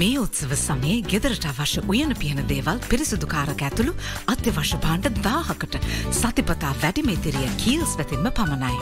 මේ 0.00 0.18
උත්සව 0.20 0.52
සමයේ 0.62 0.98
ගෙදරට 1.12 1.46
අවශ්‍ය 1.48 1.80
උයන 1.88 2.12
පියන 2.20 2.42
දේවල් 2.50 2.82
පිරිසිදුකාරක 2.90 3.64
ඇතුළු 3.68 3.94
අත්‍යවශ්‍ය 4.34 4.80
පාන්ට 4.84 5.08
දාහකට 5.24 5.78
සතිපතා 6.18 6.74
වැඩිමේතිරිය 6.82 7.48
කීල්ස් 7.64 7.96
වෙතින්ම 8.02 8.28
පමණයි. 8.36 8.76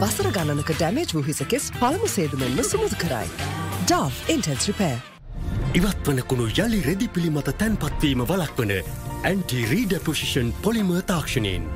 වසර 0.00 0.32
ගණනක 0.32 0.74
ඩැමේජ් 0.80 1.12
වූ 1.12 1.26
හිසකෙස් 1.28 1.68
පළමු 1.76 2.08
සේදුමෙන්ම 2.16 2.64
සුමුදු 2.72 3.04
කරයි. 3.04 3.28
ඩාව් 3.84 4.24
ඉන්ටන්ස් 4.32 4.72
රිපෑ. 4.72 4.96
ඉවත්වනකුණු 5.78 6.46
යළි 6.50 6.78
රෙදි 6.82 7.06
පිළිමත 7.14 7.48
තැන්පත්වීම 7.58 8.22
වලක්වන 8.26 8.72
ඇන්ටි 9.28 9.58
රීඩ 9.70 9.92
පොසිෂන් 10.06 10.48
පොලිම 10.64 10.90
තාක්ෂණයෙන්. 11.10 11.68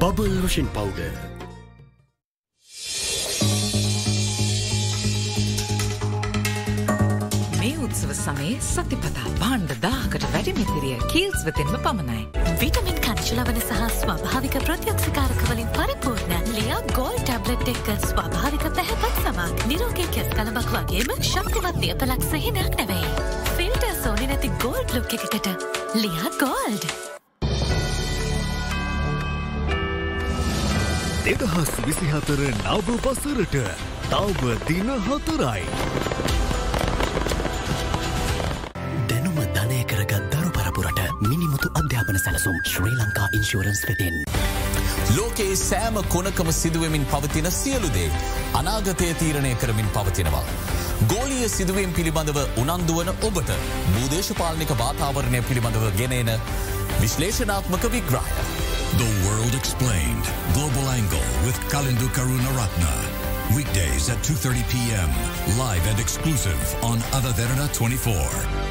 Bubble 0.00 0.36
lotion 0.42 0.68
powder. 0.76 1.00
මේ 7.58 7.74
උත්සව 7.86 8.12
සමයේ 8.22 8.62
සතිපතා 8.70 9.34
බාණ්ඩ 9.42 9.74
දාහකට 9.86 10.28
වැඩිමිතිරිය 10.36 11.02
කීල්ස් 11.10 11.42
වෙතෙන්ම 11.48 11.74
පමණයි. 11.88 12.22
විටමින් 12.62 13.02
කංශලවන 13.08 13.58
සහ 13.66 13.82
ස්වභාවික 13.98 14.60
ප්‍රත්‍යක්ෂකාරකවලින් 14.68 15.74
පරිපූර්ණ 15.74 16.45
ලියා 16.56 16.82
ගෝල් 16.96 17.16
ටැබ්ලට් 17.20 17.68
එක්ක 17.70 17.88
ස්වභාවික 18.02 18.62
පැහැපත් 18.76 19.18
සමක් 19.22 19.66
නිරෝගී 19.70 20.06
කෙස් 20.14 20.28
කලබක් 20.36 20.70
වගේම 20.74 21.10
ශක්තිවත් 21.30 21.80
දියපලක් 21.82 22.22
සහිනයක් 22.28 22.78
නැවෙයි. 22.78 23.10
ෆිල්ට 23.58 23.84
සෝනි 24.04 24.28
නැති 24.30 24.48
ගෝල්ඩ් 24.62 24.94
ලුක් 24.96 25.12
එකකට 25.18 25.50
ලියා 25.96 26.30
ගෝල්ඩ්. 26.40 26.86
දෙදහස් 31.26 31.74
විසිහතර 31.88 32.42
නව 32.46 32.96
පසරට 33.04 33.56
තවම 34.08 34.64
දින 34.70 34.90
හතරයි. 35.08 35.62
දැනුම 39.10 39.44
ධනය 39.58 39.82
කරගත් 39.92 40.32
දරු 40.32 40.56
පරපුරට 40.56 41.04
මිනිමුතු 41.20 41.74
අධ්‍යාපන 41.82 42.22
සැලසුම් 42.24 42.64
ශ්‍රී 42.64 42.96
ලංකා 42.96 43.28
ඉන්ශූරන්ස් 43.34 43.84
වෙතින්. 43.90 44.22
ලෝකයේ 45.16 45.56
සෑම 45.56 45.96
කොනකම 46.08 46.50
සිදුවමින් 46.52 47.06
පවතින 47.06 47.50
සියලුදේ 47.50 48.10
අනාගතය 48.60 49.14
තීරණය 49.14 49.54
කරමින් 49.54 49.88
පවතිනවා. 49.96 50.44
ගෝලිය 51.12 51.48
සිදුවීම් 51.48 51.92
පිළිබඳව 51.98 52.38
උනන්දුවන 52.62 53.08
ඔබට 53.28 53.52
භූදේශපාලනික 53.94 54.72
වාතාවරණය 54.82 55.42
පිළිබඳව 55.48 55.86
ගෙනන 56.00 56.32
විශ්ලේෂනාත්මක 57.00 57.90
විග්‍රහය. 57.96 58.24
The 58.98 59.10
World 59.24 59.54
Explained. 59.54 60.32
Global 60.54 60.88
Angle 60.98 61.26
with 61.46 61.60
Kalindu 61.72 62.08
Karunaratna. 62.18 62.94
Weekdays 63.56 64.10
at 64.10 64.18
2.30 64.32 64.68
p.m. 64.72 65.10
Live 65.58 65.86
and 65.92 66.00
exclusive 66.00 66.74
on 66.82 66.98
Adaderna 67.20 67.68
24. 67.72 68.65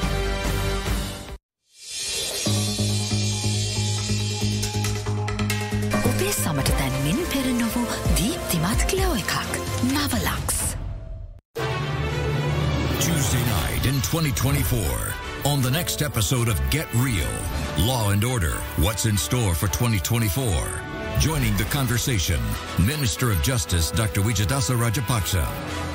2024. 14.16 15.14
On 15.44 15.62
the 15.62 15.70
next 15.70 16.02
episode 16.02 16.48
of 16.48 16.58
Get 16.70 16.88
Real, 16.94 17.28
Law 17.80 18.12
and 18.12 18.24
Order, 18.24 18.54
What's 18.78 19.06
in 19.06 19.18
Store 19.18 19.54
for 19.54 19.68
2024. 19.68 20.48
Joining 21.20 21.54
the 21.58 21.66
conversation, 21.66 22.40
Minister 22.80 23.30
of 23.30 23.44
Justice 23.44 23.92
Dr. 23.92 24.22
Wijadasa 24.22 24.74
Rajapaksa. 24.80 25.46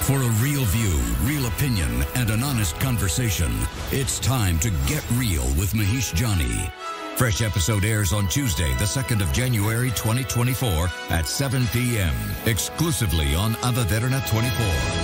For 0.03 0.21
a 0.21 0.29
real 0.45 0.67
view, 0.67 1.01
real 1.27 1.47
opinion, 1.47 2.05
and 2.15 2.29
an 2.29 2.43
honest 2.43 2.79
conversation, 2.79 3.51
it's 3.91 4.19
time 4.19 4.59
to 4.59 4.71
Get 4.87 5.03
Real 5.13 5.47
with 5.59 5.73
Mahesh 5.73 6.13
Jani. 6.15 6.71
Fresh 7.17 7.41
episode 7.41 7.87
airs 7.87 8.13
on 8.13 8.29
Tuesday, 8.29 8.75
the 8.75 8.85
2nd 8.85 9.23
of 9.23 9.33
January 9.33 9.89
2024 9.93 10.89
at 11.09 11.27
7 11.27 11.67
p.m. 11.69 12.15
exclusively 12.45 13.35
on 13.35 13.55
Adaderna 13.63 14.21
24. 14.29 15.00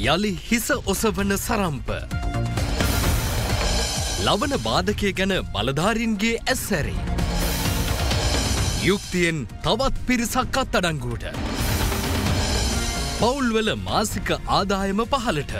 යළි 0.00 0.30
හිස 0.48 0.66
ඔසවන 0.92 1.32
සරම්ප. 1.36 1.88
ලවන 4.26 4.54
බාධකය 4.66 5.10
ගැන 5.18 5.32
බලධාරින්ගේ 5.54 6.36
ඇස්සැරේ. 6.52 7.02
යුක්තියෙන් 8.84 9.42
තවත් 9.66 10.06
පිරිසක් 10.06 10.58
අත්තඩංගුවට. 10.62 11.26
පවුල්වල 13.18 13.70
මාසික 13.88 14.32
ආදායම 14.58 15.04
පහලට. 15.14 15.54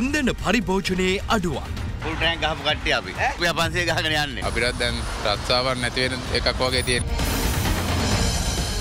ඉන්දන 0.00 0.32
පරිභෝජනයේ 0.44 1.16
අඩුවක්. 1.36 1.72
පුල්ටෑන් 2.04 2.38
ගහපු 2.44 2.62
කට්ටිය 2.68 2.96
අපි 3.00 3.12
ඔය 3.40 3.52
පන්සේ 3.58 3.88
ගහගෙන 3.90 4.14
යන්න 4.20 4.46
අපිරත් 4.50 4.80
දැන් 4.84 5.02
රත්සාාවන් 5.24 5.84
නැතිවෙන 5.86 6.30
එකක් 6.40 6.54
වගේ 6.62 6.86
තියෙන් 6.88 7.04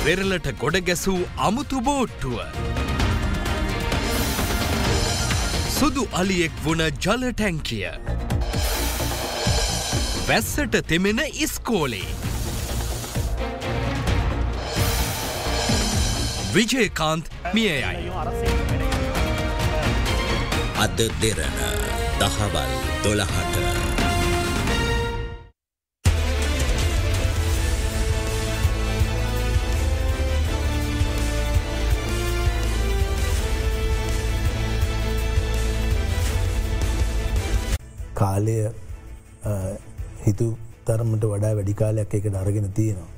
වෙරලට 0.06 0.56
ගොඩ 0.64 0.82
ගැසූ 0.92 1.20
අමුතු 1.50 1.86
බෝට්ටුව. 1.90 2.81
සුදු 5.82 6.04
අලියෙක් 6.14 6.52
වුණ 6.66 6.82
ජල 7.04 7.24
ටැංකිය. 7.38 7.86
වැස්සට 10.28 10.76
තෙමෙන 10.88 11.22
ඉස්කෝලේ. 11.46 12.10
විජයකාන්ත් 16.54 17.32
මියයයි. 17.54 18.12
අද 20.86 20.98
දෙරන 21.22 21.60
දහවල් 22.20 22.72
දොළහට. 23.04 23.71
කාලය 38.22 38.58
හිතු 40.26 40.48
තරමට 40.86 41.26
වඩා 41.26 41.56
වැඩි 41.58 41.74
කාලයක් 41.76 42.14
එකට 42.14 42.36
අරගෙන 42.36 42.70
තියෙනවා. 42.74 43.10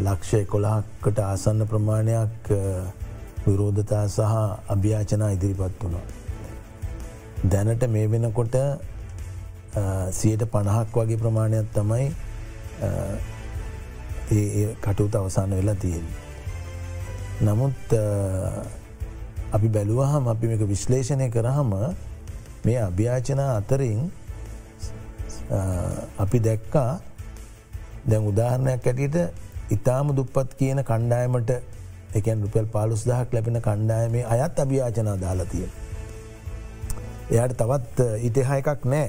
ලක්ෂය 0.00 0.44
කොළහක්කට 0.46 1.18
ආසන්න 1.20 1.66
ප්‍රමාණයක් 1.66 2.50
විරෝධතා 3.46 4.04
සහ 4.08 4.34
අභ්‍යාචනා 4.68 5.30
ඉදිරිපත් 5.30 5.82
වුණා. 5.82 6.04
දැනට 7.46 7.86
මේ 7.88 8.10
වෙනකොට 8.10 8.56
සියට 10.12 10.44
පණහක් 10.52 10.96
වගේ 10.96 11.18
ප්‍රමාණයක් 11.18 11.68
තමයි 11.74 12.06
ඒ 14.32 14.66
කටයුත 14.80 15.14
අවසාන 15.14 15.50
වෙලා 15.50 15.74
තියෙන. 15.76 16.06
නමුත් 17.42 17.96
අපි 19.52 19.68
බැලුවහම 19.68 20.28
අපි 20.28 20.46
මේක 20.46 20.68
විශ්ලේෂණය 20.68 21.30
කරහම 21.30 21.72
මේ 22.66 22.78
අභ්‍යාචනා 22.80 23.50
අතරින් 23.56 24.00
අපි 26.18 26.38
දැක්කා 26.40 26.90
දැන් 28.06 28.24
උදාහරණයක් 28.24 28.86
ඇටියට 28.86 29.16
ඉතාම 29.70 30.12
දුප්පත් 30.12 30.54
කියන 30.54 30.82
කණ්ඩායමට 30.82 31.50
එකන් 32.14 32.42
රුපල් 32.42 32.68
පාලුස් 32.68 33.02
දහක් 33.04 33.28
ලැබෙන 33.32 33.60
කණ්ඩායමේ 33.60 34.24
අයත් 34.26 34.58
අභ්‍යාචනා 34.58 35.16
දාලතිය. 35.16 35.66
එයට 37.32 37.56
තවත් 37.56 37.98
ඉටහා 38.22 38.58
එකක් 38.58 38.84
නෑ. 38.86 39.08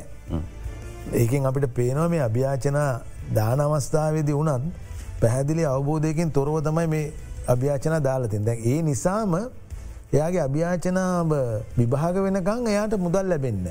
ඒකින් 1.13 1.45
අපිට 1.45 1.73
පේනවා 1.73 2.09
මේ 2.09 2.21
අභ්‍යාචනා 2.21 2.91
දාන 3.33 3.59
අවස්ථාවේදී 3.59 4.35
වනත් 4.35 4.65
පැහැදිලි 5.21 5.63
අවබෝධයකින් 5.65 6.31
තොරව 6.31 6.55
තමයි 6.61 6.87
මේ 6.87 7.05
අභ්‍යාචනා 7.47 8.01
දාලතින් 8.01 8.45
දැන් 8.45 8.59
ඒ 8.65 8.81
නිසාම 8.81 9.33
එයාගේ 10.13 10.41
අභ්‍යාචනාව 10.41 11.29
විභාග 11.75 12.15
වෙනකං 12.17 12.67
එයාට 12.67 12.97
මුදල් 12.97 13.25
ලැබෙන්න. 13.25 13.67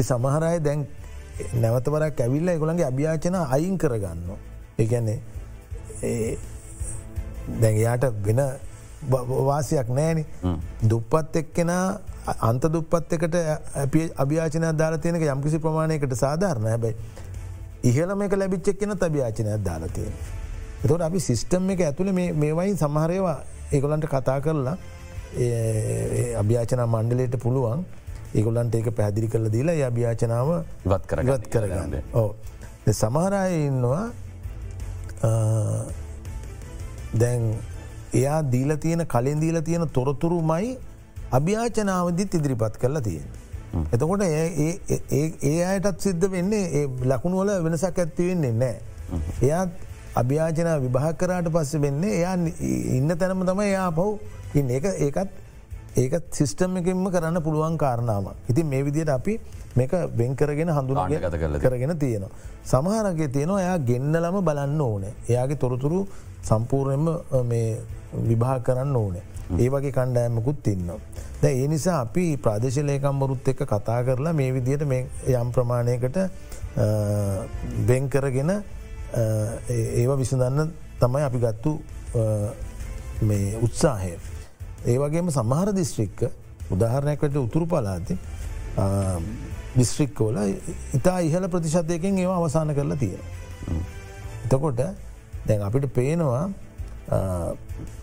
සමහරය 0.00 0.58
දැන් 0.60 0.86
නැවතවරක් 1.54 2.20
ඇවිල්ල 2.20 2.48
එකොළන්ගේ 2.48 2.86
අභ්‍යාචන 2.86 3.36
අයින් 3.46 3.78
කරගන්න. 3.78 4.20
එකන්නේ 4.78 5.18
දැන් 7.54 7.74
එයාට 7.74 8.04
වෙන 8.22 8.40
වාසයක් 9.42 9.88
නෑන 9.90 10.24
දුප්පත් 10.84 11.36
එක්කෙන 11.36 11.70
අන්ත 12.40 12.62
දුපත් 12.68 13.12
එකට 13.12 13.36
අභ්‍යාචන 14.16 14.66
දාලතියනක 14.74 15.22
යම්කිසි 15.24 15.58
ප්‍රමාණයකට 15.58 16.14
සාධාරණ 16.16 16.66
හැබයි 16.66 16.94
ඉහලම 17.84 18.22
එක 18.22 18.34
ලැබිච්චක් 18.34 18.78
කෙන 18.78 18.90
අභ්‍යාචනයක් 18.90 19.62
දාලතියෙන. 19.62 20.12
එතොට 20.78 21.02
අපි 21.02 21.20
සිිස්ටම් 21.20 21.70
එක 21.70 21.80
ඇතුළ 21.82 22.12
මේවයින් 22.12 22.76
සමහරයවා 22.76 23.38
ඒගොලන්ට 23.72 24.06
කතා 24.14 24.40
කරලා 24.40 24.76
අභ්‍යාචනා 26.42 26.86
මණ්ඩලයට 26.86 27.36
පුළුවන් 27.44 27.84
ඒගොලන්ට 28.34 28.74
ඒක 28.74 28.90
පැදිරි 29.00 29.28
කරල 29.28 29.48
දීලා 29.54 29.78
ය 29.80 29.84
අභ්‍යාචනාව 29.90 30.48
වත් 30.84 31.04
කරගත් 31.06 31.48
කරගන්න. 31.52 31.94
ඕ 32.14 32.30
සමහරය 32.92 33.66
ඉන්නවා 33.66 34.04
දැන් 37.14 37.42
එයා 38.14 38.42
දීල 38.44 38.76
තියෙන 38.76 39.06
කලින් 39.06 39.40
දීල 39.40 39.60
තියෙන 39.62 39.88
තොරතුරු 39.88 40.40
මයි 40.42 40.78
අභ්‍යාචනාවදිත් 41.30 42.34
ඉදිරිපත් 42.34 42.76
කරලා 42.78 43.02
තියෙන. 43.02 43.28
එතකොට 43.92 44.22
ඒ 44.22 45.64
අයටත් 45.64 46.00
සිද්ධ 46.00 46.30
වෙන්නේ 46.30 46.64
ඒ 46.80 46.86
ලකුණුවල 47.04 47.50
වෙනසක් 47.66 47.98
ඇත්ති 47.98 48.28
වෙන්නේ 48.30 48.52
නෑ. 48.52 48.76
එයාත් 49.42 49.70
අභ්‍යාචන 50.20 50.70
විභා 50.86 51.12
කරාට 51.20 51.50
පස්ස 51.56 51.82
වෙන්නේ 51.84 52.14
එයා 52.20 52.34
ඉන්න 52.98 53.18
තැනම 53.20 53.44
තම 53.50 53.60
එයා 53.66 53.90
පව් 53.98 54.08
ඉන්න 54.54 54.70
ඒ 54.70 54.94
ඒකත් 55.06 55.30
ඒකත් 55.96 56.26
සිිස්ටම් 56.38 56.78
එකෙන්ම 56.80 57.04
කරන්න 57.14 57.42
පුළුවන් 57.42 57.76
කාරණාව. 57.78 58.26
ඉතින් 58.50 58.66
මේ 58.66 58.82
විදියට 58.88 59.12
අපි 59.18 59.34
මේක 59.76 59.92
වෙන් 60.20 60.36
කරගෙන 60.36 60.70
හඳුනාගත 60.76 61.36
කල 61.42 61.58
කරගෙන 61.64 61.94
තියෙනවා. 61.98 62.30
සමහරගේ 62.64 63.28
තියෙනවා 63.28 63.60
එයා 63.60 63.78
ගෙන්නලම 63.90 64.38
බලන්න 64.48 64.80
ඕනේ. 64.80 65.12
එයාගේ 65.28 65.62
තොරතුරු 65.64 66.00
සම්පූර්ණයෙන්ම 66.42 67.06
විභා 68.30 68.58
කරන්න 68.60 68.96
ඕනේ. 68.96 69.24
ඒ 69.58 69.68
වගේ 69.74 69.92
කණ්ඩෑමකුත් 69.92 70.66
ඉන්නවා. 70.66 71.00
ද 71.42 71.44
ඒ 71.44 71.68
නිසා 71.68 72.00
අපි 72.04 72.24
ප්‍රදේශලයකම්බරුත් 72.44 73.52
එක්ක 73.52 73.62
කතා 73.72 74.00
කරලා 74.06 74.32
මේ 74.32 74.50
විදියට 74.56 74.82
යම් 75.34 75.52
ප්‍රමාණයකට 75.56 76.18
වෙන් 77.88 78.08
කරගෙන 78.08 78.52
ඒව 79.12 80.10
විසඳන්න 80.16 80.72
තමයි 81.00 81.22
අපි 81.22 81.38
ගත්තු 81.38 81.72
උත්සාහය. 83.60 84.12
ඒවගේම 84.86 85.30
සමහර 85.30 85.72
දිස්ත්‍රික්ක 85.72 86.28
උදාහරණයකට 86.70 87.36
උතුරු 87.38 87.66
පලාති 87.66 88.18
දිස්ත්‍රික්කෝල 89.74 90.36
ඉතා 90.94 91.18
ඉහල 91.20 91.48
ප්‍රතිශතයකින් 91.48 92.18
ඒවා 92.18 92.38
අවසාන 92.38 92.74
කරලා 92.74 92.96
තියෙන. 92.96 93.22
එතකොට 94.44 94.80
දැන් 95.44 95.62
අපිට 95.62 95.92
පේනවා 95.92 96.50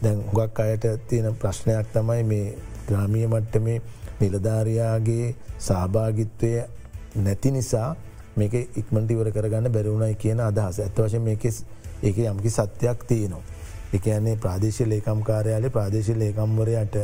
දැන් 0.01 0.23
හුගක් 0.27 0.59
අයට 0.59 0.85
තියෙන 1.07 1.35
ප්‍රශ්නයක් 1.35 1.87
තමයි 1.93 2.23
මේ 2.23 2.57
ග්‍රාමිය 2.87 3.27
මට්ටමේ 3.27 3.81
නිලධාරයාගේ 4.19 5.35
සහභාගිත්වය 5.59 6.51
නැති 7.17 7.51
නිසා 7.51 7.95
මේක 8.35 8.53
ඉක්මටිවර 8.75 9.31
කරගන්න 9.31 9.71
බැරුණයි 9.71 10.15
කියන 10.15 10.39
අදහස 10.41 10.79
ඇත්වශය 10.79 11.19
මේක 11.21 11.45
ඒක 11.45 12.17
යම්කි 12.17 12.49
සත්‍යයක් 12.51 13.05
තියනවා. 13.05 13.43
එක 13.93 14.07
යන්නේ 14.09 14.35
ප්‍රාදේශ 14.37 14.81
ලේකම් 14.83 15.23
කාරයාලේ 15.23 15.69
ප්‍රාදේශ 15.69 16.11
ලේකම්වරයට 16.13 16.95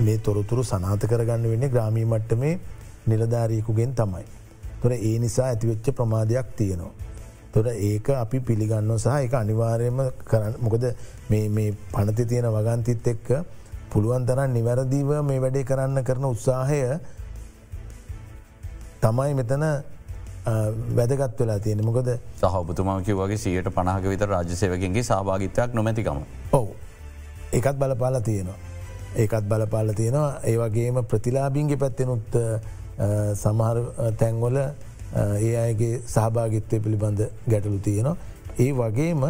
මේ 0.00 0.18
තොරතුරු 0.20 0.62
සනාත 0.64 1.02
කරගන්න 1.04 1.46
වෙන්නේ 1.46 1.68
ග්‍රාමී 1.68 2.04
මට්ටමේ 2.06 2.58
නිලධාරීකුගෙන් 3.06 3.94
තමයි. 3.94 4.26
තොර 4.82 4.92
ඒ 4.92 5.18
නිසා 5.18 5.46
ඇතිවෙච්ච 5.46 5.92
ප්‍රමාදයක් 5.92 6.56
තියෙනවා. 6.56 6.92
තොර 7.52 7.66
ඒක 7.66 8.08
අපි 8.14 8.40
පිළිගන්න 8.40 8.92
සහ 8.96 9.16
එක 9.18 9.34
අනිවාර්යම 9.34 9.98
කරන්න 10.24 10.54
මොකද 10.60 10.84
මේ 11.28 11.72
පනති 11.90 12.24
තියෙන 12.24 12.46
වගන්තිත් 12.48 13.06
එක්ක 13.06 13.28
පුළුවන් 13.90 14.26
තරන් 14.26 14.52
නිවැරදිව 14.52 15.10
මේ 15.22 15.40
වැඩේ 15.40 15.64
කරන්න 15.64 16.04
කරන 16.04 16.24
උත්සාහය 16.26 16.80
තමයි 19.02 19.34
මෙතන 19.34 19.64
වැදගත් 20.96 21.40
වෙලා 21.40 21.58
තියෙන 21.58 21.84
මොකද 21.84 22.08
සහපතුමාකි 22.36 23.14
වගේ 23.14 23.38
සියට 23.38 23.68
පණහක 23.70 24.04
විත 24.08 24.20
රාජසයවකින්ගේ 24.22 25.02
සභාගිතයක් 25.02 25.74
නොමැතිකම. 25.74 26.18
ඔවු 26.52 26.74
ඒකත් 27.52 27.76
බලපාල 27.78 28.20
තියෙනවා. 28.22 28.58
ඒකත් 29.16 29.48
බලපාල 29.48 29.92
තියෙනවා 29.94 30.40
ඒවගේම 30.44 31.04
ප්‍රතිලාබින්ගේ 31.04 31.76
පැත්තෙනුත් 31.76 32.38
සමහර 33.34 33.78
තැන්වල 34.18 34.56
ඒ 34.56 35.56
අයගේ 35.56 36.02
සහභාගිත්වය 36.06 36.80
පිළිබඳ 36.80 37.20
ගැටලු 37.48 37.78
තියෙනවා. 37.78 38.16
ඒ 38.58 38.72
වගේම 38.72 39.20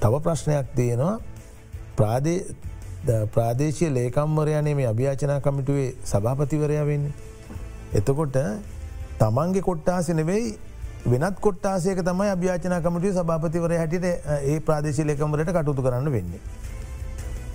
තව 0.00 0.20
ප්‍රශ්නයක් 0.22 0.66
තියෙනවා 0.76 1.18
ප්‍රාදේශය 3.32 3.94
ලේකම්වරයනේ 3.94 4.74
මේ 4.74 4.86
අභ්‍යාචනා 4.86 5.40
කමිටුවේ 5.40 5.90
සභාපතිවරයා 6.04 6.86
වෙන්නේ. 6.86 7.12
එතකොට 7.92 8.38
තමන්ගේ 9.18 9.62
කොට්ටාසි 9.62 10.14
නෙවෙයි 10.14 10.58
වෙනත් 11.06 11.40
කොට්ටාසයක 11.40 12.02
තමයි 12.02 12.30
අභ්‍යාචනා 12.30 12.80
කමටිය 12.80 13.12
සභාපතිවර 13.12 13.72
හැටිට 13.72 14.04
ඒ 14.04 14.60
ප්‍රාදේශලේකම්වරට 14.60 15.52
කටුතු 15.52 15.82
කරන්න 15.82 16.12
වෙන්නේ. 16.12 16.40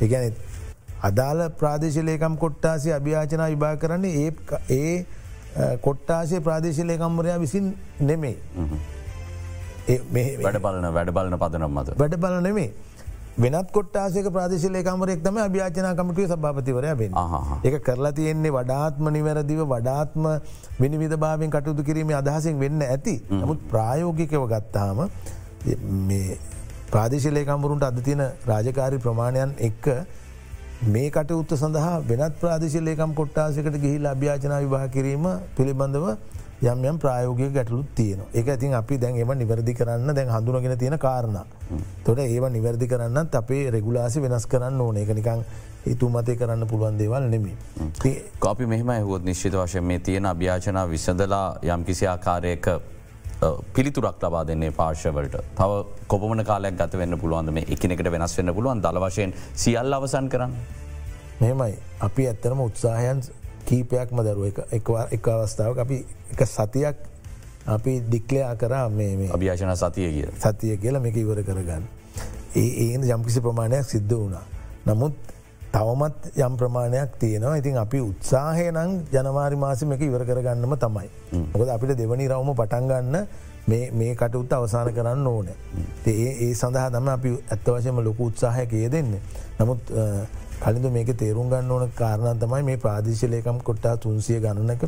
එකන 0.01 0.33
අදාළ 1.01 1.43
ප්‍රාදේශලේකම් 1.59 2.37
කොට්ටාසි 2.37 2.93
අභ්‍යාචනා 2.93 3.49
විභා 3.49 3.75
කරන්නේ 3.77 4.13
ඒ 4.23 4.31
ඒ 4.71 5.75
කොට්ටාසේ 5.81 6.39
ප්‍රාදේශලේකම්වරයා 6.39 7.39
විසින් 7.39 7.69
නෙමේ. 8.01 8.35
වැඩ 10.39 10.59
බලන 10.59 10.89
වැඩ 10.91 11.11
බලන 11.11 11.37
පදනම් 11.37 11.71
මත 11.73 11.97
වැඩ 11.97 12.17
බල 12.17 12.41
නෙමේ 12.41 12.69
වෙනත් 13.35 13.67
කොට්ටාසක 13.67 14.27
ප්‍රදේශලේකමරෙක් 14.29 15.23
තම 15.23 15.37
අභ්‍යාචනා 15.39 15.93
කමිටුව 15.93 16.27
සභාපතිවරය 16.27 16.91
වෙන 16.93 17.13
එක 17.63 17.75
කරලා 17.81 18.11
තියෙන්නේ 18.11 18.51
වඩාත්ම 18.51 19.09
නිවැරදිව 19.09 19.61
වඩාත්ම 19.65 20.27
විනිවිධ 20.79 21.17
භාවෙන් 21.17 21.49
කටයුතු 21.49 21.83
කිරීම 21.83 22.13
අදහසෙන් 22.13 22.59
වෙන්න 22.59 22.81
ඇති. 22.83 23.15
නමුත් 23.31 23.59
ප්‍රායෝගිකව 23.67 24.45
ගත්තාම 24.47 24.99
ප්‍රාදේශලේකම්වරුන්ට 26.91 27.83
අද 27.83 27.97
තියෙන 27.99 28.21
රාජකාරි 28.45 28.97
ප්‍රමාණයන් 28.99 29.57
එක්ක 29.59 29.85
මේ 30.85 31.09
කටයුත්ත 31.09 31.55
සඳහා 31.55 31.95
වෙනත් 32.03 32.37
ප්‍රාදේශලේකම් 32.39 33.11
කොට්ටාසකට 33.13 33.77
ගිහිල් 33.77 34.05
අභ්‍යාචනා 34.07 34.61
විවාහ 34.61 34.85
කිරීම 34.89 35.25
පිළිබඳව 35.57 36.05
යම් 36.63 36.83
යම් 36.85 36.97
ප්‍රායෝගය 36.97 37.49
ගැටලුත් 37.51 37.87
තියෙන 37.93 38.19
එක 38.33 38.47
ඇතින් 38.47 38.73
අපි 38.73 38.97
දැන් 38.97 39.17
එම 39.17 39.31
නිවැරදි 39.35 39.73
කරන්න 39.73 40.15
දැන් 40.15 40.29
හඳුනගෙන 40.29 40.77
තියෙන 40.77 40.97
කාරණ. 40.97 41.37
තොට 42.05 42.19
ඒව 42.19 42.45
නිවැරදි 42.49 42.87
කරන්නත් 42.87 43.35
අපේ 43.35 43.69
රෙගුලාසි 43.69 44.21
වෙනස් 44.21 44.45
කරන්න 44.47 44.79
ඕන. 44.79 44.97
එක 44.97 45.09
නිකං 45.09 45.43
හිතු 45.85 46.09
මතය 46.09 46.35
කරන්න 46.35 46.67
පුළුවන් 46.67 46.97
දේවල් 46.97 47.27
නෙමේ. 47.27 47.57
කොපි 48.39 48.65
මෙහම 48.65 48.89
ඇහුවොත් 48.89 49.23
නිශ්චිත 49.23 49.53
වශයෙන් 49.55 49.83
මේ 49.83 49.99
තියෙන 49.99 50.25
අභ්‍යාචනා 50.25 50.87
විසඳලා 50.87 51.59
යම් 51.65 51.83
කිසි 51.83 52.07
ආකාරයක 52.07 52.71
පිළිතුරක් 53.73 54.23
ලබා 54.23 54.47
දෙන්නේ 54.47 54.71
පාර්ශවලට. 54.71 55.37
තව 55.55 55.83
කොපමන 56.07 56.45
කාලයක් 56.45 56.77
ගත 56.77 56.97
වෙන්න 56.97 57.19
පුළුවන්ද? 57.19 57.51
මේ 57.51 57.67
එකනෙකට 57.69 58.11
වෙනස් 58.11 58.37
වෙන්න 58.37 58.55
පුළුවන්. 58.55 58.81
දල 58.81 58.99
වශයෙන් 59.01 59.35
සියල් 59.55 59.93
අවසන් 59.93 60.29
කරන්න. 60.29 60.53
මෙමයි 61.41 61.73
අපි 61.99 62.27
ඇත්තරම 62.27 62.59
උත්සාහයන් 62.61 63.21
කීපයක්ම 63.65 64.21
දරුව 64.21 64.45
එක 64.71 65.27
අවස්ථාවක් 65.29 65.77
අපි 65.79 65.97
එක 66.31 66.41
සතියක් 66.47 66.97
අපි 67.67 67.99
ඩික්ලයා 68.01 68.55
කරා 68.55 68.89
මේ 68.91 69.29
අභ්‍යාශන 69.29 69.75
සතිය 69.75 70.09
කිය 70.11 70.27
සතිය 70.37 70.77
කියලා 70.77 71.01
මේක 71.01 71.15
ඉවර 71.15 71.43
කරගන්න. 71.43 71.83
ඒ 72.55 72.69
ඒන 72.85 73.03
යම්කිසි 73.05 73.41
ප්‍රමාණයක් 73.41 73.85
සිද්ධ 73.85 74.13
වුණා. 74.13 74.43
නමුත් 74.85 75.13
තවමත් 75.71 76.35
යම් 76.37 76.57
ප්‍රමාණයක් 76.57 77.15
තියෙනවා 77.17 77.55
ඉතින් 77.55 77.77
අපි 77.77 77.99
උත්සාහය 78.01 78.67
නං 78.71 78.91
ජනවාරි 79.09 79.57
මාසම 79.57 79.91
එක 79.91 80.01
ඉවර 80.01 80.23
කරගන්නම 80.23 80.75
තමයි. 80.77 81.09
මොකද 81.49 81.69
අපිට 81.69 81.97
දෙවනි 81.97 82.27
රවම 82.27 82.53
පටන්ගන්න 82.53 83.15
මේ 83.67 84.13
කටඋත් 84.13 84.51
අවසාන 84.51 84.91
කරන්න 84.91 85.27
ඕන. 85.27 85.47
ඒ 86.05 86.29
ඒ 86.41 86.53
සඳහා 86.53 86.89
තම 86.89 87.07
අපි 87.09 87.31
ඇත්ත 87.49 87.67
වශයම 87.69 87.99
ලොකු 88.01 88.25
උත්සාහය 88.25 88.67
කිය 88.67 88.89
දෙන්න. 88.89 89.15
නමුත් 89.59 89.79
කලින්ද 90.59 90.85
මේක 90.91 91.09
තේරුම් 91.17 91.49
ගන්න 91.49 91.71
ඕන 91.71 91.91
කාරණ 91.95 92.39
තමයි 92.39 92.63
මේ 92.63 92.77
ප්‍රාදේශලයකම් 92.77 93.59
කොට්ටා 93.63 93.97
තුන්සිය 93.97 94.39
ගණනක 94.39 94.83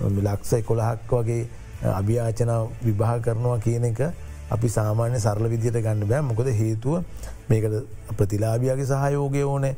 ලක්ෂ 0.00 0.52
එකොළහක් 0.60 1.12
වගේ 1.12 1.42
අභ්‍යාචනා 1.92 2.60
විභා 2.84 3.18
කරනවා 3.20 3.58
කියන 3.58 3.84
එක 3.84 4.00
අපි 4.50 4.68
සාමාන්‍ය 4.68 5.20
සරල 5.20 5.48
විදියට 5.48 5.80
ගන්න 5.82 6.08
බෑ. 6.08 6.22
මොකද 6.22 6.48
හේතුව 6.60 7.04
මේකට 7.48 7.74
ප්‍රතිලාභියගේ 8.16 8.86
සහයෝගය 8.86 9.42
ඕනෑ 9.44 9.76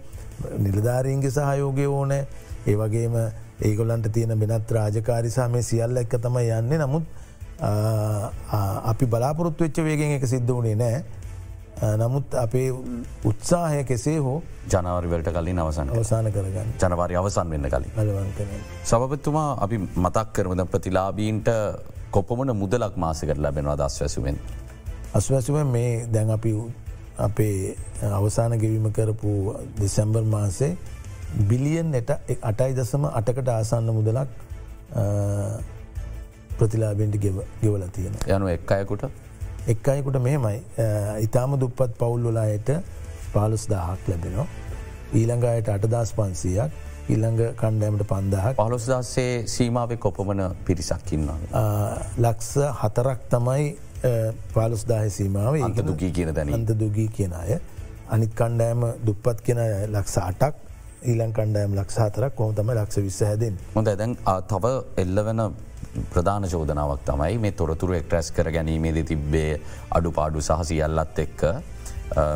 නිලධාරීන්ගේ 0.59 1.31
සහයෝගය 1.31 1.87
ඕනෑ. 1.89 2.27
ඒ 2.67 2.77
වගේම 2.77 3.15
ඒගොල්ලන්ට 3.61 4.09
තියෙන 4.13 4.41
වෙනත් 4.41 4.71
රාජකාරිසා 4.71 5.49
මේ 5.49 5.63
සියල්ල 5.63 5.97
එක්ක 5.97 6.19
තමයි 6.23 6.51
යන්නේ. 6.59 6.79
නමුත් 6.79 7.05
අපි 8.93 9.07
බලාපොරොත්තු 9.07 9.65
වෙච්ච 9.65 9.83
වේගෙන් 9.85 10.17
එක 10.17 10.27
සිද්ධ 10.27 10.53
වනේ 10.53 10.75
නෑ. 10.75 11.05
නමුත් 11.77 12.35
අපේ 12.35 12.69
උත්සාහය 13.25 13.85
කෙසේ 13.85 14.17
හෝ 14.19 14.43
ජනවරිවලට 14.67 15.29
කලින් 15.31 15.59
අවසන් 15.59 15.91
අවසාන 15.91 16.33
කරගන්න 16.33 16.71
ජනවාරි 16.81 17.17
අවසන් 17.17 17.51
වෙන්න 17.51 17.69
කලින්. 17.69 17.91
සභපත්තුමා 18.85 19.59
අපි 19.61 19.79
මතක් 19.79 20.33
කරමද 20.33 20.65
ප්‍රතිලාබීන්ට 20.67 21.49
කොපමන 22.11 22.55
මුදලක් 22.55 22.97
මාසකට 22.97 23.39
ලැබෙනවා 23.39 23.77
දස්වැසුවෙන්. 23.79 24.39
අස්වැසුව 25.15 25.65
මේ 25.67 26.07
දැන් 26.09 26.31
අපි 26.31 26.55
අපේ 27.19 27.77
අවසාන 28.13 28.57
ගෙවීම 28.57 28.89
කරපු 28.93 29.55
දෙසැම්බර් 29.81 30.25
මාසේ 30.27 30.73
බිලියන් 31.45 31.95
අටයි 32.43 32.73
දසම 32.75 33.05
අටකට 33.13 33.49
ආසන්න 33.51 33.93
මුදලක් 33.93 34.29
ප්‍රතිලාබෙන්ට 36.59 37.21
ගෙවල 37.21 37.89
තියෙන. 37.91 38.15
යනු 38.29 38.49
එක් 38.49 38.73
අයකුට 38.73 39.26
එක් 39.73 39.89
අයකුට 39.89 40.19
මෙහෙමයි. 40.27 40.59
ඉතාම 41.27 41.59
දුප්පත් 41.61 41.93
පවුල්ලොලායට 42.01 42.69
පාලුස් 43.35 43.65
දාහක් 43.71 44.03
ලැබෙනවා. 44.11 44.47
ඊළඟයට 45.21 45.69
අටදස් 45.77 46.13
පන්සීයක් 46.19 46.71
ඉල්ළඟ 47.15 47.41
කණ්ඩෑමට 47.61 48.05
පන්දහ 48.13 48.47
පලොස්දස්සේ 48.61 49.33
සීමාව 49.55 49.97
කොපමන 50.05 50.43
පිරිසක්කින්නවා. 50.67 51.39
ලක්ස 52.19 52.53
හතරක් 52.83 53.21
තමයි 53.35 53.67
පාලුස්දාහ 54.55 55.03
සීමාව 55.19 55.59
ඒක 55.63 55.83
දුගී 55.91 56.13
කියන 56.19 56.35
දැන 56.39 56.55
අන්ත 56.59 56.73
දුගී 56.83 57.09
කියන 57.19 57.35
අය. 57.43 57.59
අනිත් 58.15 58.33
කණ්ඩෑම 58.41 58.87
දුප්පත් 59.07 59.39
කියෙන 59.47 59.63
ලක්ෂ 59.93 60.19
අටක්. 60.31 60.55
ඊලන් 61.11 61.33
කණ්ඩෑම් 61.39 61.79
ලක්ෂ 61.79 61.99
හතරක්. 62.07 62.35
කොම 62.39 62.55
තම 62.55 62.71
ලක්ෂ 62.79 63.03
විස්ස 63.07 63.23
හැදෙන්. 63.31 63.59
හොඳ 63.75 63.89
දැන් 64.03 64.17
තව 64.53 64.65
එල්ල 65.03 65.25
වෙන 65.31 65.43
ප්‍රධාන 66.13 66.49
චෝදනාවක් 66.53 67.07
තමයි 67.07 67.39
මේ 67.39 67.57
තොරතුරු 67.63 67.99
එක්ට්‍රැස් 68.01 68.31
කර 68.33 68.51
ගැනීමේද 68.51 69.01
තිබ්බේ 69.07 69.49
අඩුපාඩු 69.99 70.45
සහසිියල්ලත් 70.49 71.25
එක්ක 71.27 71.49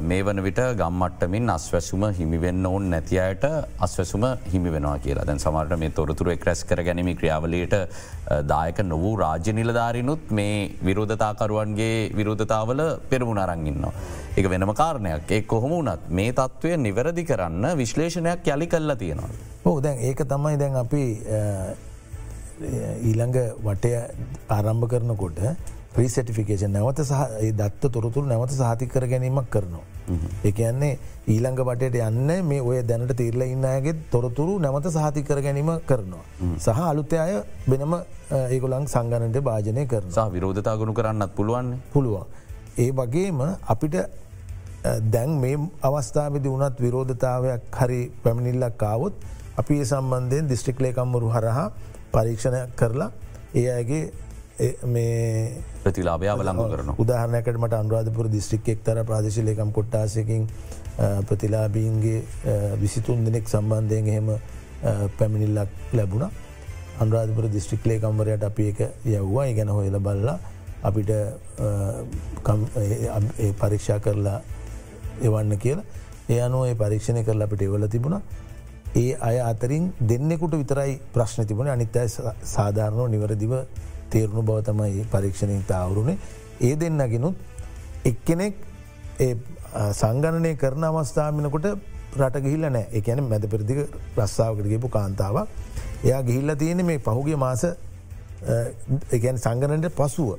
මේ 0.03 0.23
වන 0.23 0.43
විට 0.43 0.59
ගම්මට්ටමින් 0.77 1.51
අස්වැසුම 1.51 2.05
හිමිවෙන්න 2.13 2.67
ඔවන් 2.67 2.89
නැතියට 2.91 3.45
අස්වැසුම 3.79 4.25
හිමි 4.53 4.73
වෙනවා 4.73 4.99
කියලා 4.99 5.27
දැන් 5.27 5.39
සමට 5.39 5.79
මේ 5.79 5.91
තොරතුරු 5.91 6.33
එක්රැස් 6.33 6.65
කර 6.65 6.83
ගැනීම 6.83 7.11
ක්‍රියාවලට 7.17 7.77
දායක 8.49 8.81
නොවූ 8.85 9.15
රාජ්‍ය 9.17 9.53
නිලධාරිනුත් 9.53 10.31
මේ 10.31 10.57
විරෝධතාකරුවන්ගේ 10.85 12.11
විරෝධතාවල 12.17 12.83
පෙරමුණ 13.11 13.39
අරංගන්නවා. 13.39 13.93
එක 14.37 14.51
වෙනම 14.51 14.75
කාරණයක් 14.75 15.31
ඒ 15.31 15.43
කොහොම 15.43 15.77
වනත් 15.79 16.11
මේ 16.11 16.33
තත්ත්වය 16.33 16.77
නිවැරදි 16.79 17.25
කරන්න 17.25 17.77
විශ්ලේෂණයක් 17.77 18.51
යළි 18.55 18.67
කල්ලා 18.67 18.97
තියෙනවා. 18.97 19.31
ඕ 19.65 19.79
දැන් 19.81 20.03
ඒක 20.11 20.27
තමයි 20.27 20.59
දැන් 20.59 20.77
අපි 20.77 21.05
ඊළඟ 22.61 23.37
වටය 23.65 23.93
ආරම්භ 24.49 24.89
කරනකොට 24.93 25.41
ප්‍රීසටිෆිකේෂන් 25.95 26.73
නැවත 26.73 27.01
සහ 27.03 27.23
දත්ත 27.53 27.93
තොරතුරු 27.93 28.27
නැවත 28.27 28.53
සාතිකර 28.53 29.07
ගැනීමක් 29.07 29.49
කරනවා. 29.51 29.87
එක 30.45 30.59
යන්නේ 30.61 30.99
ඊළඟ 31.27 31.61
වටයට 31.61 31.97
යන්න 32.01 32.31
මේ 32.45 32.61
ඔය 32.63 32.83
දැනට 32.83 33.15
තීරල 33.17 33.43
ඉන්නයගේ 33.47 33.97
තොරතුරු 34.13 34.59
නැවත 34.59 34.87
සහතිකර 34.89 35.41
ගැනීම 35.41 35.73
කරනවා. 35.87 36.25
සහ 36.59 36.81
අලුත්තය 36.85 37.19
අය 37.19 37.35
වෙනම 37.67 37.97
ඒගොලන් 38.31 38.87
සංගනට 38.87 39.41
භාජනය 39.41 39.87
කරන 39.87 40.11
සහ 40.11 40.31
විරෝධතාගුණු 40.31 40.95
කරන්නත් 40.95 41.35
පුළුවන් 41.35 41.75
පුළුවන්. 41.93 42.27
ඒ 42.77 42.91
වගේම 42.93 43.41
අපිට 43.67 43.97
දැන් 45.11 45.31
මේ 45.41 45.59
අවස්ථාවදි 45.83 46.49
වනත් 46.49 46.77
විරෝධතාවයක් 46.79 47.63
හරි 47.73 48.03
පැමිණිල්ලක් 48.23 48.77
කාවොත් 48.79 49.15
අපි 49.57 49.75
ඒ 49.77 49.87
සම්බන්ධයෙන් 49.87 50.49
දිස්ට්‍රික්ලේකම්මරු 50.49 51.29
හරහා 51.29 51.71
පරීක්ෂණයක් 52.13 52.77
කරලා 52.77 53.11
ඒ 53.55 53.69
අයගේ 53.71 54.05
මේ 54.87 55.63
ප්‍රතිලාභය 55.83 56.29
අවලංගු 56.29 56.69
කරන 56.69 56.93
උදාහරනකට 56.99 57.75
අනුරාධපුර 57.75 58.29
දිස්ත්‍රික් 58.29 58.69
එක්තර 58.69 59.05
ප්‍රදේශලේකම් 59.05 59.73
කොට්ටාසකින් 59.73 60.47
ප්‍රතිලාබීන්ගේ 61.23 62.23
විසිතුන් 62.77 63.25
දෙනෙක් 63.25 63.49
සම්බන්ධයෙන් 63.49 64.09
එහෙම 64.09 64.29
පැමිණිල්ලක් 65.17 65.69
ලැබුණ. 65.93 66.31
අනුරාධපුර 66.99 67.49
දිස්ත්‍රික් 67.49 67.85
ලේකම්වරයට 67.85 68.45
අපි 68.45 68.69
එක 68.69 68.81
යව්වා. 69.07 69.47
ගැන 69.51 69.69
හොයල 69.71 69.99
බල්ලා 69.99 70.39
අපිට 70.83 71.11
පරීක්ෂා 73.57 74.01
කරලා 74.01 74.41
එවන්න 75.23 75.59
කියලා. 75.59 75.85
ඒ 76.29 76.41
අනුව 76.41 76.67
ඒ 76.67 76.75
පරීක්ෂණය 76.77 77.25
කරලා 77.25 77.47
අපිට 77.47 77.63
එවල 77.63 77.89
තිබුණ 77.89 78.21
ඒ 78.95 79.17
අය 79.21 79.39
අතරින් 79.41 79.93
දෙන්නෙකුට 80.01 80.53
විතරයි 80.53 81.01
ප්‍රශ්න 81.13 81.47
තිබුණ. 81.47 81.69
අනිත්තයි 81.69 82.09
සාධාරණව 82.47 83.09
නිවරදිව 83.09 83.53
තේරුණු 84.11 84.43
බව 84.43 84.63
තමයි 84.63 85.05
පරීක්ෂණයෙන් 85.07 85.65
තාවරුණේ 85.65 86.19
ඒ 86.61 86.75
දෙන්නගෙනුත් 86.77 87.37
එක්කෙනෙක් 88.05 88.55
සංගණනය 89.93 90.57
කරන 90.57 90.85
අවස්ථාමිනකොට 90.85 91.67
රට 92.17 92.43
ගිහිල්ල 92.43 92.67
නෑ 92.69 92.89
එකන 92.93 93.23
මැද 93.23 93.47
පෙරදික 93.47 93.81
ප්‍රස්සාාවකට 94.15 94.67
ගේපු 94.67 94.89
කාන්තාවක්. 94.89 95.49
එයා 96.05 96.23
ගිහිල්ල 96.23 96.57
තියෙන 96.57 96.85
මේ 96.85 96.99
පහුගේ 97.01 97.37
මාස 97.37 97.65
එකන් 99.11 99.39
සංගණට 99.39 99.95
පසුව. 99.95 100.39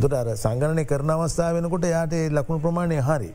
තොට 0.00 0.12
අර 0.12 0.28
සංගණනය 0.34 0.84
කරන 0.84 1.10
අවස්ථාව 1.10 1.56
වෙනකොට 1.56 1.84
යාට 1.84 2.14
ලකුණු 2.32 2.60
ප්‍රමාණය 2.60 3.00
හරි. 3.00 3.30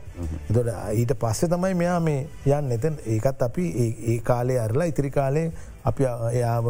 තොට 0.53 0.69
ඊට 0.93 1.13
පස්සෙ 1.15 1.47
තමයි 1.47 1.73
මෙයා 1.75 1.99
මේ 1.99 2.27
යන්න. 2.45 2.71
එතන් 2.71 2.97
ඒකත් 3.05 3.41
අපි 3.41 3.65
ඒ 3.85 4.17
කාලේ 4.23 4.59
අරලා 4.59 4.87
ඉතිරි 4.87 5.11
කාලේ 5.11 5.51
අපි 5.85 6.03
එයාව 6.31 6.65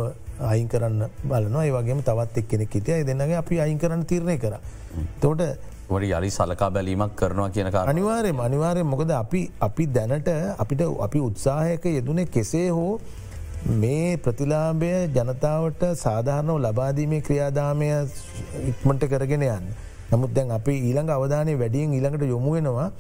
අයින් 0.52 0.68
කරන්න 0.68 1.08
බලනවා. 1.24 1.66
ඒ 1.66 1.72
වගේම 1.72 2.04
තවත් 2.04 2.38
එක් 2.38 2.48
කෙනෙක් 2.48 2.76
හිටිය 2.76 3.06
දෙන්නගේ 3.06 3.40
අපි 3.44 3.60
අයින් 3.60 3.80
කරන්න 3.80 4.06
තිරණය 4.06 4.38
කර. 4.38 4.60
තෝට 5.22 5.42
ොඩි 5.90 6.12
යලි 6.12 6.30
සලකා 6.30 6.70
බැලීමක් 6.72 7.16
කරනවා 7.16 7.50
කියන 7.50 7.72
අනිවාරය 7.74 8.34
අනිවාරය 8.46 8.84
මොකද 8.84 9.12
අපි 9.12 9.42
අපි 9.62 9.88
දැනට 9.88 10.28
අපිට 10.58 10.84
අපි 11.06 11.20
උත්සාහයක 11.20 11.86
යෙදුනේ 11.86 12.26
කෙසේ 12.26 12.70
හෝ 12.70 13.00
මේ 13.68 14.18
ප්‍රතිලාභය 14.18 14.92
ජනතාවට 15.10 15.82
සාධාරණව 15.96 16.58
ලබාදීමේ 16.58 17.22
ක්‍රියාදාමය 17.22 17.88
ඉක්මට 18.64 19.04
කරගෙන 19.06 19.44
යන්න. 19.44 19.66
නමුත් 20.12 20.34
දැන් 20.34 20.52
අපි 20.52 20.74
ඊළඟ 20.80 21.10
අවධානය 21.10 21.56
වැඩියෙන් 21.60 21.94
ඊළඟට 21.94 22.24
යොමු 22.26 22.54
වෙනවා 22.54 22.92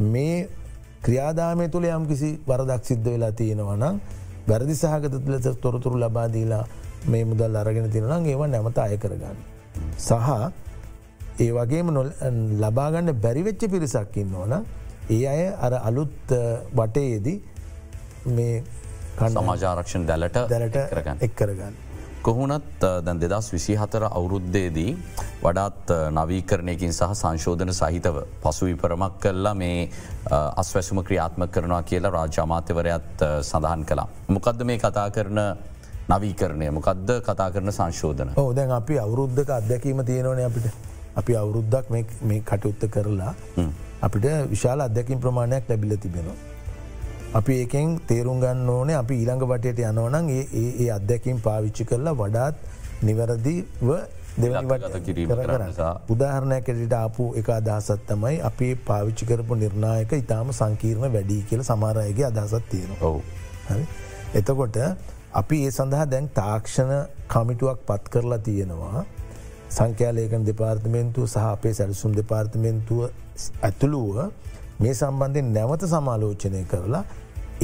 මේ 0.00 0.48
ක්‍රියාදාමය 1.02 1.68
තුළ 1.68 1.84
යම් 1.86 2.06
කිසි 2.08 2.30
වරදක් 2.46 2.84
සිද්ධ 2.84 3.04
වෙලා 3.06 3.32
තියෙනවනම් 3.32 4.00
වැරදි 4.48 4.74
සහගත 4.74 5.12
තුලත 5.16 5.60
තොරතුරු 5.60 6.00
ලබාදීලා 6.00 6.64
මේ 7.06 7.24
මුදල් 7.24 7.56
අරගෙන 7.56 7.90
තිනනම් 7.90 8.24
ඒවා 8.24 8.48
නැමත 8.48 8.78
අය 8.78 8.96
කරගන්න. 8.96 9.36
සහ 9.98 10.12
ඒ 11.38 11.50
වගේම 11.52 11.90
ලබාගන්න 12.60 13.12
බැරිවෙච්ච 13.20 13.68
පිරිසක්කින්න 13.68 14.32
ඕන 14.34 14.56
ඒ 15.10 15.26
අය 15.26 15.44
අර 15.60 15.74
අලුත් 15.82 16.32
වටයේදී 16.74 17.38
මේ 18.26 18.62
සමාජාරක්ෂණ 19.16 20.06
දැලට 20.06 20.38
දැලට 20.48 20.76
එක් 21.20 21.34
කරගන්න. 21.34 21.74
කොහුණත් 22.22 22.84
දැන් 23.04 23.18
දෙදස් 23.20 23.50
විසි 23.52 23.74
හතර 23.76 24.06
අවුරුද්දේදී 24.08 24.92
වඩාත් 25.42 25.92
නවීකරණයකින් 26.18 26.92
සහ 26.92 27.12
සංශෝධන 27.14 27.72
සහිතව 27.72 28.16
පසු 28.42 28.70
විපරමක් 28.70 29.18
කල්ලා 29.20 29.54
මේ 29.54 29.90
අස්වැසුම 30.30 31.02
ක්‍රියාත්ම 31.02 31.46
කරනවා 31.48 31.82
කියලා 31.82 32.12
රාජ්‍ය 32.12 32.40
අමාත්‍යවරයත් 32.42 33.24
සඳහන් 33.42 33.84
කලා. 33.84 34.08
මොකක්ද 34.28 34.64
මේ 34.64 34.78
කතා 34.78 35.10
කරන 35.10 35.40
නවීකරණය 36.08 36.70
මොකක්ද 36.70 37.12
කතා 37.20 37.50
කරන 37.50 37.72
සංශෝධන. 37.72 38.32
ඕ 38.36 38.50
දැන් 38.52 38.72
අපි 38.72 38.98
අවුරුද්ධක 38.98 39.50
අත්දැකීම 39.50 40.04
තියෙනවන 40.04 40.44
අපිට 40.46 40.66
අපි 41.16 41.36
අවුරුද්දක් 41.36 41.90
මේ 41.90 42.40
කටයුත්ත 42.42 42.88
කරලා 42.90 43.34
අපිට 44.02 44.26
විශාල 44.50 44.80
අධ්‍යකින් 44.80 45.20
ප්‍රමාණයක් 45.20 45.68
ලැබිල 45.68 45.96
තිබෙනවා. 45.98 46.53
අපි 47.34 47.54
ඒකෙන් 47.60 47.94
තේරුම් 48.06 48.40
ගන්න 48.40 48.68
ඕනේ 48.70 48.96
අපි 48.96 49.14
ඊළඟ 49.16 49.44
වටයට 49.44 49.80
යනවනන් 49.84 50.28
ඒ 50.32 50.90
අත්දැකින් 50.90 51.40
පාවිච්චි 51.40 51.84
කරලා 51.84 52.14
වඩාත් 52.14 52.54
නිවැරදිව 53.02 53.88
කිරීම 55.00 55.30
උදාහරණයකෙට 56.08 56.94
ආපු 56.94 57.24
එක 57.34 57.48
අදහසත් 57.50 58.04
තමයි 58.06 58.38
අපි 58.40 58.68
පාවිච්චි 58.82 59.26
කරපු 59.26 59.54
නිර්ණයක 59.56 60.14
ඉතාම 60.14 60.52
සංකීර්ණ 60.52 61.12
වැඩි 61.12 61.40
කියල 61.48 61.62
සමාරයගේ 61.62 62.26
අදහසත් 62.26 62.70
තියෙන 62.70 62.94
ඔවු. 63.02 63.20
එතකොට 64.34 64.78
අපි 65.34 65.58
ඒ 65.64 65.70
සඳහා 65.70 66.06
දැන් 66.06 66.30
තාක්ෂණ 66.30 66.94
කමිටුවක් 67.28 67.84
පත් 67.86 68.04
කරලා 68.10 68.40
තියෙනවා. 68.40 69.04
සංඛ්‍යාලයකන 69.70 70.46
දෙපාර්තමේන්තුව 70.46 71.26
සහ 71.26 71.44
අපේ 71.48 71.74
සැලසුම් 71.74 72.12
දෙපාර්තමේන්තුව 72.12 73.00
ඇතුළුව 73.62 74.16
මේ 74.80 74.94
සම්බන්ධයෙන් 74.94 75.52
නැවත 75.52 75.82
සමාලෝචනය 75.88 76.64
කරලා 76.66 77.04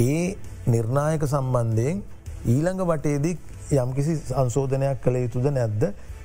ඒ 0.00 0.36
නිර්ණායක 0.66 1.24
සම්බන්ධයෙන් 1.26 2.02
ඊළඟ 2.46 2.82
වටේදී 2.84 3.36
යම්කිසි 3.74 4.16
සංශෝධනයක් 4.18 5.02
කළ 5.04 5.16
යුතුද 5.18 5.46
නැද්ද 5.50 5.82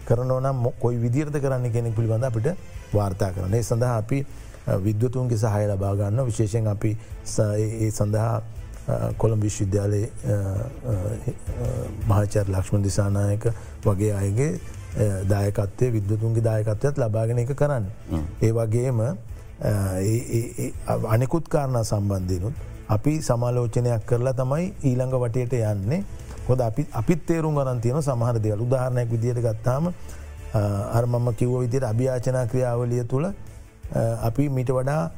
කරනවනම් 0.08 0.66
කොයි 0.80 0.98
විදිරත 0.98 1.36
කරන්න 1.36 1.72
කෙනෙක් 1.72 1.96
පිළිබඳ 1.96 2.24
අපිට 2.24 2.48
වාර්තා 2.94 3.32
කරන. 3.32 3.54
ඒ 3.54 3.64
සඳහා 3.64 3.96
අපි 3.98 4.20
විද්වතුන්ගේ 4.80 5.38
සහය 5.38 5.66
ලබාගන්න 5.68 6.26
විශේෂෙන් 6.26 6.68
අපි 6.68 6.92
ඒ 7.40 7.92
සඳහා 7.92 8.34
කොළම් 9.18 9.40
විශ්වවිද්‍යාලයේ 9.40 10.10
මහචර් 12.08 12.46
ලක්ෂ්ම 12.48 12.84
දිසානායක 12.84 13.48
වගේ 13.86 14.14
අයගේ 14.14 14.52
දායකත්වය 15.30 15.92
විද්වතුන්ගේ 15.92 16.44
දායකත්වයත් 16.44 16.98
ලබාගෙන 16.98 17.40
එක 17.40 17.56
කරන්න. 17.56 17.90
ඒ 18.42 18.52
වගේම 18.52 19.02
අනෙකුත් 21.08 21.48
කාරණ 21.48 21.84
සම්බන්ධයනුත් 21.84 22.54
අපි 22.90 23.22
සමාලෝචනයක් 23.22 24.06
කරලා 24.06 24.34
තමයි 24.34 24.74
ඊළඟ 24.84 25.16
වටයට 25.24 25.54
යන්නේ. 25.54 26.04
හොද 26.48 26.60
අපි 26.62 26.86
අපිත් 26.94 27.26
තේරුම් 27.26 27.56
ගරන් 27.56 27.82
තියෙන 27.82 28.02
සමහර 28.02 28.40
දෙවල්. 28.40 28.62
උදාහරණයක් 28.62 29.10
විදියට 29.10 29.42
ගත්තාම 29.42 29.94
අර්මම 30.54 31.34
කිව්ව 31.40 31.60
විදියට 31.66 31.84
අභ්‍යාචනා 31.92 32.46
ක්‍රියාවලිය 32.52 33.04
තුළ 33.04 33.26
අපි 34.30 34.50
මිට 34.50 34.70
වඩා 34.70 35.12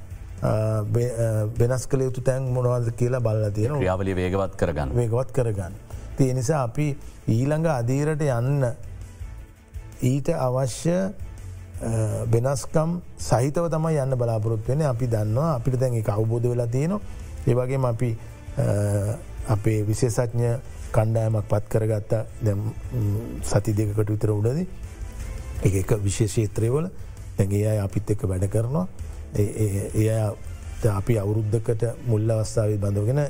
වෙනස් 1.59 1.87
කළ 1.91 2.01
යුතු 2.07 2.21
තැන් 2.21 2.47
මොනවද 2.55 2.91
කියලා 2.95 3.21
බල්ල 3.27 3.51
තියෙන 3.51 3.77
ක්‍රියාවලිය 3.81 4.15
වේගවත් 4.15 4.55
කරගන්න. 4.55 4.95
වේගවත් 4.95 5.31
කරගන්න. 5.37 5.73
තිය 6.17 6.33
නිසා 6.33 6.63
අපි 6.63 6.87
ඊළඟ 7.27 7.67
අදීරට 7.75 8.21
යන්න 8.21 8.65
ඊට 10.11 10.29
අවශ්‍ය 10.47 10.97
වෙනස්කම් 12.33 12.99
සහිතව 13.19 13.69
තම 13.69 13.85
යන්න 13.91 14.17
බලාපොරොත්වෙන 14.17 14.81
අපි 14.93 15.07
දන්නවා 15.13 15.55
අපිට 15.59 15.79
දැන් 15.81 15.99
එක 15.99 16.09
අවබෝධ 16.09 16.47
වෙලා 16.53 16.69
තියෙනවා 16.75 17.16
ඒවගේම 17.47 17.85
අපි 17.85 18.09
අපේ 19.47 19.79
විශේෂඥ 19.83 20.51
කණ්ඩායමක් 20.91 21.45
පත් 21.45 21.63
කරගත්තා. 21.69 22.25
දැම් 22.41 22.73
සති 23.43 23.73
දෙකට 23.73 24.09
විතර 24.09 24.31
උඩද. 24.31 24.67
එක 25.63 25.73
එක 25.75 25.91
විශේෂේත්‍රයවල 25.99 26.89
දැගේ 27.37 27.67
අය 27.67 27.79
අපිත් 27.79 28.11
එක්ක 28.11 28.23
වැඩ 28.25 28.47
කරනවා. 28.47 28.87
ඒ 29.35 30.87
අපි 30.89 31.17
අවුරුද්ධකට 31.17 31.83
මුල්ල 32.05 32.29
අවස්ථාව 32.29 32.77
බඳවගෙන 32.77 33.21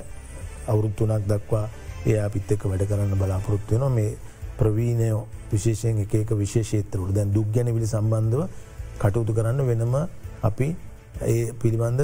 අවුරුත්තුනක් 0.68 1.26
දක්වා 1.26 1.70
ඒ 2.06 2.20
අපිත් 2.20 2.52
එක්ක 2.52 2.66
වැඩ 2.66 2.86
කරන්න 2.86 3.16
බලාපොරොත්තුවන 3.16 3.92
මේ 3.92 4.18
ප්‍රවීණයෝ 4.58 5.28
විශේෂයෙන් 5.52 6.00
එක 6.00 6.14
එක 6.16 6.32
විශේෂේත්‍රවල 6.34 7.14
දැන් 7.14 7.32
දුක් 7.32 7.54
ගැන 7.54 7.72
විලි 7.74 7.88
සම්බන්ධව 7.88 8.48
කටයුතු 9.00 9.34
කරන්න 9.34 9.64
වෙනම 9.64 9.96
අපි 10.42 10.68
ඒ 11.24 11.54
පිළිබඳ 11.54 12.02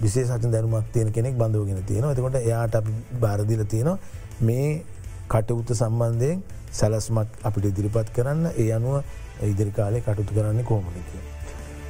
විශේෂ 0.00 0.34
දැනුමක් 0.46 0.92
තියෙන 0.92 1.12
කෙනෙක් 1.12 1.36
බඳවගෙන 1.36 1.84
තියෙන 1.84 2.04
එතකොට 2.06 2.36
එයාට 2.36 2.74
අපි 2.74 2.92
බාරදිල 3.20 3.64
තියෙනවා 3.66 3.98
මේ 4.40 4.82
කටයුත්ත 5.28 5.70
සම්බන්ධයෙන් 5.72 6.42
සැලස්මක් 6.72 7.28
අපිට 7.42 7.66
ඉදිරිපත් 7.66 8.10
කරන්න 8.10 8.50
ඒ 8.54 8.72
අනුව 8.72 9.02
ඉදිරි 9.42 9.72
කාලය 9.72 10.00
කටුතු 10.00 10.34
කරන්නේ 10.34 10.64
කෝමනිතිය. 10.64 11.22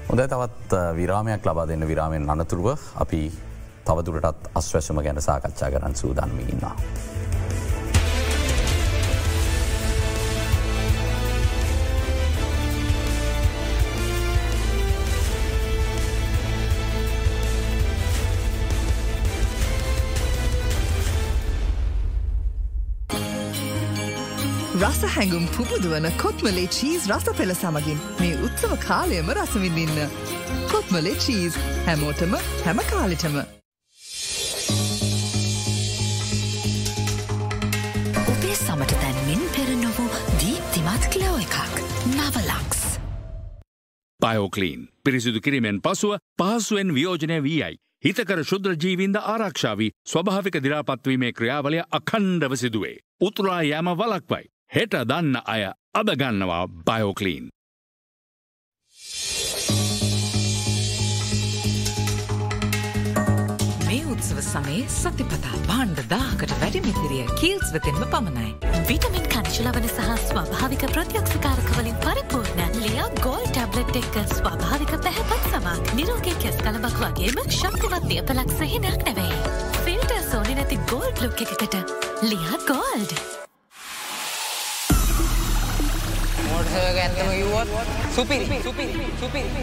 හොඳ 0.09 0.21
තවත් 0.27 0.85
විරාමයක් 0.95 1.43
ලබා 1.43 1.67
දෙන්න 1.67 1.89
විරාමෙන් 1.89 2.31
අනතුරුව 2.31 2.79
අපි 2.97 3.23
තවදුරටත් 3.85 4.49
අස්වැසම 4.55 5.01
ගැන 5.01 5.21
සාකච්ඡා 5.21 5.71
කරන්න 5.71 5.95
සූදන්මින්නවා. 5.95 6.77
හැඟුම් 25.15 25.45
පුබුදුවන 25.57 26.07
කොත්මලේ 26.19 26.67
චීස් 26.69 27.05
රස 27.09 27.27
පෙළ 27.39 27.55
සමගින් 27.55 27.99
මේ 28.21 28.39
උත්සව 28.47 28.73
කාලයම 28.87 29.29
රසවිඳන්න. 29.35 29.99
කොත්මලේ 30.73 31.15
චීස් 31.17 31.59
හැමෝටම 31.87 32.35
හැම 32.65 32.81
කාලිටම. 32.91 33.37
ඔබේ 38.25 38.57
සමට 38.57 38.99
තැන්මින් 39.03 39.45
පෙර 39.55 39.71
නොවූ 39.83 40.11
දීප්තිමත් 40.41 41.07
කලෝ 41.13 41.37
එකක් 41.39 41.57
නවලක්ස්. 42.11 42.83
පයෝකලීන් 44.21 44.89
පිරිසිදු 45.05 45.41
කිරීමෙන් 45.41 45.79
පසුව 45.81 46.17
පහසුවෙන් 46.39 46.95
වියෝජනය 46.95 47.39
වී 47.43 47.63
අයි. 47.63 47.79
හිතකර 48.05 48.43
ශුද්‍ර 48.45 48.75
ජීවින්ද 48.77 49.17
ආරක්ෂාවී 49.17 49.93
ස්වභාවික 50.07 50.59
දිරාපත්වීමේ 50.67 51.33
ක්‍රියාවලය 51.33 51.79
අකණ්ඩව 51.93 52.57
සිදුවේ. 52.57 52.97
උතුරා 53.21 53.63
යෑම 53.63 53.95
වලක්වයි. 53.95 54.54
හෙට 54.75 54.95
දන්න 55.09 55.37
අය 55.53 55.63
අදගන්නවා 55.95 56.63
බයෝකලීන්. 56.87 57.45
මේ 63.87 64.01
උත්සව 64.13 64.41
සමේ 64.47 64.81
සතිපතා 64.95 65.61
බාණ්ඩ 65.69 66.01
දාහකට 66.15 66.55
වැඩිමිතිරිය 66.63 67.27
කීල්ස් 67.43 67.71
වෙතෙන්ම 67.77 68.03
පමණයි. 68.15 68.51
විටමින් 68.91 69.31
කංශලවන 69.37 69.87
සහ 69.91 70.11
ස්වභාවික 70.25 70.85
ප්‍රත්‍යක්ෂකාරකවලින් 70.97 72.03
පරිපූර්ණ 72.07 72.83
ලියා 72.83 73.07
ගෝල් 73.23 73.47
ටැබ්ලට් 73.53 74.01
එක්ක 74.03 74.21
ස්වභාවික 74.35 74.97
පැහැපත් 75.07 75.49
සමක් 75.53 75.97
නිරෝගේ 76.01 76.37
කෙස් 76.43 76.59
කලබක් 76.65 76.99
වගේම 77.07 77.41
ශක්තිවත් 77.61 78.11
දියපලක් 78.11 78.59
සහිනයක් 78.59 79.07
නැවෙයි. 79.07 79.41
ෆිල්ට 79.87 80.19
සෝනි 80.33 80.61
නැති 80.61 80.83
ගෝල්ඩ් 80.91 81.25
ලුක් 81.29 81.47
එකකට 81.47 81.81
ලියා 82.27 82.63
ගෝල්ඩ්. 82.67 83.44
මෝටසයක 86.75 86.99
ඇත්තම 86.99 87.29
කිව්වොත් 87.31 87.69
සුපිරි 88.11 88.59
සුපිරි 88.63 89.07
සුපිරි 89.21 89.63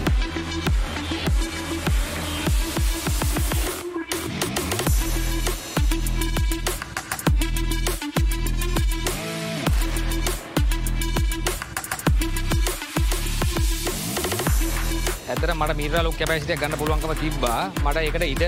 ඇතර 15.28 15.54
මට 15.54 15.76
මීරලුක් 15.76 16.16
කැපැසිටිය 16.16 16.56
ගන්න 16.56 16.80
පුළුවන්කම 16.80 17.16
තිබ්බා. 17.16 17.72
මට 17.84 17.98
ඒකට 17.98 18.24
ඉඩ 18.24 18.44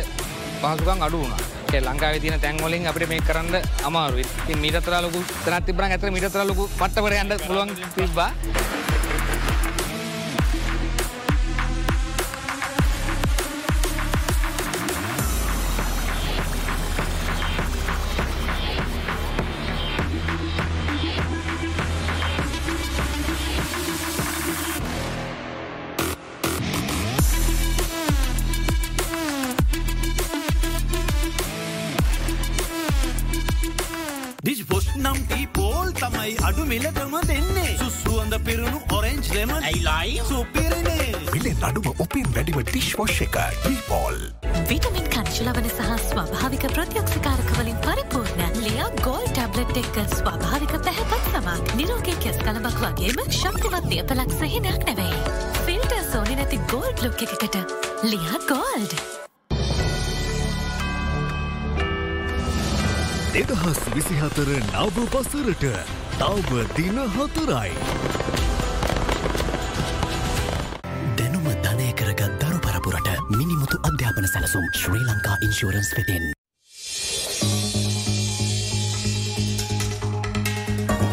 පහසුකම් 0.62 1.04
අඩු 1.04 1.20
වුණා. 1.20 1.63
ඒ 1.74 1.82
ලංකාවේ 1.82 2.20
තියෙන 2.24 2.40
තැන් 2.40 2.64
වලින් 2.66 2.88
අපිට 2.88 3.10
මේක 3.10 3.26
කරන්න 3.28 3.56
අමාරුයි. 3.90 4.26
ඉතින් 4.44 4.60
මීටතර 4.64 4.96
ලොකු 5.06 5.26
තැනක් 5.46 5.66
තිබ්බනම් 5.66 5.92
ඇතර 5.98 6.12
මීටතර 6.16 6.48
ලොකු 6.52 6.70
පට්ටවර 6.80 7.20
යන්න 7.22 7.38
පුළුවන් 7.48 7.76
තිබ්බා. 7.96 8.32
ඇයිලයි 39.92 40.22
සුපිරනේ 40.28 41.12
මිලෙන් 41.34 41.64
අඩුම 41.68 41.88
උපින් 42.04 42.28
වැඩිම 42.36 42.60
ටිෂ් 42.68 42.92
වොෂ් 43.00 43.22
එක 43.26 43.38
ඩීපෝල් 43.64 44.20
විටමින් 44.70 45.08
කංශලවන 45.16 45.68
සහ 45.70 45.90
ස්වභාවික 46.04 46.66
ප්‍රත්‍යක්ෂකාරකවලින් 46.76 47.80
පරිපූර්ණ 47.86 48.60
ලියා 48.66 48.90
ගෝල් 49.02 49.26
ටැබ්ලට් 49.32 49.80
එක්ක 49.82 49.98
ස්වභාවික 50.14 50.76
පැහැපත් 50.88 51.28
සමක් 51.32 51.80
නිරෝගේ 51.80 52.16
කෙස් 52.26 52.40
කලබක් 52.46 52.80
වගේම 52.86 53.20
ශක්තිවත් 53.40 53.90
දියපලක් 53.92 54.38
සහිනයක් 54.40 54.88
නැවෙයි. 54.90 55.20
ෆිල්ට 55.66 55.98
සෝනි 56.12 56.40
නැති 56.40 56.62
ගෝල්ඩ් 56.72 57.04
ලුක් 57.08 57.26
එකකට 57.28 57.60
ලියා 58.08 58.42
ගෝල්ඩ්. 58.48 58.96
දෙදහස් 63.34 63.82
විසිහතර 63.98 64.54
නව 64.62 65.10
පසරට 65.16 65.68
තවම 66.20 66.78
දින 66.78 67.04
හතරයි. 67.18 68.23
මිනිමුතු 74.14 74.22
අධ්‍යාපන 74.22 74.28
සැලසුම් 74.28 74.66
ශ්‍රී 74.74 75.04
ලංකා 75.04 75.38
ඉන්ශූරන්ස් 75.42 75.94
වෙතින්. 75.98 76.34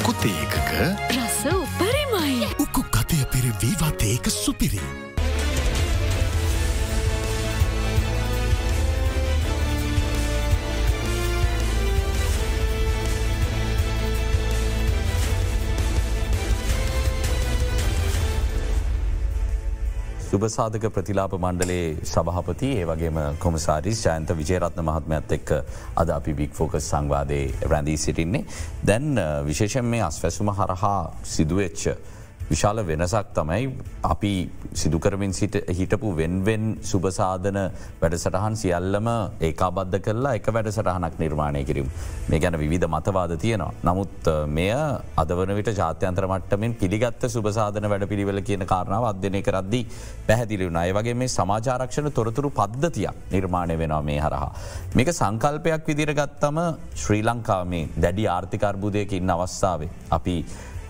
කුතේකක 0.05 0.73
රස 1.17 1.41
උපරිමයි 1.53 2.49
උකු 2.59 2.83
කතය 2.83 3.25
පිරි 3.33 3.53
වීවාතයක 3.63 4.00
සුභසාධක 20.41 20.85
ප්‍රතිලාප 20.89 21.33
මණ්ඩලේ 21.35 21.97
සභහපති 22.03 22.69
ඒ 22.75 22.85
වගේම 22.87 23.19
කොමසාරිස් 23.39 23.99
ජයන්ත 24.03 24.31
විජයරත්න 24.33 24.83
මහත්මයත් 24.83 25.35
එක්ක 25.37 25.51
අද 25.95 26.11
අපි 26.11 26.33
බික් 26.35 26.53
ෆෝකස් 26.53 26.87
සංවාදය 26.87 27.41
රැඳී 27.65 27.97
සිටින්නේ. 27.99 28.45
දැන් 28.83 29.21
විශේෂෙන් 29.45 29.85
මේ 29.87 30.03
අස්වැසුම 30.03 30.53
හරහා 30.53 31.13
සිදුවච්ච 31.25 31.85
විශාල 32.51 32.79
වෙනසක් 32.83 33.29
තමයි 33.33 33.67
අපි 34.05 34.33
සිදුකරමින් 34.75 35.33
සිට 35.33 35.57
හිටපු 35.71 36.09
වෙන්වෙන් 36.13 36.65
සුභසාධන 36.83 37.59
වැඩසටහන් 38.01 38.55
සියල්ලම 38.63 39.09
ඒකාබද්ධ 39.41 39.99
කරලා 40.07 40.33
එක 40.35 40.49
වැඩසටහනක් 40.49 41.15
නිර්මාණය 41.19 41.63
කිරීම. 41.65 41.89
මේ 42.29 42.41
ගැන 42.41 42.59
විධ 42.65 42.87
මතවාද 42.89 43.35
තියෙනවා. 43.37 43.71
නමුත් 43.85 44.31
මෙය 44.49 44.71
අදවන 45.17 45.53
විට 45.59 45.71
ජාත්‍යන්ත්‍ර 45.73 46.27
මට්ටමින් 46.27 46.75
පිළිගත්ත 46.75 47.29
සුභසාධන 47.29 47.87
වැඩ 47.89 48.07
පිළිවෙල 48.13 48.43
කියන 48.43 48.67
කාරණාව 48.67 49.07
අධ්‍යනය 49.13 49.43
කරද්දී 49.43 49.85
පැහැදිලි 50.27 50.69
වුණ 50.69 50.81
අය 50.83 50.93
වගේ 50.93 51.15
මේ 51.15 51.31
සමාජාරක්ෂණ 51.31 52.11
තොරතුරු 52.13 52.51
පද්ධතියක් 52.53 53.31
නිර්මාණය 53.31 53.79
වෙනවා 53.79 54.03
මේ 54.03 54.19
හරහා. 54.19 54.51
මේක 54.97 55.13
සංකල්පයක් 55.13 55.87
විදිර 55.87 56.13
ගත්තම 56.13 56.59
ශ්‍රී 56.97 57.23
ලංකා 57.23 57.63
මේ 57.67 57.87
දැඩි 57.97 58.27
ආර්ථිකර්බුදයක 58.29 59.13
ඉන්න 59.13 59.31
අවස්ථාවේ. 59.31 59.91
අපි 60.11 60.37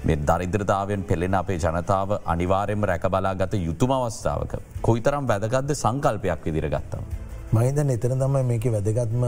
මේ 0.02 0.16
දරිද්‍රතාවෙන් 0.18 1.02
පෙළෙන 1.04 1.34
අපේ 1.34 1.58
ජනතාව 1.58 2.10
අනිවාරෙන්ම 2.24 2.84
රැකබලා 2.84 3.34
ගත 3.34 3.54
යුතුම 3.60 3.90
අවස්ථාවක. 3.92 4.52
කොයිතරම් 4.82 5.26
වැදගත්ද 5.28 5.74
සංකල්පයක් 5.74 6.44
විදිර 6.46 6.68
ගත්තම. 6.68 7.04
මහිතන් 7.52 7.90
එතන 7.90 8.16
තමයි 8.18 8.42
මේක 8.44 8.64
වැදගත්ම 8.66 9.24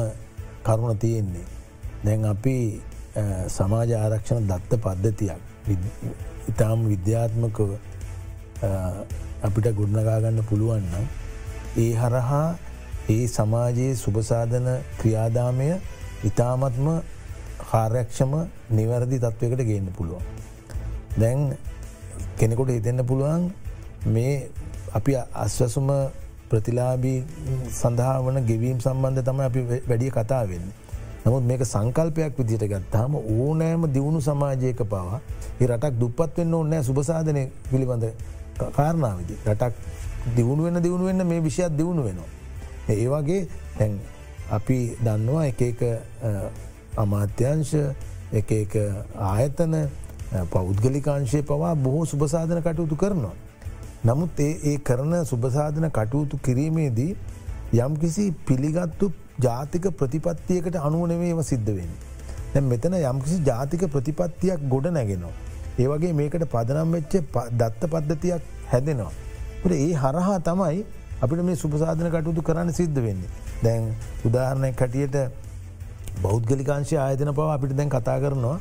කරුණ 0.64 0.98
තියෙන්නේ. 0.98 1.46
දැන් 2.04 2.24
අපි 2.24 2.56
සමාජ 3.48 3.90
ආරක්ෂණ 3.94 4.48
දත්ත 4.48 4.80
පද්ධතියක් 4.80 5.40
ඉතාම් 6.48 6.88
විද්‍යාත්මක 6.88 7.58
අපිට 9.42 9.66
ගොඩනගාගන්න 9.74 10.44
පුළුවන්න. 10.50 11.08
ඒ 11.76 11.92
හරහා 11.94 12.46
ඒ 13.08 13.26
සමාජයේ 13.28 13.94
සුභසාධන 13.96 14.68
ක්‍රියාදාමය 15.00 15.68
ඉතාමත්ම 16.24 16.88
කාර්යක්ෂම 17.62 18.32
නිවැරදි 18.70 19.18
තත්ත්වයකට 19.18 19.64
ගේන්න 19.64 19.92
පුළුවන්. 19.98 20.24
දැන් 21.14 21.56
කෙනෙකොට 22.36 22.70
හිතෙන්න්න 22.70 23.04
පුළුවන් 23.04 23.50
මේ 24.06 24.50
අපි 24.92 25.16
අස්වසුම 25.36 25.90
ප්‍රතිලාබී 26.48 27.18
සඳහා 27.70 28.20
වන 28.20 28.44
ගෙවීම් 28.44 28.78
සම්බන්ධ 28.80 29.22
තම 29.22 29.40
අපි 29.40 29.60
වැඩිය 29.82 30.10
කතා 30.10 30.44
වෙන්න. 30.44 30.66
නමුත් 31.24 31.44
මේක 31.44 31.62
සංකල්පයක් 31.64 32.38
විදිට 32.38 32.64
ගත්තාම 32.66 33.14
ඕනෑම 33.14 33.86
දියුණු 33.88 34.20
සමාජයක 34.20 34.82
පවා 34.84 35.20
රටක් 35.60 35.94
දුපත් 35.94 36.36
වෙන්න 36.36 36.54
ඕනෑ 36.54 36.82
සුභසාධනය 36.82 37.44
පිළිබඳ 37.70 38.04
කාරණාවදි. 38.70 39.34
රටක් 39.46 39.74
දියුණු 40.30 40.64
වෙන 40.64 40.82
දියුණු 40.82 41.04
වෙන්න 41.04 41.26
මේ 41.26 41.40
විෂයක් 41.40 41.72
දියුණු 41.72 42.04
වෙනවා. 42.04 42.30
ඒවාගේ 42.90 43.48
තැන් 43.78 44.00
අපි 44.50 44.78
දන්නවා 44.98 45.44
එක 45.46 45.60
එක 45.62 45.80
අමාත්‍යංශ 46.96 47.74
එක 48.32 48.50
එක 48.54 48.72
ආයතන 49.16 49.74
පෞද්ගලිකාංශය 50.50 51.42
පවා 51.42 51.74
බොහෝ 51.76 52.04
සුභසාධන 52.04 52.60
කටයුතු 52.60 52.96
කරනවා. 52.96 53.34
නමුත් 54.04 54.40
ඒ 54.40 54.52
ඒ 54.64 54.76
කරන 54.80 55.12
සුභසාධන 55.24 55.88
කටයුතු 55.90 56.38
කිරීමේදී 56.38 57.10
යම් 57.74 57.96
කිසි 57.96 58.24
පිළිගත්තු 58.46 59.12
ජාතික 59.40 59.90
ප්‍රතිපත්තියකට 59.92 60.76
අනුවනවේව 60.78 61.42
සිද්ධ 61.42 61.70
වෙන්. 61.70 61.92
දැ 62.54 62.62
මෙතන 62.62 62.96
යම්කිසි 63.02 63.38
ජාතික 63.42 63.84
ප්‍රතිපත්තියක් 63.88 64.66
ගොඩ 64.68 64.88
නැගෙනවා. 64.90 65.34
ඒවගේ 65.78 66.12
මේකට 66.12 66.48
පදනම් 66.50 66.92
වෙච්ච 66.92 67.14
දත්ත 67.52 67.90
පද්ධතියක් 67.90 68.42
හැදෙනවා. 68.66 69.12
ඒ 69.76 69.92
හරහා 69.94 70.38
තමයි 70.40 70.84
අපිට 71.20 71.42
මේ 71.42 71.56
සුපසාධන 71.56 72.10
කටයුතු 72.10 72.42
කරන්න 72.42 72.72
සිද්ධ 72.72 73.00
වෙන්නේ. 73.00 73.32
දැන් 73.62 73.94
උදාහරණය 74.24 74.72
කටියට 74.72 75.16
බෞද්ගලිකාංශය 76.20 76.96
ආයතන 76.98 77.32
පව 77.32 77.48
අපිට 77.50 77.76
දැන් 77.76 77.90
කතා 77.90 78.20
කරනවා 78.20 78.58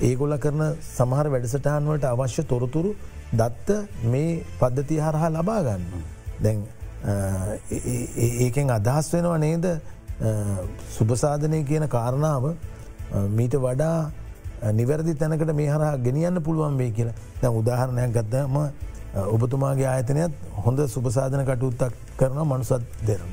ඒගොල්ල 0.00 0.38
කරන 0.38 0.62
සමහර 0.88 1.26
වැඩසටහන්වට 1.28 2.04
අවශ්‍ය 2.04 2.42
තොරතුරු 2.44 2.94
දත්ත 3.32 3.68
මේ 4.04 4.42
පද්ධති 4.58 4.98
හරහා 4.98 5.30
ලබා 5.30 5.60
ගන්න. 5.62 5.84
දැන් 6.40 6.64
ඒකෙන් 8.40 8.70
අදහස් 8.70 9.12
වෙනවා 9.12 9.38
නේද 9.38 9.66
සුභසාධනය 10.90 11.64
කියන 11.64 11.88
කාරණාව 11.88 12.54
මීට 13.30 13.54
වඩා 13.56 14.10
නිවැරදි 14.72 15.14
තැනකට 15.14 15.52
මේ 15.52 15.68
හරහා 15.68 15.98
ගෙනියන්න 15.98 16.42
පුළුවන් 16.42 16.78
වේ 16.78 16.90
කියලා 16.90 17.14
දැ 17.40 17.52
උදාහරණයක් 17.52 18.12
ගත්තම 18.12 18.56
ඔබතුමාගේ 19.28 19.86
ආයතනයත් 19.86 20.32
හොඳ 20.56 20.78
සුභසාධන 20.88 21.44
කටයුත්තක් 21.44 21.94
කරන 22.16 22.38
මනුසත් 22.44 22.82
දෙරන. 23.02 23.30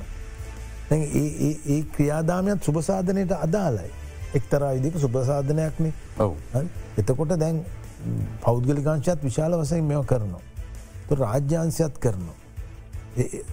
ඒ 0.92 1.82
ක්‍රියාදාමයත් 1.86 2.64
සුභසාධනයට 2.64 3.32
අදාලයි. 3.34 3.92
එක්තරා 4.36 4.74
විදික 4.74 4.96
සුභසාධනයක්න 4.98 5.86
එතකොට 6.98 7.34
දැන් 7.38 7.58
පෞද්ගලිකාංශත් 8.42 9.20
විශාල 9.22 9.54
වසයෙන් 9.56 9.84
මෙව 9.84 10.06
කරනවා. 10.06 10.44
රාජ්‍යන්සයත් 11.18 11.96
කරනවා. 11.98 12.38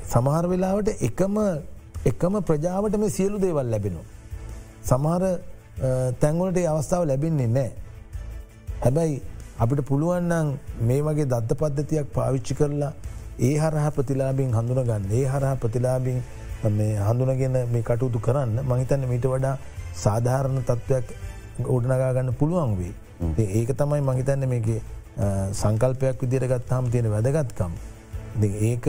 සමහර 0.05 0.45
වෙලාවට 0.47 0.89
එකම 1.01 1.37
එකම 2.05 2.35
ප්‍රජාවට 2.43 2.97
මේ 2.97 3.11
සියලු 3.11 3.39
දේවල් 3.39 3.67
ලැබෙනවා. 3.67 4.07
සමහර 4.83 5.23
තැන්වලට 6.21 6.59
අවස්ථාව 6.67 7.03
ලැබෙන්නේ 7.07 7.49
නෑ. 7.49 7.71
හැබැයි 8.81 9.23
අපිට 9.59 9.81
පුළුවන්නන් 9.83 10.49
මේ 10.81 11.03
වගේ 11.03 11.27
දත්ත 11.27 11.51
පද්ධතියක් 11.55 12.07
පාවිච්චි 12.13 12.55
කරලා 12.55 12.93
ඒ 13.41 13.55
හරහ 13.57 13.87
ප්‍රතිලාබින් 13.91 14.51
හඳුනගන්න 14.53 15.11
ඒ 15.13 15.25
හරහ 15.25 15.55
ප්‍රතිලාබින් 15.57 16.19
හඳුනගෙන 17.01 17.59
මේ 17.69 17.83
කටයුතු 17.83 18.19
කරන්න 18.19 18.63
මහිතන්න 18.65 19.05
මීට 19.07 19.27
වඩා 19.27 19.57
සාධාරණ 19.99 20.63
තත්ත්වයක් 20.63 21.07
ගොඩනගා 21.63 22.13
ගන්න 22.13 22.35
පුළුවන් 22.35 22.77
වේ. 22.79 22.95
ඒක 23.53 23.71
තමයි 23.75 24.03
මහිතන්න 24.03 24.49
මේක 24.49 24.69
සංකල්පයක් 25.53 26.21
විදිර 26.23 26.47
ගත්තාම 26.49 26.91
තියෙන 26.91 27.11
වැදගත්කම්. 27.11 27.73
ඒක 28.63 28.87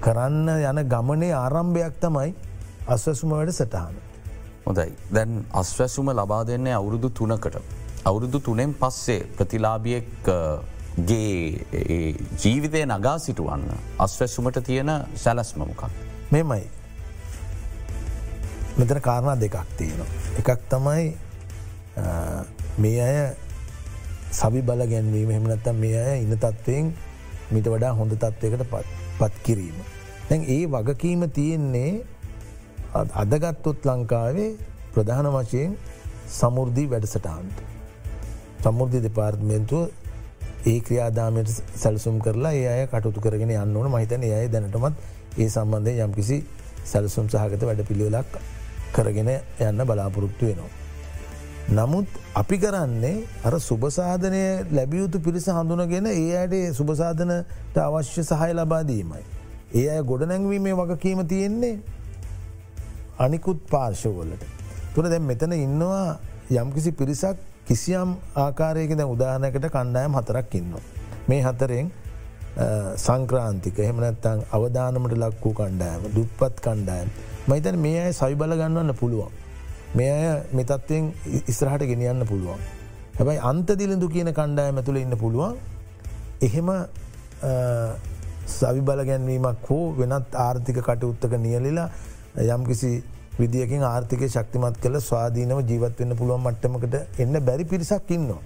කරන්න 0.00 0.48
යන 0.48 0.78
ගමනේ 0.88 1.32
ආරම්භයක් 1.34 2.00
තමයි 2.00 2.34
අස්වැසුම 2.88 3.30
වැඩ 3.30 3.52
සටහන. 3.52 3.94
හොඳයි 4.66 4.92
දැන් 5.10 5.44
අස්වැසුම 5.54 6.08
ලබා 6.10 6.42
දෙන්නේ 6.46 6.74
අවුරුදු 6.74 7.10
තුනකට. 7.10 7.56
අවුරුදු 8.04 8.38
තුනෙන් 8.40 8.74
පස්සේ 8.74 9.20
ප්‍රතිලාබියෙක්ගේ 9.36 10.60
ජීවිතය 12.38 12.84
නගා 12.86 13.18
සිටුවන්න 13.18 13.66
අස්වැසුමට 13.98 14.58
තියෙන 14.64 14.90
සැලස්මමකක්. 15.16 15.82
මෙමයි 16.32 16.64
මෙතන 18.74 19.00
කාරණා 19.00 19.36
දෙකක් 19.36 19.56
තියෙනවා. 19.76 20.08
එකක් 20.38 20.60
තමයි 20.68 21.04
මේ 22.78 23.00
අය 23.00 23.16
සබි 24.32 24.60
බල 24.62 24.82
ගැන්වීම 24.86 25.30
හෙමනත්තම් 25.30 25.76
මේ 25.76 25.98
අය 26.02 26.22
ඉන්න 26.22 26.36
තත්ත්වයෙන් 26.36 26.92
මිට 27.50 27.66
වඩා 27.66 27.92
හොඳ 27.92 28.12
තත්ත්වයකට 28.14 28.64
පත් 29.18 29.34
කිරීම. 29.42 29.76
දැන් 30.28 30.42
ඒ 30.48 30.64
වගකීම 30.66 31.28
තියෙන්නේ 31.30 31.90
අදගත්තොත් 33.14 33.84
ලංකාවේ 33.84 34.50
ප්‍රධාන 34.92 35.28
වශයෙන් 35.28 35.76
සමුෘද්ධී 36.30 36.88
වැඩසටහන්ට. 36.88 37.56
සමුෘද්ධි 38.62 39.00
දෙපාර්ත්මේන්තුව 39.00 39.90
ඒ 40.64 40.80
ක්‍රියාදාමයට 40.80 41.52
සැලසුම් 41.74 42.18
කරලා 42.20 42.54
ඒ 42.54 42.66
අය 42.70 42.86
කටුතු 42.86 43.20
කරගෙන 43.20 43.52
යන්න 43.52 43.76
ඕන 43.76 43.90
මහිතන 43.90 44.24
අය 44.30 44.48
දැනටමත් 44.48 44.96
ඒ 45.38 45.48
සම්බන්ධය 45.48 45.94
යම්කිසි 46.00 46.38
සැලසුම් 46.84 47.28
සහගත 47.28 47.62
වැඩ 47.62 47.82
පිළිවෙලක් 47.84 48.32
කරගෙන 48.92 49.30
යන්න 49.60 49.84
බලාපොරොත්තු 49.84 50.46
වෙනවා. 50.46 50.70
නමුත් 51.70 52.06
අපි 52.34 52.56
කරන්නේ 52.58 53.24
අර 53.44 53.54
සුභසාධනය 53.60 54.42
ලැබියයුතු 54.70 55.20
පිරිස 55.20 55.46
හඳුනගෙන 55.48 56.06
ඒ 56.08 56.36
අයට 56.36 56.74
සුභසාධනට 56.74 57.76
අවශ්‍ය 57.78 58.22
සහය 58.22 58.50
ලබාදීමයි. 58.52 59.22
ඒ 59.74 59.88
අය 59.88 60.02
ගොඩනැංවීමේ 60.02 60.74
වගකීම 60.74 61.26
තියෙන්නේ 61.26 61.78
අනිකුත් 63.18 63.60
පාර්ශවලට. 63.66 64.42
තුර 64.94 65.04
දැම් 65.04 65.24
මෙතන 65.24 65.52
ඉන්නවා 65.54 66.18
යම්කිසි 66.52 66.92
පිරිසක් 66.92 67.36
කිසියම් 67.66 68.16
ආකාරයක 68.36 68.92
දැ 68.92 69.06
උදාහනකට 69.06 69.66
කණ්ඩායම් 69.68 70.12
හතරක් 70.12 70.54
ඉන්න. 70.54 70.74
මේ 71.28 71.42
හතරෙන් 71.42 71.90
සංක්‍රාන්තික 72.98 73.78
එහෙමනැත්තං 73.78 74.44
අවධානමට 74.50 75.14
ලක් 75.14 75.40
වූ 75.42 75.54
කණ්ඩායම 75.54 76.02
දුප්පත් 76.14 76.60
කණ්ඩායම් 76.60 77.08
මහිතන 77.48 77.78
මේ 77.78 78.00
අය 78.00 78.12
සවි 78.12 78.34
බල 78.34 78.52
ගන්නවන්න 78.52 78.94
පුළුවන්. 78.94 79.32
මේ 79.94 80.10
අය 80.10 80.42
මෙතත්වයෙන් 80.52 81.12
ඉස්රහට 81.46 81.84
ගෙනියන්න 81.84 82.26
පුළුවන්. 82.26 82.60
හැබයි 83.14 83.38
අන්තදිලිඳු 83.42 84.08
කියන 84.08 84.32
කණ්ඩායම 84.32 84.76
ඇතුළ 84.76 84.98
ඉන්න 84.98 85.16
පුළුවන් 85.16 85.56
එහෙම 86.42 86.68
සවි 88.48 88.80
බල 88.82 89.02
ගැන්වීමක් 89.04 89.66
හෝ 89.68 89.82
වෙනත් 89.94 90.38
ආර්ථික 90.38 90.78
කටයුත්තක 90.82 91.34
නියලිලා 91.38 91.88
යම්කිසි 92.48 92.92
විදිියකින් 93.38 93.82
ආර්ථික 93.84 94.28
ශක්තිමත් 94.28 94.76
කළ 94.78 95.00
ස්වාධීනව 95.00 95.60
ජීවත් 95.64 96.00
වෙන්න 96.00 96.16
පුළුවන් 96.16 96.42
මට්ටමකට 96.42 97.20
එන්න 97.20 97.34
බැරි 97.40 97.64
පිරිසක් 97.64 98.10
ඉන්නවා. 98.10 98.40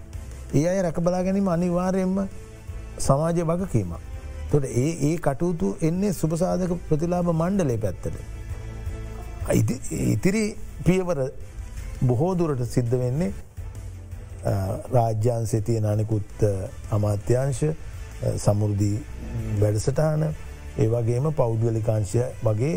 ඒ 0.55 0.67
අය 0.69 0.83
රැකබලා 0.83 1.23
ගැනීම 1.23 1.49
අනිවාරයෙන්ම 1.49 2.19
සමාජය 2.99 3.45
වගකීම. 3.45 3.93
තොට 4.51 4.65
ඒ 4.65 4.91
ඒ 5.03 5.17
කටයුතු 5.19 5.77
එන්නේ 5.83 6.13
සුපසාධක 6.13 6.73
ප්‍රතිලාබ 6.89 7.29
මණ්ඩලේ 7.33 7.79
පැත්තට. 7.79 8.17
ඉතිරි 10.07 10.45
පියවර 10.85 11.19
බොහෝදුරට 12.03 12.65
සිද්ධ 12.67 12.95
වෙන්නේ 12.95 13.33
රාජ්‍යන්සේ 14.91 15.61
තිය 15.63 15.81
නනිකුත් 15.81 16.45
අමාත්‍යංශ 16.91 17.65
සමුෘදී 18.37 18.97
වැඩසටාන 19.61 20.27
ඒවගේම 20.79 21.33
පෞද්ගලිකාංශය 21.35 22.23
වගේ 22.43 22.75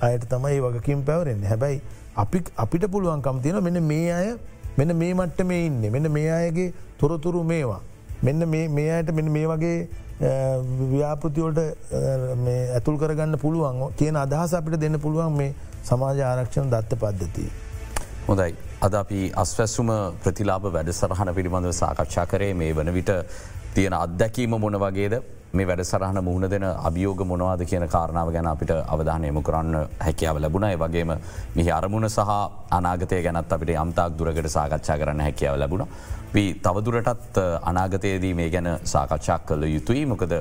අයට 0.00 0.24
තමයි 0.26 0.60
වගකින් 0.60 1.02
පැවරෙන් 1.02 1.44
හැබැයි 1.44 1.82
අපි 2.16 2.42
අපිට 2.56 2.86
පුළුවන්කම් 2.88 3.40
තියෙන 3.40 3.62
මෙන්න 3.62 3.82
මේ 3.82 4.12
අය 4.12 4.28
මෙන්න 4.76 4.96
මේ 4.96 5.14
මට්ට 5.14 5.46
මේ 5.46 5.66
ඉන්න 5.66 5.80
මෙන්න 5.90 6.10
මේ 6.10 6.30
අයගේ 6.32 6.72
තොරතුරු 6.98 7.44
මේවා 7.44 7.80
මෙන්න 8.22 8.48
මේ 8.48 8.90
අයට 8.96 9.10
මෙ 9.12 9.22
මේ 9.22 9.46
වගේ 9.46 9.88
ව්‍යාපෘතිවලට 10.92 11.58
ඇතුල් 12.76 12.98
කරගන්න 12.98 13.38
පුළුවන් 13.38 13.94
කියන 13.98 14.16
අදහස 14.16 14.54
අපිට 14.60 14.80
දෙන්න 14.80 15.00
පුළුවන් 15.00 15.36
මේ 15.40 15.54
සමාජ 15.84 16.22
ආරක්ෂණ 16.22 16.70
දත්ත 16.70 16.98
පද්ධතිය. 17.02 17.50
හොඳයි. 18.28 18.54
අද 18.86 18.94
අපි 18.94 19.20
අස්වැස්සුම 19.42 19.90
ප්‍රතිලාබ 20.24 20.66
වැඩ 20.74 20.90
සරහන 20.92 21.30
පිළිබඳව 21.36 21.72
සාකච්ඡා 21.82 22.26
කරේ 22.32 22.54
මේ 22.54 22.74
වන 22.74 22.92
විට 22.98 23.10
තියෙන 23.74 23.94
අත්දැකීම 23.94 24.58
මොන 24.64 24.78
වගේද 24.84 25.14
මේ 25.52 25.66
වැඩ 25.66 25.82
සරහන 25.82 26.18
මුහුණ 26.22 26.50
දෙන 26.50 26.64
අභියෝග 26.64 27.20
මොනවාද 27.24 27.62
කියන 27.64 27.88
කාරණාව 27.88 28.32
ගැන 28.32 28.46
අපිට 28.46 28.70
අවධානයම 28.70 29.42
කරන්න 29.42 29.76
හැකියාව 30.00 30.40
ලැබුණ 30.40 30.66
වගේම 30.78 31.12
මෙහි 31.54 31.70
අරමුණ 31.70 32.08
සහ 32.08 32.34
අනාගතය 32.70 33.22
ගැනත් 33.22 33.52
අපිට 33.52 33.72
යම්තාක් 33.76 34.18
දුරකට 34.18 34.48
සාකච්ඡා 34.48 34.98
කරන්න 34.98 35.20
හැකියාව 35.20 35.58
ලැබුණ. 35.58 35.86
වී 36.34 36.54
තවදුරටත් 36.56 37.38
අනාගතයේදී 37.62 38.34
මේ 38.34 38.50
ගැන 38.50 38.68
සාකච්ඡා 38.84 39.38
කළ 39.40 39.64
යුතුයි 39.66 40.04
මොකද 40.06 40.34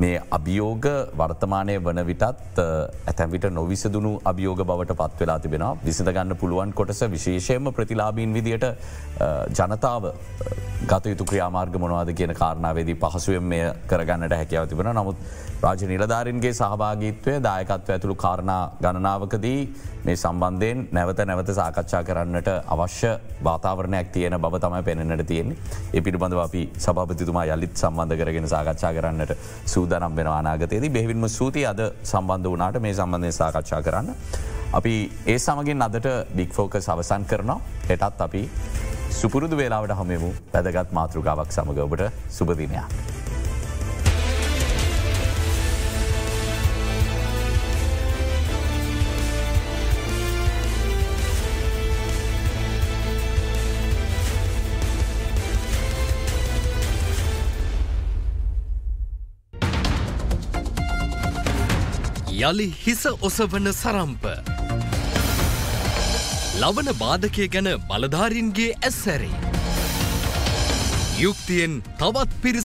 මේ 0.00 0.20
අභියෝග 0.30 0.86
වර්තමානය 1.14 1.74
වන 1.80 2.00
විටත් 2.06 2.60
ඇතැවිට 2.60 3.46
නොවිසදුණු 3.52 4.12
අභියෝග 4.24 4.62
බවට 4.62 4.96
පත් 4.96 5.20
වෙලා 5.20 5.38
තිබෙන 5.38 5.64
විසිඳගන්න 5.82 6.36
පුළුවන් 6.36 6.72
කොටස 6.72 7.02
විශේෂයම 7.08 7.68
ප්‍රතිලාබීන් 7.72 8.32
විදියට 8.32 8.66
ජනතාව 9.58 10.08
ගතයුතු 10.86 11.24
ක්‍රියාමාර්ග 11.24 11.78
මොනවාද 11.78 12.12
කියන 12.14 12.34
කාරණාවේදී 12.34 12.96
පහසුවෙන් 12.96 13.46
මෙය 13.52 13.62
කරගන්නට 13.86 14.36
හැකියාව 14.36 14.68
තිබෙන 14.68 14.92
නමුත් 14.94 15.16
රාජ 15.62 15.82
නිලධාරන්ගේ 15.82 16.52
සහභාගීත්වය 16.52 17.32
දායකත්ව 17.46 17.90
ඇතුළු 17.94 18.14
කාරණා 18.16 18.62
ගණනාවකදී 18.80 19.58
මේ 20.06 20.16
සම්බන්ධයෙන් 20.16 20.78
නැවත 20.90 21.20
නැවත 21.30 21.50
සාකච්ඡා 21.58 22.00
කරන්නට 22.02 22.48
අවශ්‍ය 22.74 23.10
වාතාවරණයක් 23.44 24.08
තියෙන 24.14 24.36
බව 24.44 24.60
තමයි 24.64 24.82
පෙනෙන්න්නට 24.82 25.24
තියෙන්නේ 25.26 25.58
ඒ 25.94 26.00
පිළිබඳව 26.00 26.40
අපි 26.46 26.62
සභපතිතුමා 26.78 27.44
යළිත් 27.46 27.76
සම්බන්ධ 27.76 28.16
කරගෙන 28.22 28.48
සාකච්ඡා 28.48 28.92
කරන්නට 28.96 29.36
සූදනම් 29.66 30.16
වෙන 30.16 30.32
අනාගතයේදී 30.32 30.94
බෙහිවින්ම 30.96 31.28
සූති 31.30 31.66
අද 31.66 31.82
සම්බන්ධ 32.04 32.52
වනාට 32.54 32.80
මේ 32.80 32.94
සම්බන්ධය 32.94 33.32
සාකච්ඡා 33.34 33.82
කරන්න. 33.82 34.10
අපි 34.72 34.94
ඒ 35.26 35.38
සමගින් 35.38 35.82
අදට 35.82 36.12
බික්‍ෆෝක 36.36 36.80
සවසන් 36.80 37.24
කරනවා 37.26 37.60
හෙටත් 37.88 38.26
අපි 38.28 38.44
සුපුරුදු 39.12 39.56
වේලාවට 39.56 39.98
හමමු 40.00 40.34
පැදගත් 40.52 40.92
මාතෘගාවක් 40.92 41.50
සමඟ 41.52 41.86
ඔබට 41.86 42.06
සුපදිනයක්. 42.30 43.19
යළි 62.40 62.66
හිස 62.82 63.02
ඔසවන 63.26 63.66
සරම්ප. 63.72 64.24
ලවන 66.60 66.88
බාධකය 67.00 67.46
ගැන 67.54 67.68
බලධාරින්ගේ 67.88 68.68
ඇස්සැරේ. 68.88 69.40
යුක්තියෙන් 71.24 71.74
තවත් 72.00 72.30
පිරිස 72.42 72.58